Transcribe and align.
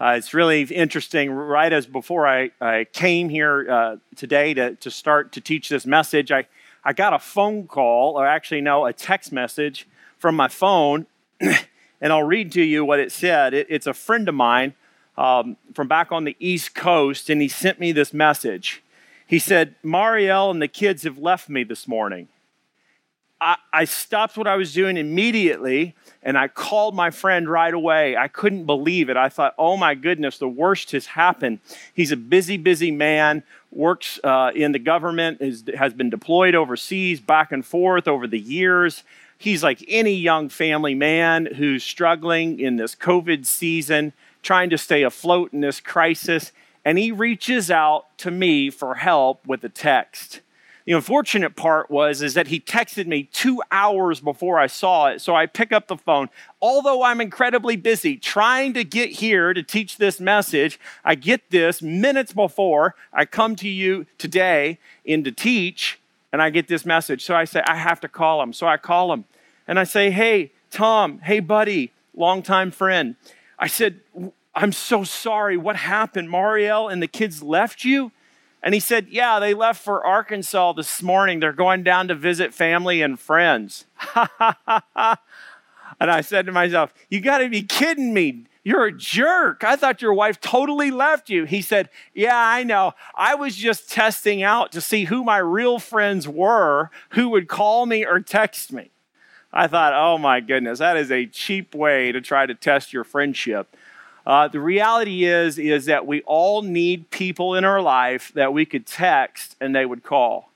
Uh, 0.00 0.14
it's 0.16 0.34
really 0.34 0.62
interesting. 0.62 1.30
Right 1.30 1.72
as 1.72 1.86
before 1.86 2.26
I, 2.26 2.50
I 2.60 2.88
came 2.92 3.28
here 3.28 3.70
uh, 3.70 3.96
today 4.16 4.52
to, 4.54 4.74
to 4.74 4.90
start 4.90 5.30
to 5.34 5.40
teach 5.40 5.68
this 5.68 5.86
message, 5.86 6.32
I, 6.32 6.46
I 6.84 6.92
got 6.92 7.12
a 7.12 7.20
phone 7.20 7.68
call, 7.68 8.18
or 8.18 8.26
actually, 8.26 8.62
no, 8.62 8.84
a 8.84 8.92
text 8.92 9.30
message 9.30 9.86
from 10.18 10.34
my 10.34 10.48
phone. 10.48 11.06
and 12.02 12.12
I'll 12.12 12.24
read 12.24 12.52
to 12.52 12.62
you 12.62 12.84
what 12.84 13.00
it 13.00 13.10
said. 13.12 13.54
It, 13.54 13.68
it's 13.70 13.86
a 13.86 13.94
friend 13.94 14.28
of 14.28 14.34
mine 14.34 14.74
um, 15.16 15.56
from 15.72 15.88
back 15.88 16.12
on 16.12 16.24
the 16.24 16.36
East 16.38 16.74
Coast, 16.74 17.30
and 17.30 17.40
he 17.40 17.48
sent 17.48 17.80
me 17.80 17.92
this 17.92 18.12
message. 18.12 18.82
He 19.26 19.38
said, 19.38 19.76
Mariel 19.82 20.50
and 20.50 20.60
the 20.60 20.68
kids 20.68 21.04
have 21.04 21.16
left 21.16 21.48
me 21.48 21.64
this 21.64 21.88
morning. 21.88 22.28
I, 23.40 23.56
I 23.72 23.84
stopped 23.86 24.36
what 24.36 24.46
I 24.46 24.56
was 24.56 24.72
doing 24.72 24.96
immediately 24.96 25.94
and 26.22 26.38
I 26.38 26.46
called 26.46 26.94
my 26.94 27.10
friend 27.10 27.48
right 27.48 27.74
away. 27.74 28.16
I 28.16 28.28
couldn't 28.28 28.66
believe 28.66 29.10
it. 29.10 29.16
I 29.16 29.28
thought, 29.28 29.54
oh 29.58 29.76
my 29.76 29.94
goodness, 29.96 30.38
the 30.38 30.48
worst 30.48 30.92
has 30.92 31.06
happened. 31.06 31.58
He's 31.92 32.12
a 32.12 32.16
busy, 32.16 32.56
busy 32.56 32.92
man, 32.92 33.42
works 33.72 34.20
uh, 34.22 34.52
in 34.54 34.70
the 34.70 34.78
government, 34.78 35.40
is, 35.40 35.64
has 35.76 35.92
been 35.92 36.10
deployed 36.10 36.54
overseas, 36.54 37.20
back 37.20 37.50
and 37.50 37.66
forth 37.66 38.06
over 38.06 38.28
the 38.28 38.38
years. 38.38 39.02
He's 39.42 39.64
like 39.64 39.84
any 39.88 40.14
young 40.14 40.48
family 40.48 40.94
man 40.94 41.46
who's 41.56 41.82
struggling 41.82 42.60
in 42.60 42.76
this 42.76 42.94
COVID 42.94 43.44
season, 43.44 44.12
trying 44.40 44.70
to 44.70 44.78
stay 44.78 45.02
afloat 45.02 45.52
in 45.52 45.62
this 45.62 45.80
crisis. 45.80 46.52
And 46.84 46.96
he 46.96 47.10
reaches 47.10 47.68
out 47.68 48.16
to 48.18 48.30
me 48.30 48.70
for 48.70 48.94
help 48.94 49.44
with 49.44 49.64
a 49.64 49.68
text. 49.68 50.42
The 50.84 50.92
unfortunate 50.92 51.56
part 51.56 51.90
was 51.90 52.22
is 52.22 52.34
that 52.34 52.46
he 52.46 52.60
texted 52.60 53.08
me 53.08 53.24
two 53.32 53.60
hours 53.72 54.20
before 54.20 54.60
I 54.60 54.68
saw 54.68 55.08
it. 55.08 55.20
So 55.20 55.34
I 55.34 55.46
pick 55.46 55.72
up 55.72 55.88
the 55.88 55.96
phone. 55.96 56.28
Although 56.60 57.02
I'm 57.02 57.20
incredibly 57.20 57.74
busy 57.74 58.16
trying 58.16 58.74
to 58.74 58.84
get 58.84 59.10
here 59.10 59.52
to 59.54 59.62
teach 59.64 59.96
this 59.96 60.20
message, 60.20 60.78
I 61.04 61.16
get 61.16 61.50
this 61.50 61.82
minutes 61.82 62.32
before 62.32 62.94
I 63.12 63.24
come 63.24 63.56
to 63.56 63.68
you 63.68 64.06
today 64.18 64.78
in 65.04 65.24
to 65.24 65.32
teach, 65.32 65.98
and 66.32 66.40
I 66.40 66.50
get 66.50 66.68
this 66.68 66.86
message. 66.86 67.24
So 67.24 67.34
I 67.34 67.44
say, 67.44 67.60
I 67.66 67.74
have 67.74 68.00
to 68.02 68.08
call 68.08 68.40
him. 68.40 68.52
So 68.52 68.68
I 68.68 68.76
call 68.76 69.12
him 69.12 69.24
and 69.72 69.80
I 69.80 69.84
say, 69.84 70.10
Hey, 70.10 70.52
Tom, 70.70 71.20
hey, 71.20 71.40
buddy, 71.40 71.92
longtime 72.14 72.72
friend. 72.72 73.16
I 73.58 73.68
said, 73.68 74.00
I'm 74.54 74.70
so 74.70 75.02
sorry. 75.02 75.56
What 75.56 75.76
happened? 75.76 76.28
Mariel 76.30 76.88
and 76.88 77.02
the 77.02 77.06
kids 77.06 77.42
left 77.42 77.82
you? 77.82 78.12
And 78.62 78.74
he 78.74 78.80
said, 78.80 79.06
Yeah, 79.08 79.40
they 79.40 79.54
left 79.54 79.82
for 79.82 80.04
Arkansas 80.04 80.74
this 80.74 81.02
morning. 81.02 81.40
They're 81.40 81.54
going 81.54 81.84
down 81.84 82.08
to 82.08 82.14
visit 82.14 82.52
family 82.52 83.00
and 83.00 83.18
friends. 83.18 83.86
and 84.14 84.28
I 85.98 86.20
said 86.20 86.44
to 86.44 86.52
myself, 86.52 86.92
You 87.08 87.22
got 87.22 87.38
to 87.38 87.48
be 87.48 87.62
kidding 87.62 88.12
me. 88.12 88.44
You're 88.64 88.84
a 88.84 88.92
jerk. 88.92 89.64
I 89.64 89.76
thought 89.76 90.02
your 90.02 90.12
wife 90.12 90.38
totally 90.38 90.90
left 90.90 91.30
you. 91.30 91.46
He 91.46 91.62
said, 91.62 91.88
Yeah, 92.12 92.36
I 92.36 92.62
know. 92.62 92.92
I 93.14 93.36
was 93.36 93.56
just 93.56 93.88
testing 93.88 94.42
out 94.42 94.70
to 94.72 94.82
see 94.82 95.04
who 95.04 95.24
my 95.24 95.38
real 95.38 95.78
friends 95.78 96.28
were 96.28 96.90
who 97.12 97.30
would 97.30 97.48
call 97.48 97.86
me 97.86 98.04
or 98.04 98.20
text 98.20 98.70
me. 98.70 98.90
I 99.52 99.66
thought, 99.66 99.92
oh 99.92 100.16
my 100.16 100.40
goodness, 100.40 100.78
that 100.78 100.96
is 100.96 101.10
a 101.10 101.26
cheap 101.26 101.74
way 101.74 102.10
to 102.12 102.20
try 102.20 102.46
to 102.46 102.54
test 102.54 102.92
your 102.92 103.04
friendship. 103.04 103.76
Uh, 104.26 104.48
the 104.48 104.60
reality 104.60 105.24
is, 105.24 105.58
is 105.58 105.86
that 105.86 106.06
we 106.06 106.22
all 106.22 106.62
need 106.62 107.10
people 107.10 107.54
in 107.54 107.64
our 107.64 107.82
life 107.82 108.32
that 108.34 108.52
we 108.52 108.64
could 108.64 108.86
text 108.86 109.56
and 109.60 109.74
they 109.74 109.84
would 109.84 110.02
call, 110.02 110.50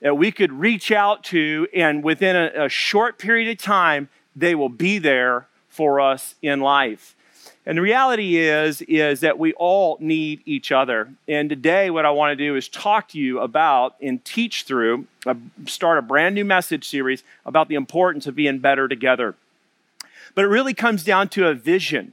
that 0.00 0.16
we 0.16 0.30
could 0.30 0.52
reach 0.52 0.90
out 0.90 1.22
to, 1.24 1.66
and 1.72 2.02
within 2.02 2.36
a, 2.36 2.64
a 2.64 2.68
short 2.68 3.18
period 3.18 3.50
of 3.50 3.56
time, 3.56 4.08
they 4.34 4.54
will 4.54 4.68
be 4.68 4.98
there 4.98 5.46
for 5.68 6.00
us 6.00 6.34
in 6.42 6.60
life. 6.60 7.14
And 7.66 7.78
the 7.78 7.82
reality 7.82 8.36
is, 8.36 8.82
is 8.82 9.20
that 9.20 9.38
we 9.38 9.54
all 9.54 9.96
need 9.98 10.42
each 10.44 10.70
other. 10.70 11.08
And 11.26 11.48
today, 11.48 11.88
what 11.88 12.04
I 12.04 12.10
want 12.10 12.32
to 12.32 12.36
do 12.36 12.56
is 12.56 12.68
talk 12.68 13.08
to 13.08 13.18
you 13.18 13.40
about 13.40 13.96
and 14.02 14.22
teach 14.22 14.64
through, 14.64 15.06
uh, 15.24 15.34
start 15.66 15.96
a 15.96 16.02
brand 16.02 16.34
new 16.34 16.44
message 16.44 16.86
series 16.86 17.24
about 17.46 17.68
the 17.68 17.74
importance 17.74 18.26
of 18.26 18.34
being 18.34 18.58
better 18.58 18.86
together. 18.86 19.34
But 20.34 20.44
it 20.44 20.48
really 20.48 20.74
comes 20.74 21.04
down 21.04 21.28
to 21.30 21.48
a 21.48 21.54
vision, 21.54 22.12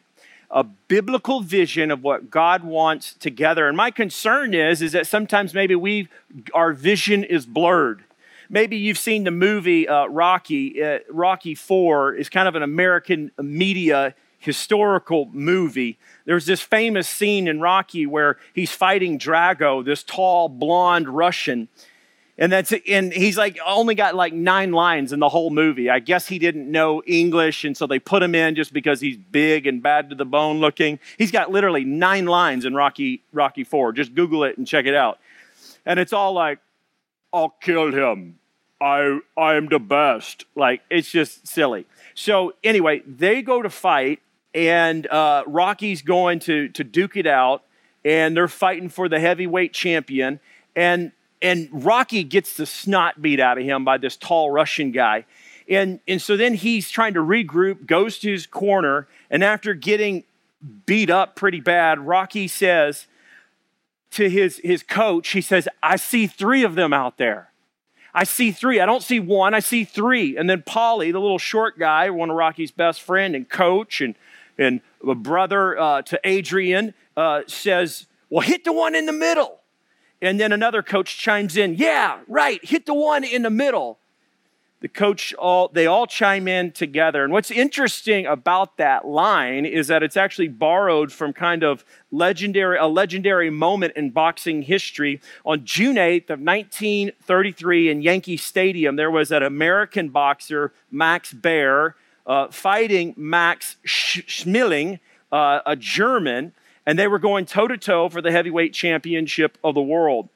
a 0.50 0.64
biblical 0.64 1.42
vision 1.42 1.92
of 1.92 2.02
what 2.02 2.32
God 2.32 2.64
wants 2.64 3.14
together. 3.16 3.68
And 3.68 3.76
my 3.76 3.92
concern 3.92 4.54
is, 4.54 4.82
is 4.82 4.94
that 4.94 5.06
sometimes 5.06 5.54
maybe 5.54 5.76
we, 5.76 6.08
our 6.54 6.72
vision 6.72 7.24
is 7.26 7.46
blurred 7.46 8.04
maybe 8.54 8.76
you've 8.76 8.98
seen 8.98 9.24
the 9.24 9.32
movie 9.32 9.88
uh, 9.88 10.06
Rocky. 10.08 10.84
Uh, 10.84 11.00
Rocky 11.10 11.56
4 11.56 12.16
is 12.16 12.28
kind 12.28 12.50
of 12.50 12.56
an 12.56 12.62
American 12.62 13.32
media 13.40 14.14
historical 14.42 15.30
movie. 15.32 15.98
There's 16.26 16.48
this 16.48 16.62
famous 16.62 17.08
scene 17.08 17.48
in 17.48 17.62
Rocky 17.62 18.06
where 18.06 18.38
he's 18.54 18.72
fighting 18.72 19.20
Drago, 19.20 19.86
this 19.86 20.04
tall, 20.04 20.50
blonde 20.50 21.08
Russian. 21.08 21.70
And 22.38 22.52
that's 22.52 22.74
and 22.88 23.14
he's 23.14 23.38
like 23.38 23.60
only 23.64 23.94
got 23.94 24.16
like 24.16 24.34
nine 24.34 24.72
lines 24.72 25.14
in 25.14 25.20
the 25.20 25.30
whole 25.30 25.52
movie. 25.52 25.92
I 25.92 26.00
guess 26.00 26.28
he 26.28 26.40
didn't 26.40 26.72
know 26.72 27.04
English, 27.06 27.64
and 27.64 27.78
so 27.78 27.86
they 27.86 28.00
put 28.00 28.24
him 28.24 28.34
in 28.34 28.56
just 28.56 28.74
because 28.74 29.00
he's 29.00 29.16
big 29.16 29.68
and 29.68 29.84
bad 29.84 30.10
to 30.10 30.16
the 30.16 30.26
bone 30.26 30.60
looking. 30.60 30.98
He's 31.20 31.30
got 31.30 31.52
literally 31.52 31.84
nine 31.84 32.26
lines 32.26 32.66
in 32.66 32.74
Rocky 32.74 33.22
Rocky 33.32 33.64
Four. 33.64 33.94
Just 33.94 34.16
Google 34.16 34.44
it 34.44 34.58
and 34.58 34.66
check 34.66 34.88
it 34.88 34.96
out. 34.96 35.20
And 35.86 36.00
it's 36.00 36.14
all 36.14 36.34
like, 36.34 36.58
"I'll 37.32 37.54
kill 37.62 37.92
him. 37.92 38.40
I 38.80 39.20
I 39.38 39.54
am 39.54 39.68
the 39.68 39.80
best." 39.80 40.46
Like 40.56 40.82
it's 40.90 41.12
just 41.12 41.48
silly. 41.48 41.86
So 42.16 42.54
anyway, 42.64 43.04
they 43.06 43.42
go 43.42 43.62
to 43.62 43.70
fight, 43.70 44.20
and 44.54 45.08
uh, 45.08 45.44
Rocky's 45.48 46.02
going 46.02 46.40
to 46.42 46.70
to 46.70 46.84
duke 46.84 47.18
it 47.18 47.28
out, 47.28 47.64
and 48.04 48.36
they're 48.36 48.48
fighting 48.48 48.90
for 48.90 49.10
the 49.10 49.20
heavyweight 49.20 49.74
champion, 49.74 50.40
and 50.76 51.12
and 51.42 51.70
Rocky 51.72 52.24
gets 52.24 52.56
the 52.56 52.66
snot 52.66 53.22
beat 53.22 53.40
out 53.40 53.58
of 53.58 53.64
him 53.64 53.84
by 53.84 53.98
this 53.98 54.16
tall 54.16 54.52
Russian 54.52 54.92
guy. 54.92 55.26
And, 55.68 56.00
and 56.08 56.22
so 56.22 56.38
then 56.38 56.54
he's 56.54 56.90
trying 56.90 57.14
to 57.14 57.22
regroup, 57.22 57.86
goes 57.86 58.20
to 58.20 58.32
his 58.32 58.46
corner, 58.46 59.08
and 59.30 59.44
after 59.44 59.74
getting 59.74 60.26
beat 60.86 61.10
up 61.10 61.36
pretty 61.36 61.62
bad, 61.62 62.00
Rocky 62.00 62.48
says 62.48 63.08
to 64.12 64.30
his, 64.30 64.58
his 64.58 64.84
coach, 64.84 65.30
he 65.30 65.42
says, 65.42 65.68
I 65.82 65.96
see 65.96 66.28
three 66.28 66.64
of 66.64 66.76
them 66.76 66.94
out 66.94 67.18
there. 67.18 67.52
I 68.14 68.26
see 68.26 68.52
three. 68.52 68.82
I 68.82 68.86
don't 68.86 69.02
see 69.02 69.22
one, 69.22 69.54
I 69.54 69.62
see 69.62 69.86
three. 69.86 70.36
And 70.36 70.50
then 70.50 70.64
Paulie, 70.64 71.14
the 71.14 71.22
little 71.22 71.40
short 71.40 71.80
guy, 71.80 72.10
one 72.10 72.30
of 72.30 72.36
Rocky's 72.36 72.72
best 72.72 73.02
friend 73.02 73.34
and 73.34 73.48
coach 73.50 74.02
and 74.02 74.16
and 74.62 74.82
a 75.06 75.16
brother 75.16 75.78
uh, 75.78 76.02
to 76.04 76.20
Adrian 76.24 76.94
uh, 77.18 77.42
says, 77.48 78.08
Well, 78.30 78.42
hit 78.42 78.64
the 78.64 78.74
one 78.74 78.96
in 78.96 79.06
the 79.06 79.14
middle. 79.14 79.60
And 80.22 80.40
then 80.40 80.52
another 80.52 80.84
coach 80.84 81.18
chimes 81.18 81.58
in, 81.58 81.76
Yeah, 81.76 82.20
right, 82.28 82.64
hit 82.64 82.86
the 82.86 82.94
one 82.94 83.24
in 83.24 83.42
the 83.42 83.50
middle. 83.50 83.98
The 84.82 84.88
coach, 84.88 85.32
all 85.36 85.68
they 85.68 85.86
all 85.86 86.08
chime 86.08 86.48
in 86.48 86.72
together. 86.72 87.24
And 87.24 87.32
what's 87.32 87.52
interesting 87.52 88.26
about 88.26 88.78
that 88.78 89.06
line 89.06 89.66
is 89.66 89.88
that 89.88 90.02
it's 90.02 90.18
actually 90.18 90.48
borrowed 90.48 91.12
from 91.12 91.34
kind 91.34 91.64
of 91.64 91.86
legendary, 92.12 92.78
a 92.78 92.88
legendary 92.88 93.52
moment 93.52 93.94
in 93.96 94.10
boxing 94.10 94.64
history. 94.64 95.22
On 95.46 95.64
June 95.66 95.98
8th 95.98 96.32
of 96.32 96.40
1933 96.40 97.92
in 97.92 98.02
Yankee 98.02 98.38
Stadium, 98.38 98.96
there 98.96 99.12
was 99.12 99.32
an 99.32 99.44
American 99.44 100.10
boxer, 100.10 100.74
Max 100.90 101.32
Baer, 101.32 101.96
uh, 102.26 102.48
fighting 102.50 103.14
Max 103.18 103.78
Schmeling, 103.86 105.00
uh, 105.32 105.60
a 105.66 105.76
German, 105.76 106.54
and 106.86 106.98
they 106.98 107.08
were 107.08 107.20
going 107.20 107.46
toe 107.46 107.68
to 107.68 107.78
toe 107.78 108.10
for 108.10 108.22
the 108.22 108.32
heavyweight 108.32 108.74
championship 108.74 109.58
of 109.64 109.76
the 109.76 109.82
world. 109.82 110.30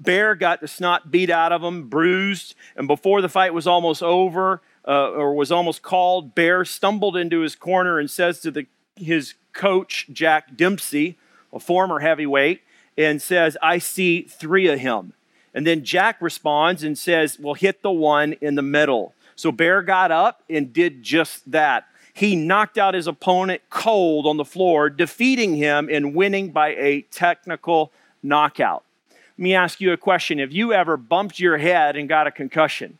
Baer 0.00 0.34
got 0.34 0.60
the 0.60 0.68
snot 0.68 1.10
beat 1.10 1.30
out 1.30 1.52
of 1.52 1.62
him, 1.62 1.88
bruised, 1.88 2.54
and 2.76 2.88
before 2.88 3.20
the 3.20 3.28
fight 3.28 3.54
was 3.54 3.66
almost 3.66 4.02
over 4.02 4.60
uh, 4.86 5.10
or 5.10 5.34
was 5.34 5.52
almost 5.52 5.82
called, 5.82 6.34
Baer 6.34 6.64
stumbled 6.64 7.16
into 7.16 7.40
his 7.40 7.54
corner 7.54 7.98
and 7.98 8.10
says 8.10 8.40
to 8.40 8.50
the, 8.50 8.66
his 8.96 9.34
coach, 9.52 10.08
Jack 10.12 10.56
Dempsey, 10.56 11.18
a 11.52 11.60
former 11.60 12.00
heavyweight, 12.00 12.62
and 12.96 13.22
says, 13.22 13.56
I 13.62 13.78
see 13.78 14.22
three 14.22 14.66
of 14.68 14.80
him. 14.80 15.12
And 15.54 15.66
then 15.66 15.84
Jack 15.84 16.20
responds 16.20 16.82
and 16.82 16.96
says, 16.96 17.38
Well, 17.38 17.54
hit 17.54 17.82
the 17.82 17.90
one 17.90 18.34
in 18.40 18.54
the 18.54 18.62
middle. 18.62 19.14
So 19.42 19.50
Baer 19.50 19.82
got 19.82 20.12
up 20.12 20.44
and 20.48 20.72
did 20.72 21.02
just 21.02 21.50
that. 21.50 21.88
He 22.14 22.36
knocked 22.36 22.78
out 22.78 22.94
his 22.94 23.08
opponent 23.08 23.60
cold 23.70 24.24
on 24.24 24.36
the 24.36 24.44
floor, 24.44 24.88
defeating 24.88 25.56
him 25.56 25.88
and 25.90 26.14
winning 26.14 26.52
by 26.52 26.76
a 26.76 27.00
technical 27.10 27.90
knockout. 28.22 28.84
Let 29.10 29.42
me 29.42 29.54
ask 29.56 29.80
you 29.80 29.92
a 29.92 29.96
question. 29.96 30.38
Have 30.38 30.52
you 30.52 30.72
ever 30.72 30.96
bumped 30.96 31.40
your 31.40 31.58
head 31.58 31.96
and 31.96 32.08
got 32.08 32.28
a 32.28 32.30
concussion? 32.30 32.98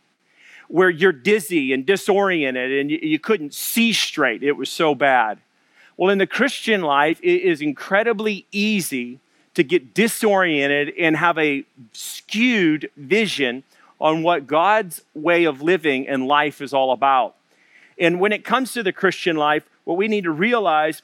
where 0.69 0.89
you're 0.89 1.13
dizzy 1.13 1.75
and 1.75 1.85
disoriented 1.85 2.73
and 2.73 2.91
you, 2.91 3.19
couldn't 3.19 3.53
see 3.53 3.93
straight. 3.93 4.43
It 4.43 4.53
was 4.53 4.71
so 4.71 4.95
bad. 4.95 5.39
Well, 5.99 6.09
in 6.09 6.17
the 6.17 6.27
Christian 6.27 6.81
life, 6.81 7.21
it 7.23 7.43
is 7.43 7.61
incredibly 7.61 8.47
easy 8.53 9.21
to 9.53 9.63
get 9.63 9.93
disoriented 9.93 10.95
and 10.99 11.15
have 11.15 11.37
a 11.37 11.67
skewed 11.93 12.91
vision 12.97 13.65
on 14.03 14.25
what 14.25 14.49
God's 14.49 15.01
way 15.15 15.45
of 15.45 15.63
living 15.63 16.09
and 16.09 16.27
life 16.27 16.61
is 16.61 16.75
all 16.75 16.91
about. 16.91 17.37
And 17.97 18.19
when 18.19 18.33
it 18.33 18.45
comes 18.45 18.73
to 18.73 18.83
the 18.83 18.93
Christian 18.93 19.37
life, 19.37 19.63
what 19.85 19.97
we 19.97 20.09
need 20.09 20.25
to 20.25 20.33
realize 20.33 21.03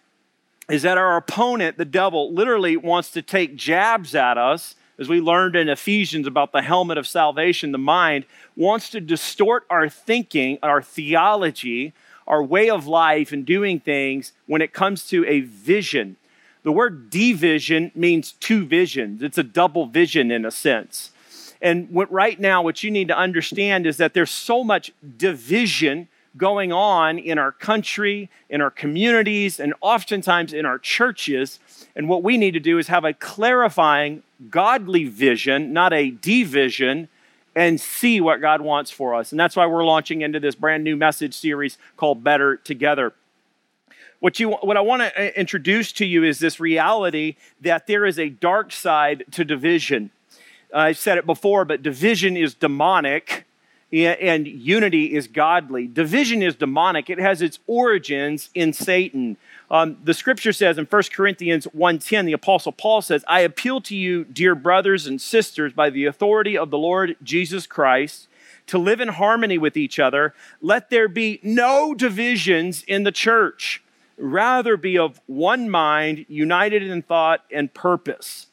is 0.69 0.83
that 0.83 0.99
our 0.99 1.17
opponent, 1.17 1.79
the 1.79 1.85
devil, 1.85 2.35
literally 2.35 2.77
wants 2.77 3.13
to 3.13 3.23
take 3.23 3.55
jabs 3.55 4.17
at 4.17 4.37
us, 4.37 4.75
as 4.99 5.09
we 5.09 5.21
learned 5.21 5.55
in 5.55 5.69
Ephesians 5.69 6.27
about 6.27 6.51
the 6.51 6.61
helmet 6.61 6.99
of 6.99 7.07
salvation, 7.07 7.71
the 7.71 7.79
mind, 7.79 8.25
wants 8.57 8.91
to 8.91 9.01
distort 9.01 9.65
our 9.71 9.89
thinking, 9.89 10.59
our 10.61 10.83
theology, 10.83 11.93
our 12.27 12.43
way 12.43 12.69
of 12.69 12.89
life, 12.89 13.31
and 13.31 13.47
doing 13.47 13.79
things 13.79 14.33
when 14.47 14.61
it 14.61 14.73
comes 14.73 15.07
to 15.07 15.25
a 15.27 15.39
vision. 15.41 16.17
The 16.65 16.73
word 16.73 17.11
division 17.11 17.93
means 17.95 18.33
two 18.33 18.67
visions, 18.67 19.23
it's 19.23 19.39
a 19.39 19.45
double 19.45 19.87
vision 19.87 20.33
in 20.33 20.45
a 20.45 20.51
sense. 20.51 21.13
And 21.61 21.91
what, 21.91 22.11
right 22.13 22.39
now, 22.39 22.63
what 22.63 22.83
you 22.83 22.91
need 22.91 23.09
to 23.09 23.19
understand 23.19 23.87
is 23.87 23.97
that 23.97 24.15
there's 24.15 24.31
so 24.31 24.63
much 24.63 24.93
division 25.17 26.09
going 26.37 26.73
on 26.73 27.19
in 27.19 27.39
our 27.39 27.53
country, 27.53 28.31
in 28.49 28.61
our 28.61 28.71
communities, 28.71 29.59
and 29.59 29.75
oftentimes 29.81 30.53
in 30.53 30.65
our 30.65 30.79
churches. 30.79 31.59
And 31.97 32.09
what 32.09 32.23
we 32.23 32.37
need 32.37 32.53
to 32.53 32.61
do 32.61 32.79
is 32.79 32.89
have 32.89 33.05
a 33.05 33.13
clarifying, 33.13 34.23
godly 34.51 35.05
vision, 35.05 35.73
not 35.73 35.93
a 35.93 36.11
division, 36.11 37.09
and 37.57 37.81
see 37.81 38.21
what 38.21 38.41
God 38.41 38.61
wants 38.61 38.91
for 38.91 39.15
us. 39.15 39.33
And 39.33 39.41
that's 39.41 39.57
why 39.57 39.67
we're 39.67 39.85
launching 39.85 40.23
into 40.23 40.39
this 40.39 40.55
brand 40.55 40.85
new 40.85 40.97
message 40.97 41.35
series 41.35 41.77
called 41.97 42.23
Better 42.23 42.57
Together. 42.57 43.13
What, 44.21 44.39
you, 44.39 44.51
what 44.51 44.77
I 44.77 44.81
want 44.81 45.03
to 45.03 45.21
uh, 45.21 45.31
introduce 45.37 45.93
to 45.93 46.05
you 46.05 46.25
is 46.25 46.39
this 46.39 46.61
reality 46.61 47.37
that 47.61 47.87
there 47.87 48.05
is 48.05 48.19
a 48.19 48.29
dark 48.29 48.71
side 48.73 49.25
to 49.33 49.45
division. 49.45 50.11
I've 50.75 50.99
said 50.99 51.19
it 51.19 51.27
before, 51.27 51.65
but 51.65 51.83
division 51.83 52.37
is 52.37 52.55
demonic 52.55 53.47
and 53.91 54.47
unity 54.47 55.15
is 55.15 55.29
godly. 55.29 55.87
Division 55.87 56.43
is 56.43 56.55
demonic. 56.55 57.09
It 57.09 57.19
has 57.19 57.41
its 57.41 57.59
origins 57.67 58.51
in 58.55 58.73
Satan. 58.73 59.39
Um, 59.71 59.97
the 60.05 60.13
scripture 60.13 60.53
says 60.53 60.77
in 60.77 60.85
1 60.85 61.03
Corinthians 61.15 61.67
1.10, 61.75 62.27
the 62.27 62.33
apostle 62.33 62.73
Paul 62.73 63.01
says, 63.01 63.25
I 63.27 63.41
appeal 63.41 63.81
to 63.83 63.97
you, 63.97 64.25
dear 64.25 64.55
brothers 64.55 65.07
and 65.07 65.21
sisters, 65.21 65.73
by 65.73 65.89
the 65.89 66.05
authority 66.05 66.57
of 66.57 66.71
the 66.71 66.79
Lord 66.79 67.17
Jesus 67.23 67.67
Christ, 67.67 68.29
to 68.67 68.77
live 68.77 69.01
in 69.01 69.09
harmony 69.09 69.57
with 69.57 69.77
each 69.77 69.99
other. 69.99 70.35
Let 70.61 70.91
there 70.91 71.09
be 71.09 71.41
no 71.43 71.95
divisions 71.95 72.83
in 72.83 73.05
the 73.05 73.13
church. 73.13 73.83
Rather 74.19 74.77
be 74.77 74.99
of 74.99 75.21
one 75.27 75.71
mind, 75.71 76.27
united 76.29 76.83
in 76.83 77.01
thought 77.01 77.45
and 77.51 77.73
purpose. 77.73 78.48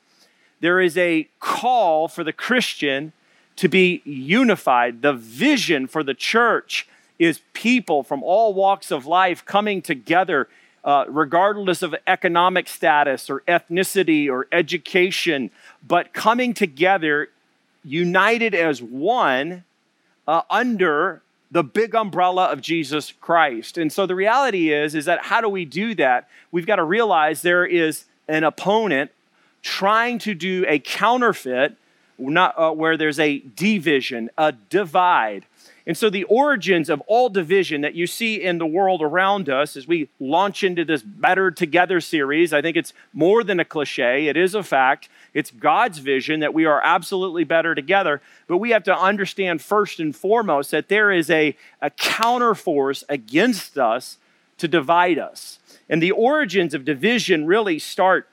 There 0.66 0.82
is 0.82 0.98
a 0.98 1.28
call 1.40 2.08
for 2.08 2.24
the 2.24 2.34
Christian 2.34 3.14
to 3.58 3.70
be 3.70 4.02
unified. 4.04 5.04
The 5.04 5.14
vision 5.14 5.86
for 5.86 6.02
the 6.02 6.16
church 6.16 6.88
is 7.20 7.42
people 7.54 8.02
from 8.02 8.24
all 8.24 8.52
walks 8.56 8.90
of 8.90 9.06
life 9.06 9.46
coming 9.46 9.84
together, 9.84 10.50
uh, 10.84 11.06
regardless 11.08 11.84
of 11.84 11.94
economic 12.08 12.68
status 12.68 13.30
or 13.30 13.42
ethnicity 13.42 14.28
or 14.28 14.48
education, 14.52 15.52
but 15.88 16.14
coming 16.14 16.52
together, 16.52 17.30
united 17.84 18.56
as 18.56 18.82
one 18.82 19.66
uh, 20.28 20.42
under 20.50 21.22
the 21.52 21.64
big 21.64 21.94
umbrella 21.94 22.46
of 22.46 22.60
Jesus 22.60 23.14
Christ. 23.22 23.78
And 23.78 23.94
so 23.94 24.08
the 24.08 24.16
reality 24.16 24.74
is 24.74 24.96
is 24.96 25.06
that 25.06 25.26
how 25.26 25.42
do 25.42 25.48
we 25.48 25.64
do 25.64 25.94
that? 25.94 26.28
We've 26.52 26.66
got 26.66 26.78
to 26.78 26.84
realize 26.84 27.44
there 27.44 27.68
is 27.68 28.06
an 28.28 28.44
opponent 28.44 29.12
trying 29.66 30.20
to 30.20 30.36
do 30.36 30.64
a 30.68 30.78
counterfeit 30.78 31.76
not, 32.20 32.58
uh, 32.58 32.72
where 32.72 32.96
there's 32.96 33.20
a 33.20 33.40
division, 33.40 34.30
a 34.38 34.52
divide. 34.52 35.46
And 35.88 35.98
so, 35.98 36.10
the 36.10 36.24
origins 36.26 36.88
of 36.90 37.02
all 37.08 37.30
division 37.30 37.82
that 37.82 37.96
you 37.96 38.08
see 38.08 38.42
in 38.42 38.60
the 38.60 38.66
world 38.66 39.02
around 39.02 39.50
us 39.50 39.76
as 39.76 39.88
we 39.88 40.08
launch 40.20 40.64
into 40.64 40.86
this 40.86 41.02
Better 41.02 41.52
Together 41.52 42.00
series, 42.00 42.54
I 42.54 42.62
think 42.62 42.78
it's 42.78 42.94
more 43.12 43.44
than 43.44 43.60
a 43.60 43.66
cliche. 43.66 44.28
It 44.28 44.38
is 44.38 44.56
a 44.56 44.64
fact. 44.64 45.10
It's 45.34 45.52
God's 45.52 45.98
vision 45.98 46.40
that 46.40 46.54
we 46.54 46.66
are 46.66 46.82
absolutely 46.84 47.44
better 47.44 47.76
together. 47.76 48.22
But 48.48 48.58
we 48.58 48.70
have 48.70 48.84
to 48.84 48.98
understand 48.98 49.62
first 49.62 50.00
and 50.00 50.16
foremost 50.16 50.72
that 50.72 50.90
there 50.90 51.12
is 51.12 51.30
a, 51.30 51.58
a 51.82 51.90
counterforce 51.90 53.04
against 53.10 53.78
us 53.78 54.18
to 54.60 54.68
divide 54.68 55.20
us. 55.20 55.60
And 55.90 56.02
the 56.02 56.12
origins 56.12 56.74
of 56.74 56.86
division 56.86 57.46
really 57.46 57.78
start 57.80 58.28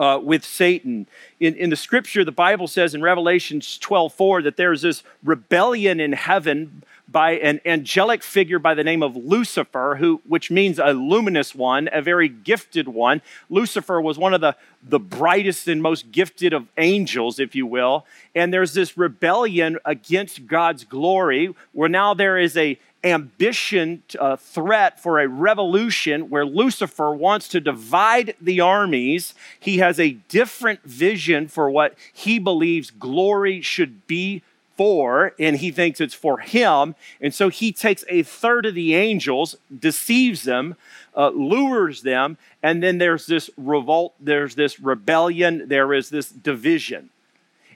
uh, 0.00 0.18
with 0.18 0.44
Satan. 0.44 1.06
In, 1.38 1.54
in 1.56 1.68
the 1.68 1.76
scripture, 1.76 2.24
the 2.24 2.32
Bible 2.32 2.66
says 2.66 2.94
in 2.94 3.02
Revelations 3.02 3.76
12 3.78 4.14
4 4.14 4.42
that 4.42 4.56
there's 4.56 4.82
this 4.82 5.04
rebellion 5.22 6.00
in 6.00 6.14
heaven 6.14 6.82
by 7.06 7.32
an 7.32 7.60
angelic 7.66 8.22
figure 8.22 8.58
by 8.58 8.72
the 8.72 8.84
name 8.84 9.02
of 9.02 9.16
Lucifer, 9.16 9.96
who, 9.98 10.22
which 10.26 10.50
means 10.50 10.78
a 10.78 10.92
luminous 10.92 11.54
one, 11.54 11.88
a 11.92 12.00
very 12.00 12.28
gifted 12.28 12.88
one. 12.88 13.20
Lucifer 13.50 14.00
was 14.00 14.16
one 14.16 14.32
of 14.32 14.40
the, 14.40 14.56
the 14.82 15.00
brightest 15.00 15.66
and 15.68 15.82
most 15.82 16.12
gifted 16.12 16.52
of 16.52 16.66
angels, 16.78 17.38
if 17.38 17.54
you 17.54 17.66
will. 17.66 18.06
And 18.34 18.54
there's 18.54 18.74
this 18.74 18.96
rebellion 18.96 19.78
against 19.84 20.46
God's 20.46 20.84
glory, 20.84 21.54
where 21.72 21.88
now 21.88 22.14
there 22.14 22.38
is 22.38 22.56
a 22.56 22.78
ambition, 23.02 24.02
uh, 24.18 24.36
threat 24.36 25.00
for 25.00 25.18
a 25.20 25.28
revolution 25.28 26.28
where 26.28 26.44
Lucifer 26.44 27.12
wants 27.12 27.48
to 27.48 27.60
divide 27.60 28.34
the 28.40 28.60
armies. 28.60 29.34
He 29.58 29.78
has 29.78 29.98
a 29.98 30.12
different 30.28 30.82
vision 30.82 31.48
for 31.48 31.70
what 31.70 31.94
he 32.12 32.38
believes 32.38 32.90
glory 32.90 33.60
should 33.60 34.06
be 34.06 34.42
for, 34.76 35.34
and 35.38 35.56
he 35.56 35.70
thinks 35.70 36.00
it's 36.00 36.14
for 36.14 36.38
him. 36.38 36.94
And 37.20 37.34
so 37.34 37.48
he 37.50 37.70
takes 37.70 38.02
a 38.08 38.22
third 38.22 38.64
of 38.64 38.74
the 38.74 38.94
angels, 38.94 39.56
deceives 39.78 40.44
them, 40.44 40.76
uh, 41.14 41.30
lures 41.30 42.02
them, 42.02 42.38
and 42.62 42.82
then 42.82 42.98
there's 42.98 43.26
this 43.26 43.50
revolt, 43.58 44.14
there's 44.18 44.54
this 44.54 44.80
rebellion, 44.80 45.68
there 45.68 45.92
is 45.92 46.08
this 46.08 46.30
division. 46.30 47.10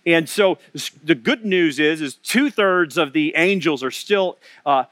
And 0.06 0.29
so 0.29 0.59
the 1.03 1.15
good 1.15 1.45
news 1.45 1.79
is, 1.79 2.01
is 2.01 2.15
two 2.15 2.51
thirds 2.51 2.99
of 2.99 3.12
the 3.12 3.35
angels 3.37 3.83
are 3.83 3.91
still 3.91 4.39
uh, 4.67 4.85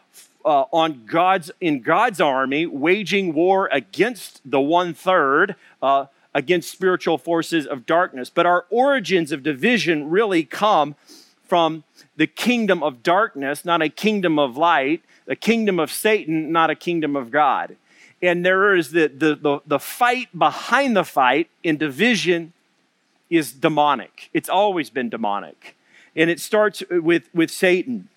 uh, 0.45 0.65
on 0.73 1.05
God's 1.07 1.51
in 1.61 1.81
God's 1.81 2.21
army, 2.21 2.67
waging 2.67 3.35
war 3.35 3.69
against 3.71 4.41
the 4.45 4.61
one 4.61 4.95
third. 4.95 5.57
Uh, 5.81 6.07
against 6.35 6.71
spiritual 6.71 7.19
forces 7.19 7.67
of 7.67 7.85
darkness. 7.87 8.31
But 8.31 8.47
our 8.47 8.65
origins 8.71 9.33
of 9.33 9.43
division 9.43 10.09
really 10.09 10.45
come 10.45 10.95
from 11.45 11.85
the 12.17 12.27
kingdom 12.27 12.83
of 12.83 13.03
darkness, 13.03 13.65
not 13.65 13.83
a 13.83 13.89
kingdom 13.89 14.39
of 14.39 14.57
light, 14.57 15.03
the 15.27 15.37
kingdom 15.37 15.79
of 15.79 15.91
Satan, 15.93 16.51
not 16.51 16.71
a 16.71 16.75
kingdom 16.75 17.17
of 17.17 17.31
God. 17.31 17.77
And 18.23 18.47
there 18.47 18.75
is 18.75 18.93
the, 18.93 19.09
the, 19.09 19.35
the, 19.35 19.61
the 19.67 19.79
fight 19.79 20.29
behind 20.37 20.97
the 20.97 21.05
fight 21.05 21.51
in 21.63 21.77
division 21.77 22.53
is 23.33 23.53
demonic. 23.53 24.29
It's 24.35 24.49
always 24.49 24.91
been 24.91 25.09
demonic. 25.09 25.75
And 26.15 26.29
it 26.29 26.39
starts 26.39 26.83
with, 26.91 27.31
with 27.35 27.51
Satan. 27.51 28.09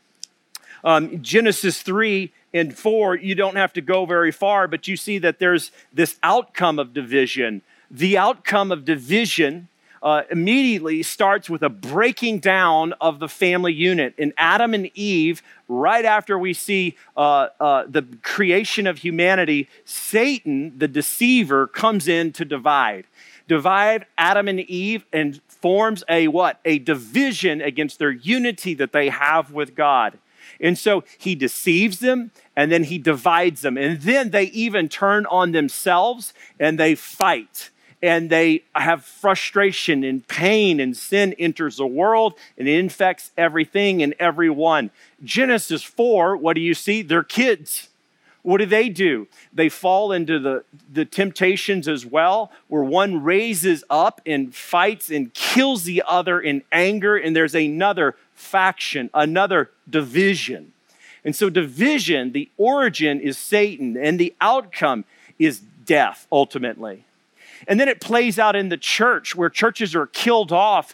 Um, 0.83 1.21
Genesis 1.21 1.81
3 1.81 2.31
and 2.53 2.77
4, 2.77 3.15
you 3.15 3.33
don't 3.33 3.55
have 3.55 3.71
to 3.73 3.81
go 3.81 4.05
very 4.05 4.31
far, 4.31 4.67
but 4.67 4.87
you 4.87 4.97
see 4.97 5.17
that 5.19 5.39
there's 5.39 5.71
this 5.93 6.19
outcome 6.21 6.79
of 6.79 6.93
division. 6.93 7.61
The 7.89 8.17
outcome 8.17 8.71
of 8.73 8.83
division 8.83 9.69
uh, 10.03 10.23
immediately 10.29 11.01
starts 11.01 11.49
with 11.49 11.63
a 11.63 11.69
breaking 11.69 12.39
down 12.39 12.93
of 12.99 13.19
the 13.19 13.29
family 13.29 13.73
unit. 13.73 14.13
In 14.17 14.33
Adam 14.37 14.73
and 14.73 14.91
Eve, 14.93 15.41
right 15.67 16.05
after 16.05 16.37
we 16.37 16.53
see 16.53 16.95
uh, 17.15 17.47
uh, 17.59 17.85
the 17.87 18.03
creation 18.21 18.85
of 18.85 18.99
humanity, 18.99 19.67
Satan, 19.85 20.77
the 20.77 20.87
deceiver, 20.87 21.67
comes 21.67 22.07
in 22.07 22.33
to 22.33 22.45
divide. 22.45 23.05
Divide 23.47 24.05
Adam 24.17 24.47
and 24.47 24.59
Eve 24.61 25.05
and 25.13 25.41
forms 25.47 26.03
a 26.09 26.27
what? 26.27 26.59
A 26.65 26.79
division 26.79 27.61
against 27.61 27.99
their 27.99 28.11
unity 28.11 28.73
that 28.75 28.91
they 28.91 29.09
have 29.09 29.51
with 29.51 29.75
God. 29.75 30.17
And 30.59 30.77
so 30.77 31.03
he 31.17 31.35
deceives 31.35 31.99
them 31.99 32.31
and 32.55 32.71
then 32.71 32.85
he 32.85 32.97
divides 32.97 33.61
them. 33.61 33.77
And 33.77 34.01
then 34.01 34.31
they 34.31 34.45
even 34.45 34.89
turn 34.89 35.25
on 35.27 35.51
themselves 35.51 36.33
and 36.59 36.79
they 36.79 36.95
fight 36.95 37.71
and 38.01 38.29
they 38.29 38.63
have 38.75 39.03
frustration 39.03 40.03
and 40.03 40.27
pain, 40.27 40.79
and 40.79 40.95
sin 40.95 41.33
enters 41.39 41.77
the 41.77 41.87
world 41.87 42.35
and 42.55 42.67
infects 42.67 43.31
everything 43.35 44.03
and 44.03 44.13
everyone. 44.19 44.91
Genesis 45.23 45.81
4, 45.81 46.37
what 46.37 46.53
do 46.53 46.61
you 46.61 46.75
see? 46.75 47.01
They're 47.01 47.23
kids. 47.23 47.89
What 48.45 48.59
do 48.59 48.67
they 48.67 48.89
do? 48.89 49.27
They 49.51 49.69
fall 49.69 50.11
into 50.11 50.37
the, 50.37 50.63
the 50.93 51.03
temptations 51.03 51.87
as 51.87 52.05
well, 52.05 52.51
where 52.67 52.83
one 52.83 53.23
raises 53.23 53.83
up 53.89 54.21
and 54.23 54.53
fights 54.53 55.09
and 55.09 55.33
kills 55.33 55.83
the 55.83 56.03
other 56.05 56.39
in 56.39 56.61
anger, 56.71 57.17
and 57.17 57.35
there's 57.35 57.55
another 57.55 58.15
faction, 58.35 59.09
another 59.15 59.71
division. 59.89 60.73
And 61.23 61.35
so, 61.35 61.49
division, 61.49 62.33
the 62.33 62.51
origin 62.55 63.19
is 63.19 63.35
Satan, 63.39 63.97
and 63.97 64.19
the 64.19 64.35
outcome 64.39 65.05
is 65.39 65.61
death 65.83 66.27
ultimately. 66.31 67.03
And 67.67 67.79
then 67.79 67.87
it 67.87 67.99
plays 67.99 68.37
out 68.37 68.55
in 68.55 68.69
the 68.69 68.77
church 68.77 69.35
where 69.35 69.49
churches 69.49 69.95
are 69.95 70.05
killed 70.05 70.51
off 70.51 70.93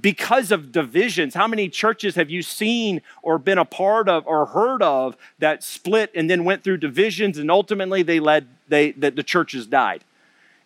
because 0.00 0.52
of 0.52 0.72
divisions. 0.72 1.34
How 1.34 1.46
many 1.46 1.68
churches 1.68 2.14
have 2.16 2.30
you 2.30 2.42
seen 2.42 3.02
or 3.22 3.38
been 3.38 3.58
a 3.58 3.64
part 3.64 4.08
of 4.08 4.26
or 4.26 4.46
heard 4.46 4.82
of 4.82 5.16
that 5.38 5.62
split 5.62 6.10
and 6.14 6.28
then 6.28 6.44
went 6.44 6.64
through 6.64 6.78
divisions 6.78 7.38
and 7.38 7.50
ultimately 7.50 8.02
they 8.02 8.20
led 8.20 8.48
they 8.68 8.92
that 8.92 9.16
the 9.16 9.22
churches 9.22 9.66
died? 9.66 10.04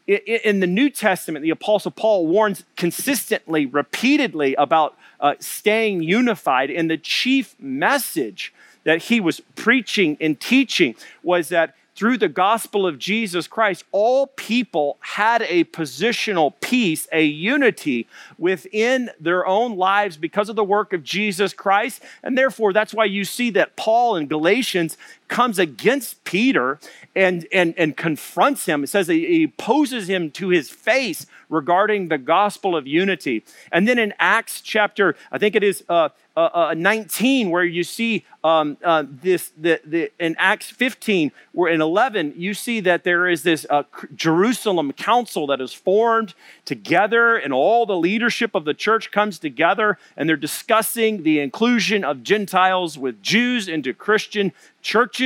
In 0.07 0.59
the 0.61 0.67
New 0.67 0.91
Testament, 0.91 1.43
the 1.43 1.51
Apostle 1.51 1.93
Paul 1.93 2.27
warns 2.27 2.65
consistently, 2.77 3.67
repeatedly 3.67 4.55
about 4.57 4.97
uh, 5.21 5.35
staying 5.39 6.03
unified. 6.03 6.71
And 6.71 6.91
the 6.91 6.99
chief 6.99 7.55
message 7.61 8.53
that 8.85 9.03
he 9.03 9.21
was 9.21 9.41
preaching 9.55 10.17
and 10.21 10.41
teaching 10.41 10.97
was 11.23 11.51
that 11.51 11.77
through 12.01 12.17
the 12.17 12.31
gospel 12.31 12.87
of 12.87 12.99
Jesus 12.99 13.47
Christ, 13.47 13.85
all 13.93 14.29
people 14.29 14.97
had 15.01 15.43
a 15.43 15.65
positional 15.65 16.55
peace, 16.63 17.07
a 17.13 17.23
unity 17.23 18.09
within 18.39 19.11
their 19.21 19.47
own 19.47 19.77
lives 19.77 20.17
because 20.17 20.49
of 20.49 20.57
the 20.57 20.65
work 20.65 20.95
of 20.95 21.05
Jesus 21.05 21.53
Christ. 21.53 22.01
And 22.23 22.39
therefore, 22.39 22.73
that's 22.73 22.95
why 22.95 23.05
you 23.05 23.27
see 23.27 23.51
that 23.51 23.77
Paul 23.77 24.17
in 24.17 24.29
Galatians 24.29 24.97
comes 25.31 25.59
against 25.59 26.23
Peter 26.25 26.79
and, 27.15 27.47
and, 27.53 27.73
and 27.79 27.97
confronts 27.97 28.67
him. 28.67 28.85
It 28.85 28.89
says 28.89 29.07
he 29.07 29.47
poses 29.47 30.11
him 30.11 30.31
to 30.33 30.49
his 30.49 30.69
face 30.69 31.25
regarding 31.49 32.09
the 32.09 32.19
gospel 32.19 32.77
of 32.77 32.87
unity. 32.87 33.45
And 33.73 33.87
then 33.89 33.99
in 33.99 34.13
Acts 34.19 34.61
chapter, 34.61 35.17
I 35.33 35.39
think 35.39 35.55
it 35.55 35.65
is 35.65 35.83
uh, 35.89 36.11
uh, 36.37 36.49
uh, 36.55 36.75
19, 36.77 37.51
where 37.51 37.65
you 37.65 37.83
see 37.83 38.25
um, 38.45 38.79
uh, 38.85 39.05
this, 39.07 39.53
the, 39.61 39.81
the, 39.85 40.11
in 40.19 40.37
Acts 40.39 40.71
15, 40.71 41.33
where 41.53 41.71
in 41.71 41.81
11, 41.81 42.35
you 42.37 42.55
see 42.55 42.81
that 42.81 43.05
there 43.05 43.29
is 43.29 43.43
this 43.43 43.67
uh, 43.69 43.83
Jerusalem 44.15 44.93
council 44.93 45.47
that 45.49 45.61
is 45.61 45.73
formed 45.73 46.35
together, 46.65 47.37
and 47.37 47.53
all 47.53 47.85
the 47.85 47.97
leadership 47.97 48.55
of 48.55 48.65
the 48.65 48.73
church 48.73 49.11
comes 49.11 49.39
together, 49.39 49.99
and 50.17 50.29
they're 50.29 50.37
discussing 50.37 51.25
the 51.25 51.41
inclusion 51.41 52.05
of 52.05 52.23
Gentiles 52.23 52.97
with 52.97 53.21
Jews 53.23 53.69
into 53.69 53.93
Christian 53.93 54.53
churches. 54.83 55.20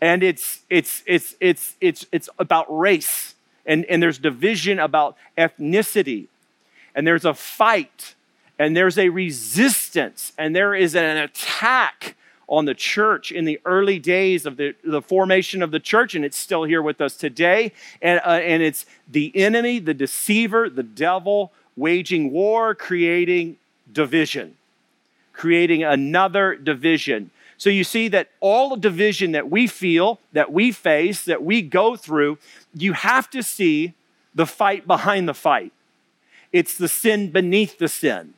And 0.00 0.22
it's, 0.22 0.60
it's, 0.68 1.02
it's, 1.06 1.34
it's, 1.40 1.76
it's, 1.80 2.06
it's 2.12 2.28
about 2.38 2.66
race, 2.68 3.34
and, 3.64 3.84
and 3.86 4.02
there's 4.02 4.18
division 4.18 4.78
about 4.78 5.16
ethnicity, 5.38 6.26
and 6.94 7.06
there's 7.06 7.24
a 7.24 7.34
fight 7.34 8.14
and 8.58 8.76
there's 8.76 8.98
a 8.98 9.08
resistance 9.08 10.32
and 10.38 10.54
there 10.54 10.74
is 10.74 10.94
an 10.94 11.16
attack 11.16 12.16
on 12.46 12.66
the 12.66 12.74
church 12.74 13.32
in 13.32 13.44
the 13.46 13.58
early 13.64 13.98
days 13.98 14.46
of 14.46 14.56
the, 14.56 14.74
the 14.84 15.00
formation 15.00 15.62
of 15.62 15.70
the 15.70 15.80
church, 15.80 16.14
and 16.14 16.24
it's 16.24 16.36
still 16.36 16.64
here 16.64 16.82
with 16.82 17.00
us 17.00 17.16
today. 17.16 17.72
And, 18.02 18.20
uh, 18.24 18.32
and 18.32 18.62
it's 18.62 18.84
the 19.10 19.32
enemy, 19.34 19.78
the 19.78 19.94
deceiver, 19.94 20.68
the 20.68 20.82
devil 20.82 21.52
waging 21.74 22.30
war, 22.30 22.74
creating 22.74 23.56
division, 23.90 24.56
creating 25.32 25.82
another 25.82 26.54
division. 26.54 27.30
So 27.56 27.70
you 27.70 27.84
see 27.84 28.08
that 28.08 28.30
all 28.40 28.70
the 28.70 28.76
division 28.76 29.32
that 29.32 29.50
we 29.50 29.66
feel, 29.66 30.20
that 30.32 30.52
we 30.52 30.72
face, 30.72 31.24
that 31.24 31.42
we 31.42 31.62
go 31.62 31.96
through, 31.96 32.38
you 32.74 32.92
have 32.92 33.30
to 33.30 33.42
see 33.42 33.94
the 34.34 34.46
fight 34.46 34.86
behind 34.86 35.28
the 35.28 35.34
fight. 35.34 35.72
It's 36.52 36.76
the 36.76 36.88
sin 36.88 37.30
beneath 37.30 37.78
the 37.78 37.88
sin 37.88 38.34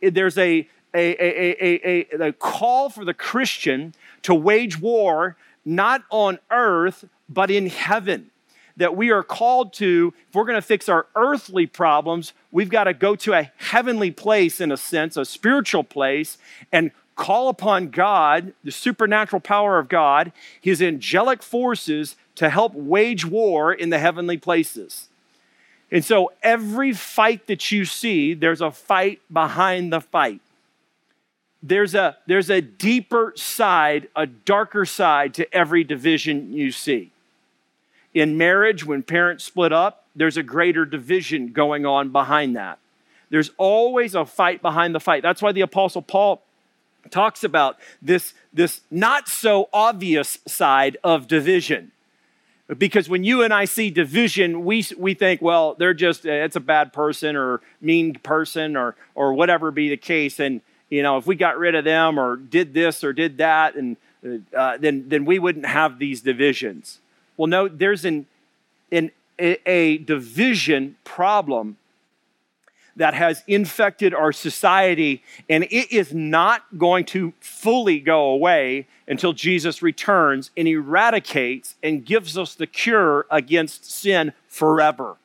there's 0.00 0.38
a, 0.38 0.68
a, 0.94 1.24
a, 1.24 2.06
a, 2.14 2.28
a 2.28 2.32
call 2.32 2.90
for 2.90 3.04
the 3.04 3.14
Christian 3.14 3.94
to 4.22 4.34
wage 4.34 4.78
war 4.80 5.36
not 5.64 6.02
on 6.10 6.38
earth, 6.50 7.04
but 7.28 7.50
in 7.50 7.66
heaven 7.66 8.30
that 8.76 8.96
we 8.96 9.10
are 9.10 9.24
called 9.24 9.72
to, 9.74 10.14
if 10.28 10.34
we're 10.34 10.44
going 10.44 10.54
to 10.54 10.62
fix 10.62 10.88
our 10.88 11.06
earthly 11.16 11.66
problems, 11.66 12.32
we've 12.52 12.70
got 12.70 12.84
to 12.84 12.94
go 12.94 13.16
to 13.16 13.32
a 13.34 13.50
heavenly 13.56 14.10
place, 14.10 14.60
in 14.60 14.70
a 14.70 14.76
sense, 14.76 15.16
a 15.16 15.24
spiritual 15.24 15.82
place, 15.82 16.38
and 16.70 16.92
call 17.18 17.48
upon 17.48 17.88
God, 17.88 18.54
the 18.64 18.70
supernatural 18.70 19.40
power 19.40 19.78
of 19.78 19.88
God, 19.88 20.32
his 20.60 20.80
angelic 20.80 21.42
forces 21.42 22.16
to 22.36 22.48
help 22.48 22.72
wage 22.74 23.26
war 23.26 23.72
in 23.72 23.90
the 23.90 23.98
heavenly 23.98 24.38
places. 24.38 25.08
And 25.90 26.04
so 26.04 26.32
every 26.42 26.92
fight 26.92 27.48
that 27.48 27.72
you 27.72 27.84
see, 27.84 28.34
there's 28.34 28.60
a 28.60 28.70
fight 28.70 29.20
behind 29.30 29.92
the 29.92 30.00
fight. 30.00 30.40
There's 31.60 31.94
a, 31.94 32.16
there's 32.26 32.50
a 32.50 32.60
deeper 32.60 33.32
side, 33.34 34.08
a 34.14 34.26
darker 34.26 34.84
side 34.84 35.34
to 35.34 35.54
every 35.54 35.82
division 35.82 36.52
you 36.52 36.70
see. 36.70 37.10
In 38.14 38.38
marriage, 38.38 38.86
when 38.86 39.02
parents 39.02 39.44
split 39.44 39.72
up, 39.72 40.04
there's 40.14 40.36
a 40.36 40.42
greater 40.42 40.84
division 40.84 41.52
going 41.52 41.84
on 41.84 42.10
behind 42.10 42.54
that. 42.54 42.78
There's 43.28 43.50
always 43.56 44.14
a 44.14 44.24
fight 44.24 44.62
behind 44.62 44.94
the 44.94 45.00
fight. 45.00 45.22
That's 45.22 45.42
why 45.42 45.52
the 45.52 45.62
Apostle 45.62 46.02
Paul 46.02 46.42
talks 47.08 47.44
about 47.44 47.78
this, 48.00 48.34
this 48.52 48.80
not 48.90 49.28
so 49.28 49.68
obvious 49.72 50.38
side 50.46 50.96
of 51.02 51.26
division 51.26 51.92
because 52.76 53.08
when 53.08 53.24
you 53.24 53.42
and 53.42 53.52
I 53.52 53.64
see 53.64 53.88
division, 53.90 54.64
we, 54.64 54.84
we 54.98 55.14
think, 55.14 55.40
well, 55.40 55.74
they're 55.74 55.94
just, 55.94 56.26
uh, 56.26 56.30
it's 56.30 56.56
a 56.56 56.60
bad 56.60 56.92
person 56.92 57.34
or 57.34 57.62
mean 57.80 58.14
person 58.14 58.76
or, 58.76 58.94
or 59.14 59.32
whatever 59.32 59.70
be 59.70 59.88
the 59.88 59.96
case. 59.96 60.38
And, 60.38 60.60
you 60.90 61.02
know, 61.02 61.16
if 61.16 61.26
we 61.26 61.34
got 61.34 61.58
rid 61.58 61.74
of 61.74 61.84
them 61.84 62.18
or 62.18 62.36
did 62.36 62.74
this 62.74 63.02
or 63.02 63.14
did 63.14 63.38
that, 63.38 63.74
and 63.74 63.96
uh, 64.54 64.76
then, 64.76 65.08
then 65.08 65.24
we 65.24 65.38
wouldn't 65.38 65.64
have 65.64 65.98
these 65.98 66.20
divisions. 66.20 66.98
Well, 67.38 67.46
no, 67.46 67.68
there's 67.68 68.04
an, 68.04 68.26
an, 68.92 69.12
a 69.38 69.98
division 69.98 70.96
problem 71.04 71.78
that 72.98 73.14
has 73.14 73.42
infected 73.46 74.12
our 74.12 74.32
society, 74.32 75.22
and 75.48 75.64
it 75.64 75.92
is 75.92 76.12
not 76.12 76.64
going 76.76 77.04
to 77.06 77.32
fully 77.40 78.00
go 78.00 78.26
away 78.26 78.86
until 79.06 79.32
Jesus 79.32 79.82
returns 79.82 80.50
and 80.56 80.68
eradicates 80.68 81.76
and 81.82 82.04
gives 82.04 82.36
us 82.36 82.54
the 82.54 82.66
cure 82.66 83.24
against 83.30 83.90
sin 83.90 84.32
forever. 84.48 85.16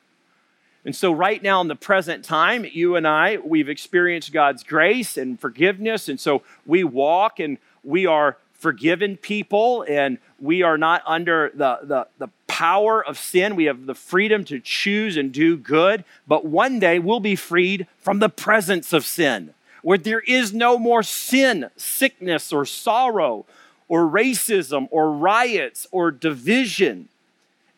And 0.84 0.94
so, 0.94 1.12
right 1.12 1.42
now 1.42 1.60
in 1.60 1.68
the 1.68 1.74
present 1.74 2.24
time, 2.24 2.64
you 2.70 2.94
and 2.94 3.08
I, 3.08 3.38
we've 3.38 3.68
experienced 3.68 4.32
God's 4.32 4.62
grace 4.62 5.16
and 5.16 5.40
forgiveness. 5.40 6.08
And 6.08 6.20
so, 6.20 6.42
we 6.66 6.84
walk 6.84 7.40
and 7.40 7.58
we 7.82 8.06
are 8.06 8.36
forgiven 8.52 9.16
people 9.16 9.84
and 9.88 10.18
we 10.38 10.62
are 10.62 10.78
not 10.78 11.02
under 11.06 11.50
the, 11.54 11.78
the, 11.82 12.06
the 12.18 12.28
power 12.54 13.04
of 13.04 13.18
sin. 13.18 13.56
We 13.56 13.64
have 13.64 13.86
the 13.86 13.96
freedom 13.96 14.44
to 14.44 14.60
choose 14.60 15.16
and 15.16 15.32
do 15.32 15.56
good. 15.56 16.04
But 16.28 16.44
one 16.44 16.78
day 16.78 17.00
we'll 17.00 17.18
be 17.18 17.34
freed 17.34 17.88
from 17.98 18.20
the 18.20 18.28
presence 18.28 18.92
of 18.92 19.04
sin, 19.04 19.54
where 19.82 19.98
there 19.98 20.20
is 20.20 20.54
no 20.54 20.78
more 20.78 21.02
sin, 21.02 21.68
sickness, 21.76 22.52
or 22.52 22.64
sorrow, 22.64 23.44
or 23.88 24.04
racism, 24.04 24.86
or 24.92 25.10
riots, 25.10 25.88
or 25.90 26.12
division, 26.12 27.08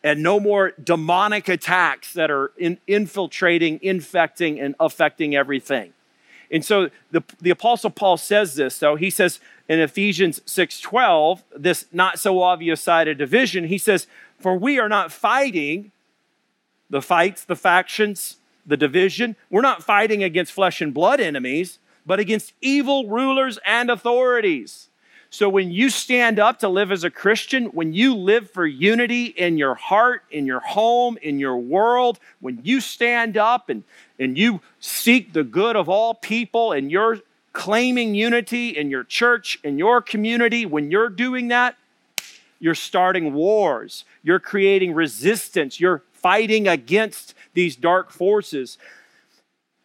and 0.03 0.21
no 0.21 0.39
more 0.39 0.73
demonic 0.81 1.49
attacks 1.49 2.13
that 2.13 2.29
are 2.29 2.51
in, 2.55 2.77
infiltrating, 2.85 3.79
infecting, 3.81 4.59
and 4.59 4.75
affecting 4.79 5.35
everything. 5.35 5.91
And 6.51 6.63
so 6.63 6.91
the, 7.09 7.23
the 7.41 7.49
Apostle 7.49 7.89
Paul 7.89 8.17
says 8.17 8.53
this, 8.53 8.75
so 8.75 8.95
he 8.95 9.09
says, 9.09 9.39
in 9.69 9.79
Ephesians 9.79 10.41
6:12, 10.45 11.43
this 11.55 11.85
not 11.91 12.19
so 12.19 12.41
obvious 12.41 12.81
side 12.81 13.07
of 13.07 13.17
division, 13.17 13.65
he 13.65 13.77
says, 13.77 14.07
"For 14.39 14.57
we 14.57 14.79
are 14.79 14.89
not 14.89 15.11
fighting 15.11 15.91
the 16.89 17.01
fights, 17.01 17.43
the 17.43 17.55
factions, 17.55 18.37
the 18.65 18.77
division. 18.77 19.35
We're 19.49 19.61
not 19.61 19.83
fighting 19.83 20.23
against 20.23 20.53
flesh 20.53 20.81
and 20.81 20.93
blood 20.93 21.19
enemies, 21.19 21.79
but 22.05 22.19
against 22.19 22.53
evil 22.61 23.07
rulers 23.07 23.59
and 23.65 23.89
authorities." 23.89 24.87
So 25.29 25.49
when 25.49 25.71
you 25.71 25.89
stand 25.89 26.39
up 26.39 26.59
to 26.59 26.69
live 26.69 26.91
as 26.91 27.03
a 27.03 27.09
Christian, 27.09 27.65
when 27.67 27.91
you 27.91 28.15
live 28.15 28.49
for 28.49 28.65
unity 28.65 29.25
in 29.25 29.57
your 29.57 29.75
heart, 29.75 30.23
in 30.31 30.45
your 30.45 30.61
home, 30.61 31.17
in 31.21 31.37
your 31.37 31.57
world, 31.57 32.19
when 32.39 32.61
you 32.63 32.79
stand 32.79 33.35
up 33.35 33.69
and, 33.69 33.83
and 34.17 34.37
you 34.37 34.61
seek 34.79 35.33
the 35.33 35.43
good 35.43 35.75
of 35.75 35.89
all 35.89 36.13
people 36.13 36.71
and 36.71 36.89
you're 36.89 37.19
claiming 37.53 38.15
unity 38.15 38.69
in 38.69 38.89
your 38.89 39.03
church, 39.03 39.59
in 39.63 39.77
your 39.77 40.01
community, 40.01 40.65
when 40.65 40.91
you're 40.91 41.09
doing 41.09 41.47
that, 41.47 41.75
you're 42.59 42.75
starting 42.75 43.33
wars. 43.33 44.03
You're 44.23 44.39
creating 44.39 44.93
resistance. 44.93 45.79
You're 45.79 46.03
fighting 46.13 46.67
against 46.67 47.33
these 47.53 47.75
dark 47.75 48.11
forces. 48.11 48.77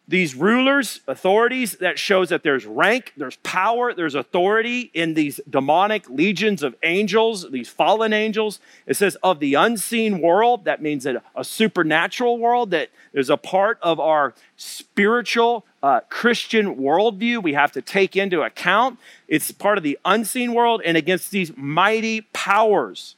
These 0.05 0.35
rulers, 0.35 0.99
authorities, 1.07 1.77
that 1.77 1.97
shows 1.97 2.29
that 2.29 2.43
there's 2.43 2.65
rank, 2.65 3.13
there's 3.15 3.37
power, 3.37 3.93
there's 3.93 4.15
authority 4.15 4.91
in 4.93 5.13
these 5.13 5.39
demonic 5.49 6.09
legions 6.09 6.61
of 6.61 6.75
angels, 6.83 7.49
these 7.51 7.69
fallen 7.69 8.11
angels. 8.11 8.59
It 8.85 8.95
says 8.95 9.15
of 9.23 9.39
the 9.39 9.53
unseen 9.53 10.19
world, 10.19 10.65
that 10.65 10.81
means 10.81 11.05
that 11.05 11.23
a 11.35 11.43
supernatural 11.45 12.37
world, 12.37 12.71
that 12.71 12.89
there's 13.13 13.29
a 13.29 13.37
part 13.37 13.79
of 13.81 13.97
our 13.99 14.33
spiritual 14.57 15.65
uh, 15.81 16.01
Christian 16.09 16.75
worldview 16.75 17.41
we 17.41 17.53
have 17.53 17.71
to 17.71 17.81
take 17.81 18.17
into 18.17 18.41
account. 18.41 18.99
It's 19.29 19.51
part 19.51 19.77
of 19.77 19.85
the 19.85 19.97
unseen 20.03 20.53
world 20.53 20.81
and 20.83 20.97
against 20.97 21.31
these 21.31 21.55
mighty 21.55 22.21
powers. 22.33 23.15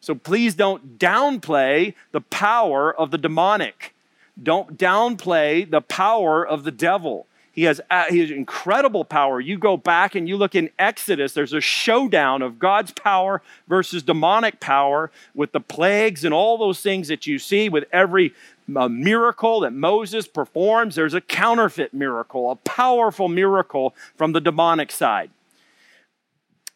So 0.00 0.16
please 0.16 0.56
don't 0.56 0.98
downplay 0.98 1.94
the 2.10 2.20
power 2.20 2.92
of 2.92 3.12
the 3.12 3.18
demonic. 3.18 3.94
Don't 4.40 4.78
downplay 4.78 5.68
the 5.68 5.80
power 5.80 6.46
of 6.46 6.64
the 6.64 6.70
devil. 6.70 7.26
He 7.52 7.64
has, 7.64 7.82
uh, 7.90 8.06
he 8.08 8.20
has 8.20 8.30
incredible 8.30 9.04
power. 9.04 9.38
You 9.38 9.58
go 9.58 9.76
back 9.76 10.14
and 10.14 10.26
you 10.26 10.38
look 10.38 10.54
in 10.54 10.70
Exodus, 10.78 11.34
there's 11.34 11.52
a 11.52 11.60
showdown 11.60 12.40
of 12.40 12.58
God's 12.58 12.92
power 12.92 13.42
versus 13.68 14.02
demonic 14.02 14.58
power 14.58 15.10
with 15.34 15.52
the 15.52 15.60
plagues 15.60 16.24
and 16.24 16.32
all 16.32 16.56
those 16.56 16.80
things 16.80 17.08
that 17.08 17.26
you 17.26 17.38
see 17.38 17.68
with 17.68 17.84
every 17.92 18.32
uh, 18.74 18.88
miracle 18.88 19.60
that 19.60 19.74
Moses 19.74 20.26
performs. 20.26 20.94
There's 20.94 21.12
a 21.12 21.20
counterfeit 21.20 21.92
miracle, 21.92 22.50
a 22.50 22.56
powerful 22.56 23.28
miracle 23.28 23.94
from 24.16 24.32
the 24.32 24.40
demonic 24.40 24.90
side 24.90 25.30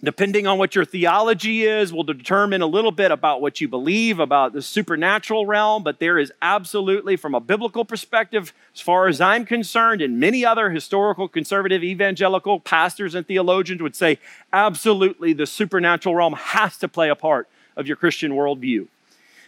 depending 0.07 0.47
on 0.47 0.57
what 0.57 0.77
your 0.77 0.85
theology 0.85 1.65
is, 1.65 1.93
will 1.93 2.05
determine 2.05 2.63
a 2.63 2.67
little 2.67 2.93
bit 2.93 3.11
about 3.11 3.41
what 3.43 3.61
you 3.61 3.67
believe 3.67 4.21
about 4.21 4.53
the 4.53 4.63
supernatural 4.63 5.45
realm. 5.47 5.83
But 5.83 5.99
there 5.99 6.17
is 6.17 6.33
absolutely, 6.41 7.17
from 7.17 7.35
a 7.35 7.41
biblical 7.41 7.85
perspective, 7.85 8.53
as 8.73 8.81
far 8.81 9.09
as 9.09 9.21
I'm 9.21 9.45
concerned, 9.45 10.01
and 10.01 10.21
many 10.21 10.45
other 10.45 10.71
historical, 10.71 11.27
conservative, 11.27 11.83
evangelical 11.83 12.61
pastors 12.61 13.17
and 13.17 13.27
theologians 13.27 13.83
would 13.83 13.97
say, 13.97 14.21
absolutely, 14.53 15.33
the 15.33 15.45
supernatural 15.45 16.15
realm 16.15 16.35
has 16.35 16.77
to 16.79 16.87
play 16.87 17.11
a 17.11 17.17
part 17.17 17.49
of 17.77 17.89
your 17.89 17.97
Christian 17.97 18.31
worldview. 18.31 18.87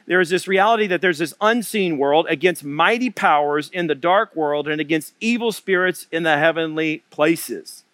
There 0.07 0.21
is 0.21 0.31
this 0.31 0.49
reality 0.49 0.89
that 0.89 1.01
there's 1.01 1.19
this 1.19 1.35
unseen 1.41 1.99
world 1.99 2.27
against 2.29 2.65
mighty 2.65 3.11
powers 3.11 3.71
in 3.71 3.87
the 3.87 3.95
dark 3.95 4.35
world 4.35 4.67
and 4.67 4.81
against 4.81 5.15
evil 5.21 5.53
spirits 5.53 6.07
in 6.11 6.25
the 6.25 6.37
heavenly 6.37 7.05
places. 7.11 7.85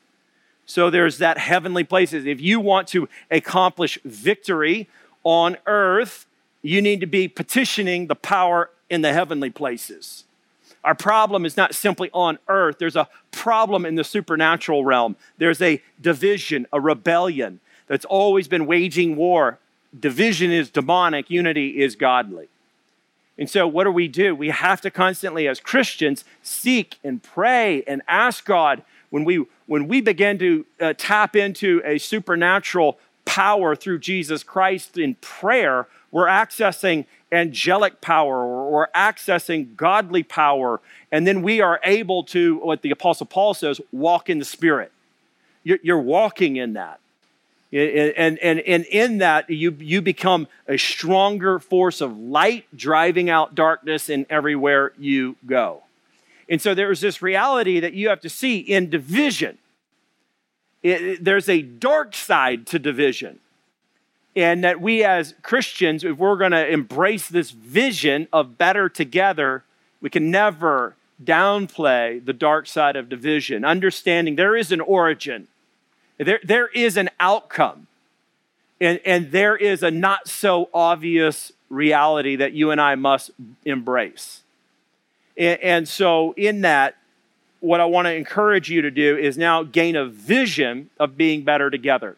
So 0.67 0.91
there's 0.91 1.19
that 1.19 1.39
heavenly 1.39 1.85
places. 1.85 2.25
If 2.25 2.41
you 2.41 2.61
want 2.61 2.89
to 2.89 3.09
accomplish 3.31 3.99
victory 4.05 4.89
on 5.23 5.57
earth, 5.67 6.27
you 6.63 6.81
need 6.81 7.01
to 7.01 7.07
be 7.07 7.29
petitioning 7.29 8.07
the 8.07 8.15
power 8.15 8.71
in 8.89 9.03
the 9.03 9.13
heavenly 9.13 9.51
places. 9.51 10.25
Our 10.83 10.95
problem 10.95 11.47
is 11.47 11.57
not 11.57 11.75
simply 11.75 12.11
on 12.13 12.39
earth, 12.49 12.79
there's 12.79 12.97
a 12.97 13.09
problem 13.31 13.87
in 13.87 13.95
the 13.95 14.05
supernatural 14.05 14.85
realm. 14.85 15.17
There's 15.39 15.63
a 15.63 15.83
division, 16.01 16.67
a 16.73 16.81
rebellion 16.81 17.61
that's 17.87 18.05
always 18.05 18.49
been 18.49 18.67
waging 18.67 19.17
war. 19.17 19.59
Division 19.99 20.51
is 20.51 20.71
demonic, 20.71 21.31
unity 21.31 21.83
is 21.83 21.97
godly. 21.97 22.49
And 23.37 23.51
so, 23.51 23.67
what 23.67 23.85
do 23.85 23.91
we 23.91 24.09
do? 24.09 24.35
We 24.35 24.51
have 24.51 24.81
to 24.83 24.91
constantly, 24.91 25.49
as 25.49 25.59
Christians, 25.59 26.25
seek 26.43 26.99
and 27.03 27.23
pray 27.23 27.83
and 27.85 28.03
ask 28.07 28.45
God 28.45 28.83
when 29.15 29.25
we 29.25 29.45
when 29.67 29.87
we 29.87 30.01
begin 30.01 30.41
to 30.41 30.67
uh, 30.81 30.93
tap 30.99 31.37
into 31.37 31.81
a 31.85 31.99
supernatural 31.99 32.99
power 33.25 33.77
through 33.77 34.01
Jesus 34.01 34.43
Christ 34.43 34.99
in 34.99 35.15
prayer, 35.21 35.87
we're 36.11 36.27
accessing 36.27 37.07
angelic 37.31 38.01
power 38.01 38.39
or 38.45 38.73
we're 38.73 38.89
accessing 38.89 39.77
godly 39.77 40.25
power. 40.25 40.81
And 41.13 41.29
then 41.29 41.43
we 41.43 41.61
are 41.61 41.79
able 41.85 42.25
to, 42.25 42.57
what 42.57 42.83
the 42.83 42.91
Apostle 42.91 43.27
Paul 43.27 43.55
says, 43.55 43.81
walk 43.93 44.29
in 44.29 44.41
the 44.41 44.45
Spirit. 44.45 44.91
You're, 45.63 45.79
you're 45.81 46.01
walking 46.01 46.57
in 46.57 46.73
that. 46.73 46.99
And, 47.73 48.37
and, 48.41 48.59
and 48.59 48.85
in 48.85 49.19
that, 49.19 49.49
you, 49.49 49.77
you 49.79 50.03
become 50.03 50.49
a 50.67 50.77
stronger 50.77 51.61
force 51.61 52.01
of 52.01 52.19
light, 52.19 52.67
driving 52.75 53.31
out 53.31 53.55
darkness 53.55 54.09
in 54.09 54.27
everywhere 54.29 54.93
you 54.99 55.37
go. 55.47 55.84
And 56.49 56.61
so 56.61 56.75
there's 56.75 57.01
this 57.01 57.23
reality 57.23 57.81
that 57.81 57.95
you 57.95 58.09
have 58.09 58.21
to 58.21 58.29
see 58.29 58.59
in 58.59 58.91
division. 58.91 59.59
It, 60.83 61.25
there's 61.25 61.49
a 61.49 61.63
dark 61.63 62.15
side 62.15 62.67
to 62.69 62.79
division. 62.79 63.41
And 64.37 64.65
that 64.65 64.81
we 64.81 65.05
as 65.05 65.35
Christians, 65.43 66.05
if 66.05 66.19
we're 66.19 66.37
going 66.37 66.53
to 66.53 66.69
embrace 66.69 67.29
this 67.29 67.51
vision 67.51 68.29
of 68.33 68.59
better 68.59 68.89
together, 68.89 69.65
we 70.01 70.11
can 70.11 70.31
never 70.31 70.97
downplay 71.23 72.25
the 72.25 72.33
dark 72.33 72.67
side 72.67 72.97
of 72.97 73.09
division. 73.09 73.65
Understanding 73.65 74.37
there 74.37 74.57
is 74.57 74.73
an 74.73 74.81
origin, 74.81 75.49
there, 76.19 76.41
there 76.43 76.69
is 76.69 76.97
an 76.97 77.11
outcome, 77.21 77.87
and, 78.81 79.01
and 79.07 79.31
there 79.31 79.57
is 79.57 79.83
a 79.83 79.91
not 79.91 80.29
so 80.29 80.69
obvious 80.75 81.53
reality 81.71 82.37
that 82.37 82.53
you 82.53 82.71
and 82.71 82.81
I 82.81 82.95
must 82.97 83.31
embrace. 83.65 84.43
And, 85.37 85.61
and 85.61 85.89
so, 85.89 86.33
in 86.37 86.63
that, 86.63 86.97
what 87.61 87.81
I 87.81 87.87
want 87.87 88.07
to 88.07 88.15
encourage 88.15 88.71
you 88.71 88.83
to 88.83 88.91
do 88.91 89.17
is 89.17 89.39
now 89.39 89.63
gain 89.63 89.97
a 89.97 90.07
vision 90.07 90.91
of 90.99 91.17
being 91.17 91.45
better 91.45 91.71
together 91.71 92.17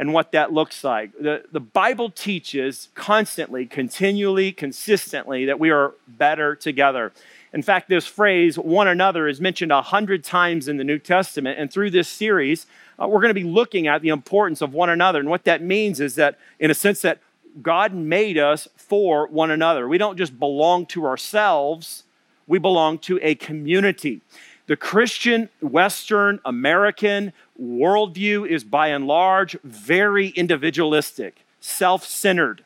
and 0.00 0.14
what 0.14 0.32
that 0.32 0.52
looks 0.52 0.82
like. 0.82 1.12
The, 1.18 1.44
the 1.52 1.60
Bible 1.60 2.08
teaches 2.08 2.88
constantly, 2.94 3.66
continually, 3.66 4.52
consistently 4.52 5.44
that 5.44 5.60
we 5.60 5.70
are 5.70 5.92
better 6.08 6.54
together. 6.54 7.12
In 7.52 7.62
fact, 7.62 7.88
this 7.88 8.06
phrase, 8.06 8.58
one 8.58 8.88
another, 8.88 9.28
is 9.28 9.40
mentioned 9.40 9.72
a 9.72 9.82
hundred 9.82 10.24
times 10.24 10.68
in 10.68 10.76
the 10.76 10.84
New 10.84 10.98
Testament. 10.98 11.58
And 11.58 11.70
through 11.70 11.90
this 11.90 12.08
series, 12.08 12.66
uh, 12.98 13.08
we're 13.08 13.20
going 13.20 13.34
to 13.34 13.34
be 13.34 13.44
looking 13.44 13.88
at 13.88 14.02
the 14.02 14.08
importance 14.08 14.62
of 14.62 14.72
one 14.72 14.88
another. 14.88 15.18
And 15.18 15.28
what 15.28 15.44
that 15.44 15.62
means 15.62 16.00
is 16.00 16.14
that, 16.14 16.38
in 16.58 16.70
a 16.70 16.74
sense, 16.74 17.02
that 17.02 17.18
God 17.60 17.92
made 17.92 18.38
us 18.38 18.68
for 18.76 19.26
one 19.26 19.50
another. 19.50 19.88
We 19.88 19.98
don't 19.98 20.16
just 20.16 20.38
belong 20.38 20.86
to 20.86 21.04
ourselves, 21.04 22.04
we 22.50 22.58
belong 22.58 22.98
to 22.98 23.16
a 23.22 23.36
community. 23.36 24.22
The 24.66 24.76
Christian, 24.76 25.48
Western, 25.62 26.40
American 26.44 27.32
worldview 27.62 28.44
is 28.44 28.64
by 28.64 28.88
and 28.88 29.06
large 29.06 29.56
very 29.62 30.28
individualistic, 30.30 31.46
self 31.60 32.04
centered. 32.04 32.64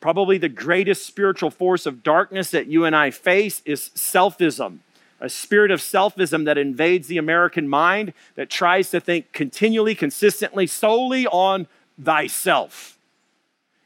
Probably 0.00 0.38
the 0.38 0.48
greatest 0.48 1.04
spiritual 1.04 1.50
force 1.50 1.84
of 1.84 2.02
darkness 2.02 2.50
that 2.52 2.68
you 2.68 2.86
and 2.86 2.96
I 2.96 3.10
face 3.10 3.60
is 3.66 3.90
selfism, 3.94 4.78
a 5.20 5.28
spirit 5.28 5.70
of 5.70 5.80
selfism 5.80 6.46
that 6.46 6.56
invades 6.56 7.06
the 7.08 7.18
American 7.18 7.68
mind 7.68 8.14
that 8.34 8.48
tries 8.48 8.90
to 8.92 9.00
think 9.00 9.32
continually, 9.32 9.94
consistently, 9.94 10.66
solely 10.66 11.26
on 11.26 11.66
thyself. 12.02 12.98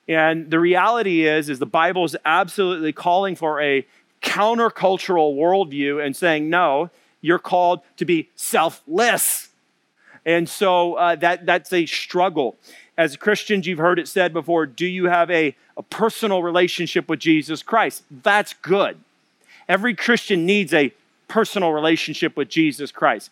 And 0.06 0.50
the 0.50 0.60
reality 0.60 1.26
is, 1.26 1.48
is 1.48 1.58
the 1.58 1.66
Bible 1.66 2.04
is 2.04 2.16
absolutely 2.24 2.92
calling 2.92 3.34
for 3.34 3.60
a 3.60 3.84
countercultural 4.22 5.36
worldview 5.36 6.04
and 6.04 6.16
saying, 6.16 6.48
no, 6.48 6.90
you're 7.20 7.38
called 7.38 7.80
to 7.96 8.04
be 8.04 8.28
selfless. 8.36 9.48
And 10.24 10.48
so 10.48 10.94
uh, 10.94 11.16
that, 11.16 11.46
that's 11.46 11.72
a 11.72 11.86
struggle. 11.86 12.56
As 12.96 13.16
Christians, 13.16 13.66
you've 13.66 13.78
heard 13.78 13.98
it 13.98 14.08
said 14.08 14.32
before 14.32 14.66
do 14.66 14.86
you 14.86 15.06
have 15.06 15.30
a, 15.30 15.56
a 15.76 15.82
personal 15.82 16.42
relationship 16.42 17.08
with 17.08 17.20
Jesus 17.20 17.62
Christ? 17.62 18.04
That's 18.10 18.54
good. 18.54 18.98
Every 19.68 19.94
Christian 19.94 20.46
needs 20.46 20.72
a 20.72 20.92
personal 21.28 21.72
relationship 21.72 22.36
with 22.36 22.48
Jesus 22.48 22.92
Christ. 22.92 23.30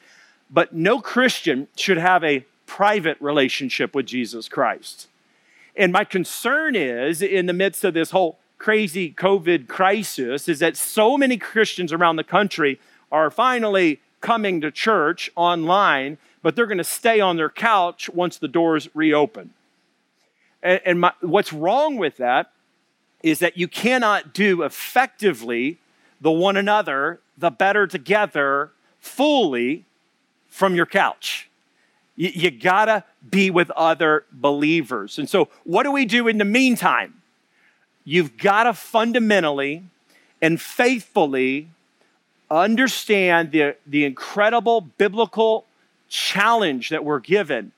But 0.50 0.74
no 0.74 1.00
Christian 1.00 1.68
should 1.76 1.98
have 1.98 2.24
a 2.24 2.44
private 2.66 3.16
relationship 3.20 3.94
with 3.94 4.06
Jesus 4.06 4.48
Christ. 4.48 5.08
And 5.76 5.92
my 5.92 6.04
concern 6.04 6.74
is, 6.74 7.22
in 7.22 7.46
the 7.46 7.52
midst 7.52 7.84
of 7.84 7.94
this 7.94 8.10
whole 8.10 8.38
crazy 8.60 9.10
COVID 9.10 9.66
crisis 9.68 10.46
is 10.46 10.58
that 10.58 10.76
so 10.76 11.16
many 11.16 11.38
Christians 11.38 11.94
around 11.94 12.16
the 12.16 12.24
country 12.24 12.78
are 13.10 13.30
finally 13.30 14.00
coming 14.20 14.60
to 14.60 14.70
church 14.70 15.30
online, 15.34 16.18
but 16.42 16.54
they're 16.54 16.66
going 16.66 16.78
to 16.78 16.84
stay 16.84 17.20
on 17.20 17.36
their 17.36 17.48
couch 17.48 18.10
once 18.10 18.36
the 18.36 18.46
doors 18.46 18.88
reopen. 18.94 19.50
And, 20.62 20.80
and 20.84 21.00
my, 21.00 21.12
what's 21.22 21.54
wrong 21.54 21.96
with 21.96 22.18
that 22.18 22.52
is 23.22 23.38
that 23.38 23.56
you 23.56 23.66
cannot 23.66 24.34
do 24.34 24.62
effectively 24.62 25.78
the 26.20 26.30
one 26.30 26.58
another, 26.58 27.20
the 27.38 27.50
better 27.50 27.86
together, 27.86 28.72
fully 29.00 29.86
from 30.48 30.74
your 30.74 30.86
couch. 30.86 31.48
You, 32.14 32.28
you 32.34 32.50
gotta 32.50 33.04
be 33.28 33.50
with 33.50 33.70
other 33.70 34.26
believers. 34.30 35.18
And 35.18 35.30
so, 35.30 35.48
what 35.64 35.84
do 35.84 35.92
we 35.92 36.04
do 36.04 36.28
in 36.28 36.36
the 36.36 36.44
meantime? 36.44 37.19
You've 38.10 38.36
got 38.36 38.64
to 38.64 38.74
fundamentally 38.74 39.84
and 40.42 40.60
faithfully 40.60 41.68
understand 42.50 43.52
the, 43.52 43.76
the 43.86 44.04
incredible 44.04 44.80
biblical 44.80 45.64
challenge 46.08 46.88
that 46.88 47.04
we're 47.04 47.20
given 47.20 47.70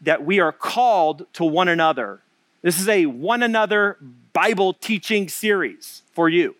that 0.00 0.24
we 0.24 0.40
are 0.40 0.50
called 0.50 1.26
to 1.34 1.44
one 1.44 1.68
another. 1.68 2.20
This 2.62 2.80
is 2.80 2.88
a 2.88 3.04
one 3.04 3.42
another 3.42 3.98
Bible 4.32 4.72
teaching 4.72 5.28
series 5.28 6.00
for 6.14 6.30
you. 6.30 6.54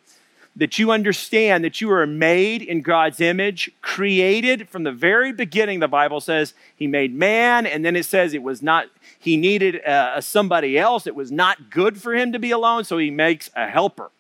That 0.57 0.79
you 0.79 0.93
understand 0.93 1.65
that 1.65 1.81
you 1.81 1.91
are 1.91 2.07
made 2.07 2.63
in 2.63 2.81
God's 2.81 3.21
image, 3.21 3.71
created 3.81 4.69
from 4.69 4.85
the 4.85 4.93
very 4.93 5.33
beginning. 5.33 5.81
The 5.81 5.89
Bible 5.89 6.21
says 6.21 6.55
He 6.77 6.87
made 6.87 7.15
man, 7.15 7.67
and 7.67 7.85
then 7.85 7.97
it 7.97 8.05
says 8.05 8.35
it 8.35 8.43
was 8.43 8.63
not, 8.63 8.87
He 9.19 9.37
needed 9.37 9.85
uh, 9.85 10.21
somebody 10.21 10.79
else. 10.79 11.07
It 11.07 11.15
was 11.15 11.33
not 11.33 11.71
good 11.71 12.01
for 12.01 12.15
Him 12.15 12.33
to 12.33 12.39
be 12.39 12.53
alone, 12.53 12.85
so 12.85 12.99
He 12.99 13.11
makes 13.11 13.51
a 13.57 13.69
helper. 13.69 14.11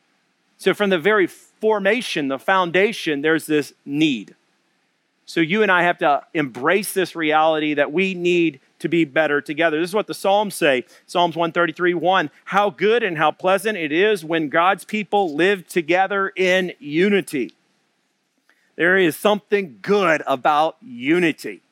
So 0.58 0.74
from 0.74 0.90
the 0.90 0.98
very 0.98 1.26
formation, 1.26 2.28
the 2.28 2.38
foundation, 2.38 3.22
there's 3.22 3.46
this 3.46 3.72
need. 3.84 4.34
So 5.26 5.40
you 5.40 5.62
and 5.62 5.72
I 5.72 5.82
have 5.82 5.98
to 5.98 6.22
embrace 6.34 6.92
this 6.92 7.16
reality 7.16 7.74
that 7.74 7.92
we 7.92 8.14
need 8.14 8.60
to 8.80 8.88
be 8.88 9.04
better 9.04 9.40
together. 9.40 9.80
This 9.80 9.90
is 9.90 9.94
what 9.94 10.06
the 10.06 10.14
Psalms 10.14 10.54
say 10.54 10.84
Psalms 11.06 11.36
133 11.36 11.94
1. 11.94 12.30
How 12.46 12.70
good 12.70 13.02
and 13.02 13.16
how 13.16 13.30
pleasant 13.30 13.78
it 13.78 13.92
is 13.92 14.24
when 14.24 14.48
God's 14.48 14.84
people 14.84 15.34
live 15.34 15.66
together 15.66 16.32
in 16.36 16.72
unity. 16.78 17.54
There 18.76 18.96
is 18.98 19.16
something 19.16 19.78
good 19.80 20.22
about 20.26 20.76
unity. 20.82 21.62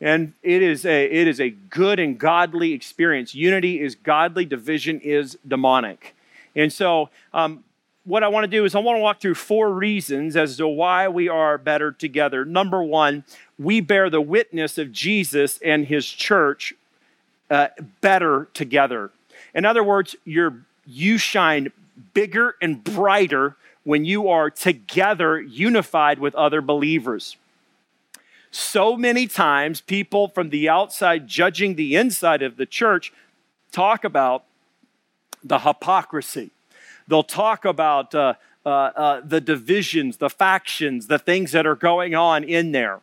And 0.00 0.34
it 0.42 0.62
is 0.62 0.84
a, 0.84 1.04
it 1.04 1.28
is 1.28 1.40
a 1.40 1.50
good 1.50 1.98
and 1.98 2.18
godly 2.18 2.72
experience. 2.72 3.34
Unity 3.34 3.80
is 3.80 3.94
godly, 3.94 4.44
division 4.44 5.00
is 5.00 5.38
demonic. 5.46 6.14
And 6.54 6.72
so, 6.72 7.08
um, 7.32 7.64
what 8.04 8.22
I 8.22 8.28
want 8.28 8.44
to 8.44 8.48
do 8.48 8.64
is 8.64 8.74
I 8.74 8.80
want 8.80 8.96
to 8.96 9.00
walk 9.00 9.20
through 9.20 9.34
four 9.34 9.72
reasons 9.72 10.36
as 10.36 10.56
to 10.58 10.68
why 10.68 11.08
we 11.08 11.28
are 11.28 11.56
better 11.56 11.90
together. 11.90 12.44
Number 12.44 12.82
one, 12.82 13.24
we 13.58 13.80
bear 13.80 14.10
the 14.10 14.20
witness 14.20 14.76
of 14.78 14.92
Jesus 14.92 15.58
and 15.64 15.86
his 15.86 16.06
church 16.06 16.74
uh, 17.50 17.68
better 18.00 18.48
together. 18.52 19.10
In 19.54 19.64
other 19.64 19.82
words, 19.82 20.16
you 20.24 20.64
you 20.86 21.16
shine 21.16 21.72
bigger 22.12 22.56
and 22.60 22.84
brighter 22.84 23.56
when 23.84 24.04
you 24.04 24.28
are 24.28 24.50
together, 24.50 25.40
unified 25.40 26.18
with 26.18 26.34
other 26.34 26.60
believers. 26.60 27.36
So 28.50 28.96
many 28.96 29.26
times, 29.26 29.80
people 29.80 30.28
from 30.28 30.50
the 30.50 30.68
outside 30.68 31.26
judging 31.26 31.74
the 31.74 31.96
inside 31.96 32.42
of 32.42 32.56
the 32.56 32.66
church 32.66 33.12
talk 33.72 34.04
about 34.04 34.44
the 35.42 35.60
hypocrisy. 35.60 36.50
They'll 37.08 37.22
talk 37.22 37.64
about 37.64 38.14
uh, 38.14 38.34
uh, 38.64 38.68
uh, 38.68 39.20
the 39.24 39.40
divisions, 39.40 40.16
the 40.16 40.30
factions, 40.30 41.06
the 41.06 41.18
things 41.18 41.52
that 41.52 41.66
are 41.66 41.74
going 41.74 42.14
on 42.14 42.44
in 42.44 42.72
there. 42.72 43.00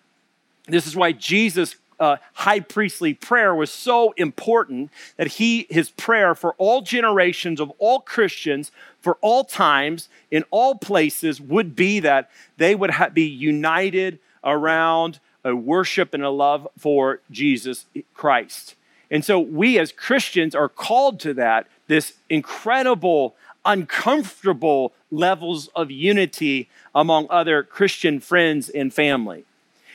This 0.68 0.88
is 0.88 0.96
why 0.96 1.12
Jesus' 1.12 1.76
uh, 2.00 2.18
high 2.34 2.60
priestly 2.60 3.14
prayer 3.14 3.54
was 3.54 3.72
so 3.72 4.12
important 4.18 4.90
that 5.18 5.28
he, 5.28 5.68
his 5.70 5.92
prayer 5.92 6.34
for 6.34 6.56
all 6.58 6.82
generations 6.82 7.60
of 7.60 7.72
all 7.78 8.00
Christians, 8.00 8.72
for 9.02 9.18
all 9.22 9.44
times, 9.44 10.10
in 10.32 10.44
all 10.50 10.76
places, 10.76 11.40
would 11.40 11.76
be 11.76 12.00
that 12.00 12.32
they 12.58 12.74
would 12.74 12.92
ha- 12.92 13.10
be 13.10 13.26
united 13.26 14.18
around 14.44 15.20
a 15.44 15.56
worship 15.56 16.16
and 16.16 16.24
a 16.24 16.30
love 16.30 16.68
for 16.78 17.20
Jesus 17.30 17.86
Christ. 18.16 18.76
And 19.12 19.24
so 19.24 19.40
we 19.40 19.78
as 19.78 19.92
Christians 19.92 20.56
are 20.56 20.70
called 20.70 21.20
to 21.20 21.34
that, 21.36 21.68
this 21.88 22.14
incredible 22.30 23.36
uncomfortable 23.66 24.94
levels 25.12 25.68
of 25.76 25.92
unity 25.92 26.70
among 26.96 27.28
other 27.30 27.64
Christian 27.64 28.20
friends 28.20 28.70
and 28.70 28.94
family. 28.94 29.46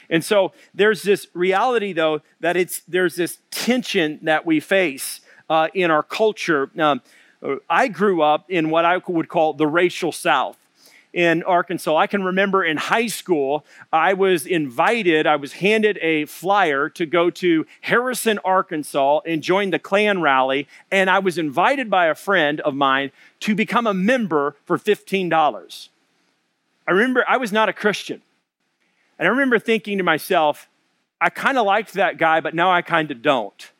And 0.08 0.24
so 0.24 0.52
there's 0.74 1.02
this 1.02 1.26
reality, 1.34 1.92
though, 1.92 2.20
that 2.40 2.56
it's 2.56 2.80
there's 2.86 3.16
this 3.16 3.38
tension 3.50 4.20
that 4.22 4.46
we 4.46 4.60
face 4.60 5.20
uh, 5.50 5.68
in 5.74 5.90
our 5.90 6.02
culture. 6.02 6.70
Um, 6.78 7.00
I 7.68 7.88
grew 7.88 8.22
up 8.22 8.50
in 8.50 8.70
what 8.70 8.84
I 8.84 8.98
would 9.06 9.28
call 9.28 9.52
the 9.52 9.66
racial 9.66 10.12
South 10.12 10.56
in 11.16 11.42
Arkansas. 11.44 11.96
I 11.96 12.06
can 12.06 12.22
remember 12.22 12.62
in 12.62 12.76
high 12.76 13.06
school, 13.06 13.64
I 13.90 14.12
was 14.12 14.44
invited, 14.44 15.26
I 15.26 15.36
was 15.36 15.54
handed 15.54 15.98
a 16.02 16.26
flyer 16.26 16.90
to 16.90 17.06
go 17.06 17.30
to 17.30 17.66
Harrison, 17.80 18.38
Arkansas 18.44 19.20
and 19.24 19.42
join 19.42 19.70
the 19.70 19.78
Klan 19.78 20.20
rally. 20.20 20.68
And 20.90 21.08
I 21.08 21.20
was 21.20 21.38
invited 21.38 21.88
by 21.88 22.08
a 22.08 22.14
friend 22.14 22.60
of 22.60 22.74
mine 22.74 23.12
to 23.40 23.54
become 23.54 23.86
a 23.86 23.94
member 23.94 24.56
for 24.66 24.76
$15. 24.76 25.88
I 26.86 26.90
remember 26.90 27.24
I 27.26 27.38
was 27.38 27.50
not 27.50 27.70
a 27.70 27.72
Christian. 27.72 28.20
And 29.18 29.26
I 29.26 29.30
remember 29.30 29.58
thinking 29.58 29.96
to 29.96 30.04
myself, 30.04 30.68
I 31.18 31.30
kind 31.30 31.56
of 31.56 31.64
liked 31.64 31.94
that 31.94 32.18
guy, 32.18 32.40
but 32.40 32.54
now 32.54 32.70
I 32.70 32.82
kind 32.82 33.10
of 33.10 33.22
don't. 33.22 33.72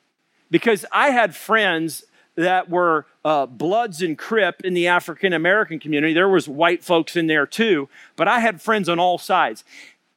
Because 0.51 0.87
I 0.91 1.11
had 1.11 1.37
friends 1.37 2.03
that 2.37 2.71
were 2.71 3.07
uh, 3.25 3.47
Bloods 3.47 4.03
and 4.03 4.17
Crip 4.17 4.61
in 4.63 4.75
the 4.75 4.87
African 4.87 5.33
American 5.33 5.79
community. 5.79 6.13
There 6.15 6.29
was 6.29 6.49
white 6.49 6.85
folks 6.85 7.17
in 7.17 7.27
there 7.27 7.47
too, 7.47 7.89
but 8.15 8.29
I 8.29 8.41
had 8.41 8.63
friends 8.63 8.89
on 8.89 8.99
all 8.99 9.19
sides. 9.19 9.65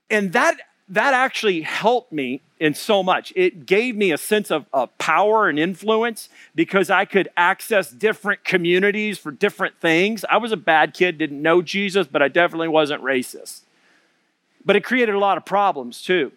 And 0.10 0.34
that, 0.34 0.58
that 0.90 1.14
actually 1.14 1.62
helped 1.62 2.12
me 2.12 2.42
in 2.60 2.74
so 2.74 3.02
much. 3.02 3.32
It 3.36 3.66
gave 3.66 3.96
me 3.96 4.12
a 4.12 4.18
sense 4.18 4.52
of, 4.52 4.66
of 4.74 4.96
power 4.98 5.48
and 5.48 5.58
influence 5.58 6.30
because 6.56 6.90
I 6.90 7.06
could 7.06 7.30
access 7.38 7.90
different 7.90 8.44
communities 8.44 9.18
for 9.18 9.32
different 9.32 9.80
things. 9.80 10.26
I 10.30 10.38
was 10.38 10.52
a 10.52 10.58
bad 10.58 10.94
kid, 10.94 11.18
didn't 11.18 11.42
know 11.42 11.62
Jesus, 11.62 12.06
but 12.08 12.22
I 12.22 12.28
definitely 12.28 12.68
wasn't 12.68 13.02
racist. 13.02 13.62
But 14.66 14.76
it 14.76 14.84
created 14.84 15.16
a 15.16 15.20
lot 15.20 15.38
of 15.38 15.46
problems 15.46 16.02
too. 16.02 16.34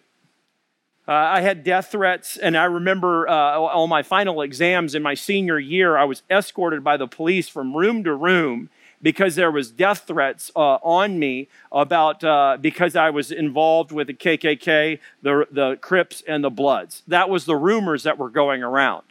Uh, 1.05 1.11
I 1.11 1.41
had 1.41 1.65
death 1.65 1.91
threats, 1.91 2.37
and 2.37 2.55
I 2.55 2.63
remember 2.63 3.27
uh, 3.27 3.85
my 3.87 4.03
final 4.03 4.41
exams 4.41 4.95
in 4.95 5.03
my 5.03 5.15
senior 5.15 5.59
year, 5.59 5.97
I 5.97 6.05
was 6.05 6.23
escorted 6.29 6.81
by 6.81 6.95
the 6.95 7.07
police 7.07 7.49
from 7.49 7.75
room 7.75 8.05
to 8.05 8.13
room 8.15 8.69
because 9.01 9.35
there 9.35 9.51
was 9.51 9.69
death 9.69 10.05
threats 10.07 10.49
uh, 10.55 10.75
on 10.81 11.19
me 11.19 11.49
about 11.73 12.23
uh, 12.23 12.57
because 12.59 12.95
I 12.95 13.09
was 13.09 13.31
involved 13.31 13.91
with 13.91 14.07
the 14.07 14.13
KKK, 14.13 14.99
the 15.21 15.45
the 15.51 15.77
Crips, 15.81 16.23
and 16.25 16.41
the 16.41 16.49
Bloods. 16.49 17.03
That 17.05 17.29
was 17.29 17.43
the 17.43 17.57
rumors 17.57 18.03
that 18.03 18.17
were 18.17 18.29
going 18.29 18.63
around. 18.63 19.03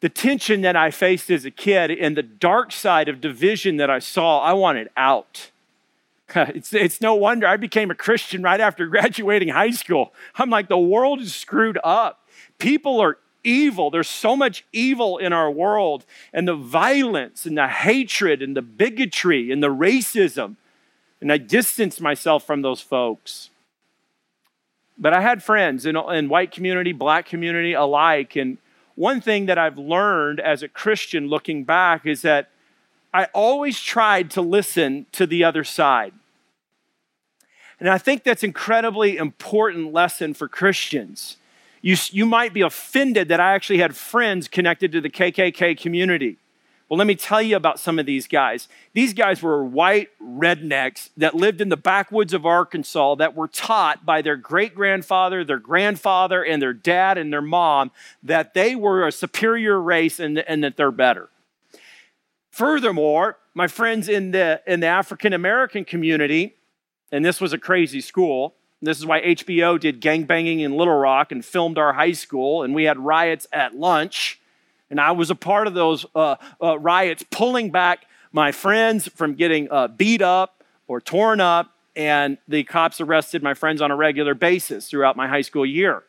The 0.00 0.08
tension 0.08 0.62
that 0.62 0.74
I 0.74 0.90
faced 0.90 1.30
as 1.30 1.44
a 1.44 1.50
kid 1.52 1.92
and 1.92 2.16
the 2.16 2.24
dark 2.24 2.72
side 2.72 3.08
of 3.08 3.20
division 3.20 3.76
that 3.76 3.88
I 3.88 4.00
saw, 4.00 4.40
I 4.40 4.52
wanted 4.52 4.90
out. 4.96 5.51
It's, 6.54 6.72
it's 6.72 7.00
no 7.00 7.14
wonder 7.14 7.46
I 7.46 7.56
became 7.56 7.90
a 7.90 7.94
Christian 7.94 8.42
right 8.42 8.60
after 8.60 8.86
graduating 8.88 9.48
high 9.48 9.70
school. 9.70 10.12
I'm 10.36 10.50
like, 10.50 10.68
the 10.68 10.78
world 10.78 11.20
is 11.20 11.34
screwed 11.34 11.78
up. 11.84 12.26
People 12.58 13.00
are 13.00 13.18
evil. 13.44 13.90
There's 13.90 14.08
so 14.08 14.36
much 14.36 14.64
evil 14.72 15.18
in 15.18 15.32
our 15.32 15.50
world, 15.50 16.04
and 16.32 16.46
the 16.46 16.54
violence 16.54 17.44
and 17.44 17.58
the 17.58 17.68
hatred 17.68 18.42
and 18.42 18.56
the 18.56 18.62
bigotry 18.62 19.50
and 19.50 19.62
the 19.62 19.68
racism. 19.68 20.56
And 21.20 21.32
I 21.32 21.38
distanced 21.38 22.00
myself 22.00 22.44
from 22.44 22.62
those 22.62 22.80
folks. 22.80 23.50
But 24.98 25.12
I 25.12 25.20
had 25.20 25.42
friends 25.42 25.86
in, 25.86 25.96
in 25.96 26.28
white 26.28 26.52
community, 26.52 26.92
black 26.92 27.26
community 27.26 27.72
alike. 27.72 28.36
And 28.36 28.58
one 28.94 29.20
thing 29.20 29.46
that 29.46 29.58
I've 29.58 29.78
learned 29.78 30.40
as 30.40 30.62
a 30.62 30.68
Christian 30.68 31.28
looking 31.28 31.64
back 31.64 32.06
is 32.06 32.22
that 32.22 32.50
I 33.14 33.26
always 33.34 33.80
tried 33.80 34.30
to 34.32 34.42
listen 34.42 35.06
to 35.12 35.26
the 35.26 35.44
other 35.44 35.64
side. 35.64 36.12
And 37.82 37.90
I 37.90 37.98
think 37.98 38.22
that's 38.22 38.44
an 38.44 38.50
incredibly 38.50 39.16
important 39.16 39.92
lesson 39.92 40.34
for 40.34 40.46
Christians. 40.46 41.36
You, 41.80 41.96
you 42.12 42.24
might 42.24 42.54
be 42.54 42.60
offended 42.60 43.26
that 43.26 43.40
I 43.40 43.54
actually 43.54 43.80
had 43.80 43.96
friends 43.96 44.46
connected 44.46 44.92
to 44.92 45.00
the 45.00 45.10
KKK 45.10 45.76
community. 45.76 46.36
Well, 46.88 46.96
let 46.96 47.08
me 47.08 47.16
tell 47.16 47.42
you 47.42 47.56
about 47.56 47.80
some 47.80 47.98
of 47.98 48.06
these 48.06 48.28
guys. 48.28 48.68
These 48.92 49.14
guys 49.14 49.42
were 49.42 49.64
white 49.64 50.10
rednecks 50.22 51.10
that 51.16 51.34
lived 51.34 51.60
in 51.60 51.70
the 51.70 51.76
backwoods 51.76 52.32
of 52.32 52.46
Arkansas 52.46 53.16
that 53.16 53.34
were 53.34 53.48
taught 53.48 54.06
by 54.06 54.22
their 54.22 54.36
great 54.36 54.76
grandfather, 54.76 55.42
their 55.42 55.58
grandfather, 55.58 56.44
and 56.44 56.62
their 56.62 56.72
dad 56.72 57.18
and 57.18 57.32
their 57.32 57.42
mom 57.42 57.90
that 58.22 58.54
they 58.54 58.76
were 58.76 59.04
a 59.04 59.10
superior 59.10 59.80
race 59.80 60.20
and, 60.20 60.38
and 60.38 60.62
that 60.62 60.76
they're 60.76 60.92
better. 60.92 61.30
Furthermore, 62.52 63.38
my 63.54 63.66
friends 63.66 64.08
in 64.08 64.30
the, 64.30 64.62
in 64.68 64.78
the 64.78 64.86
African 64.86 65.32
American 65.32 65.84
community, 65.84 66.54
and 67.12 67.24
this 67.24 67.40
was 67.40 67.52
a 67.52 67.58
crazy 67.58 68.00
school. 68.00 68.54
This 68.80 68.98
is 68.98 69.06
why 69.06 69.20
HBO 69.20 69.78
did 69.78 70.00
gangbanging 70.00 70.60
in 70.60 70.76
Little 70.76 70.96
Rock 70.96 71.30
and 71.30 71.44
filmed 71.44 71.78
our 71.78 71.92
high 71.92 72.12
school, 72.12 72.64
and 72.64 72.74
we 72.74 72.84
had 72.84 72.98
riots 72.98 73.46
at 73.52 73.76
lunch. 73.76 74.40
And 74.90 75.00
I 75.00 75.12
was 75.12 75.30
a 75.30 75.34
part 75.34 75.66
of 75.66 75.74
those 75.74 76.04
uh, 76.14 76.36
uh, 76.60 76.78
riots, 76.78 77.24
pulling 77.30 77.70
back 77.70 78.06
my 78.32 78.50
friends 78.50 79.06
from 79.08 79.34
getting 79.34 79.70
uh, 79.70 79.88
beat 79.88 80.22
up 80.22 80.64
or 80.88 81.00
torn 81.00 81.40
up, 81.40 81.70
and 81.94 82.38
the 82.48 82.64
cops 82.64 83.00
arrested 83.00 83.42
my 83.42 83.54
friends 83.54 83.80
on 83.80 83.90
a 83.90 83.96
regular 83.96 84.34
basis 84.34 84.88
throughout 84.88 85.16
my 85.16 85.28
high 85.28 85.42
school 85.42 85.64
year. 85.64 86.02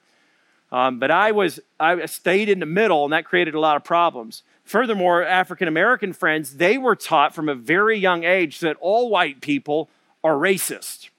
Um, 0.72 0.98
but 0.98 1.12
I 1.12 1.32
was 1.32 1.60
I 1.80 2.06
stayed 2.08 2.50
in 2.50 2.60
the 2.60 2.66
middle, 2.66 3.04
and 3.04 3.14
that 3.14 3.26
created 3.26 3.54
a 3.54 3.60
lot 3.60 3.76
of 3.76 3.84
problems. 3.84 4.42
Furthermore, 4.64 5.24
African 5.24 5.68
American 5.68 6.14
friends, 6.14 6.58
they 6.58 6.78
were 6.78 6.96
taught 6.96 7.36
from 7.36 7.50
a 7.50 7.56
very 7.56 8.00
young 8.00 8.24
age 8.24 8.62
that 8.62 8.78
all 8.80 9.10
white 9.10 9.42
people 9.42 9.90
are 10.24 10.34
racist. 10.34 11.10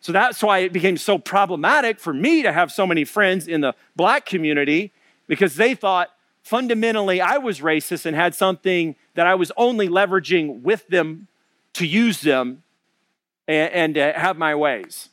So 0.00 0.12
that's 0.12 0.42
why 0.42 0.60
it 0.60 0.72
became 0.72 0.96
so 0.96 1.18
problematic 1.18 2.00
for 2.00 2.12
me 2.12 2.42
to 2.42 2.52
have 2.52 2.72
so 2.72 2.86
many 2.86 3.04
friends 3.04 3.46
in 3.46 3.60
the 3.60 3.74
black 3.96 4.24
community 4.24 4.92
because 5.26 5.56
they 5.56 5.74
thought 5.74 6.10
fundamentally 6.42 7.20
I 7.20 7.36
was 7.38 7.60
racist 7.60 8.06
and 8.06 8.16
had 8.16 8.34
something 8.34 8.96
that 9.14 9.26
I 9.26 9.34
was 9.34 9.52
only 9.56 9.88
leveraging 9.88 10.62
with 10.62 10.88
them 10.88 11.28
to 11.74 11.86
use 11.86 12.22
them 12.22 12.62
and, 13.46 13.72
and 13.72 13.98
uh, 13.98 14.18
have 14.18 14.38
my 14.38 14.54
ways. 14.54 15.10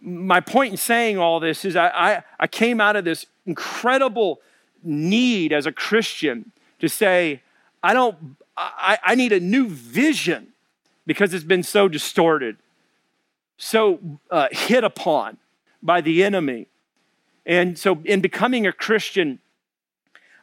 My 0.00 0.40
point 0.40 0.72
in 0.72 0.76
saying 0.78 1.18
all 1.18 1.38
this 1.38 1.64
is 1.64 1.76
I, 1.76 1.88
I, 1.88 2.22
I 2.40 2.46
came 2.46 2.80
out 2.80 2.96
of 2.96 3.04
this 3.04 3.26
incredible 3.44 4.40
need 4.82 5.52
as 5.52 5.66
a 5.66 5.72
Christian 5.72 6.52
to 6.78 6.88
say, 6.88 7.42
I 7.82 7.92
don't, 7.92 8.36
I, 8.56 8.98
I 9.04 9.14
need 9.14 9.32
a 9.32 9.40
new 9.40 9.68
vision 9.68 10.52
because 11.06 11.32
it's 11.32 11.44
been 11.44 11.62
so 11.62 11.88
distorted, 11.88 12.56
so 13.56 14.18
uh, 14.30 14.48
hit 14.50 14.84
upon 14.84 15.38
by 15.82 16.00
the 16.00 16.24
enemy. 16.24 16.68
And 17.44 17.78
so, 17.78 18.00
in 18.04 18.20
becoming 18.20 18.66
a 18.66 18.72
Christian, 18.72 19.38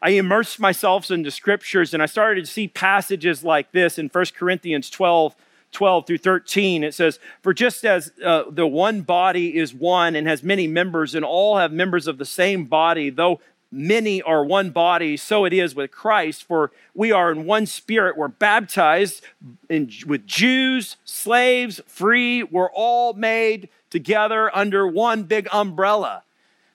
I 0.02 0.12
immersed 0.12 0.60
myself 0.60 1.12
in 1.12 1.23
the 1.23 1.32
scriptures 1.32 1.93
and 1.93 2.02
I 2.02 2.08
started 2.08 2.45
to 2.45 2.52
see 2.52 2.67
passages 2.67 3.43
like 3.43 3.71
this 3.71 3.97
in 3.97 4.08
1 4.08 4.26
Corinthians 4.38 4.89
12 4.89 5.36
12 5.73 6.08
through 6.08 6.17
13, 6.19 6.84
it 6.84 6.93
says, 6.93 7.19
For 7.41 7.54
just 7.54 7.84
as 7.84 8.12
uh, 8.23 8.43
the 8.49 8.67
one 8.67 9.02
body 9.02 9.58
is 9.58 9.73
one 9.73 10.15
and 10.15 10.28
has 10.28 10.43
many 10.43 10.67
members, 10.67 11.15
and 11.15 11.26
all 11.26 11.58
have 11.58 11.71
members 11.71 12.08
of 12.08 12.17
the 12.17 12.26
same 12.26 12.65
body, 12.65 13.10
though 13.10 13.41
many 13.73 14.21
are 14.21 14.45
one 14.45 14.69
body, 14.69 15.17
so 15.17 15.45
it 15.45 15.53
is 15.53 15.73
with 15.75 15.91
Christ. 15.91 16.43
For 16.43 16.71
we 16.93 17.12
are 17.12 17.31
in 17.31 17.45
one 17.45 17.65
spirit, 17.65 18.17
we're 18.17 18.27
baptized 18.27 19.23
in, 19.69 19.91
with 20.05 20.25
Jews, 20.27 20.97
slaves, 21.03 21.81
free, 21.88 22.43
we're 22.43 22.71
all 22.71 23.13
made 23.13 23.69
together 23.89 24.55
under 24.55 24.88
one 24.88 25.23
big 25.23 25.47
umbrella. 25.51 26.23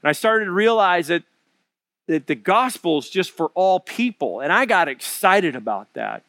And 0.03 0.09
I 0.09 0.13
started 0.13 0.47
to 0.47 0.53
realize 0.53 1.09
that, 1.09 1.23
that 2.07 2.27
the 2.27 2.35
gospel 2.35 2.99
is 2.99 3.09
just 3.09 3.31
for 3.31 3.51
all 3.55 3.81
people. 3.81 4.41
And 4.41 4.53
I 4.53 4.67
got 4.67 4.89
excited 4.89 5.57
about 5.57 5.93
that. 5.95 6.25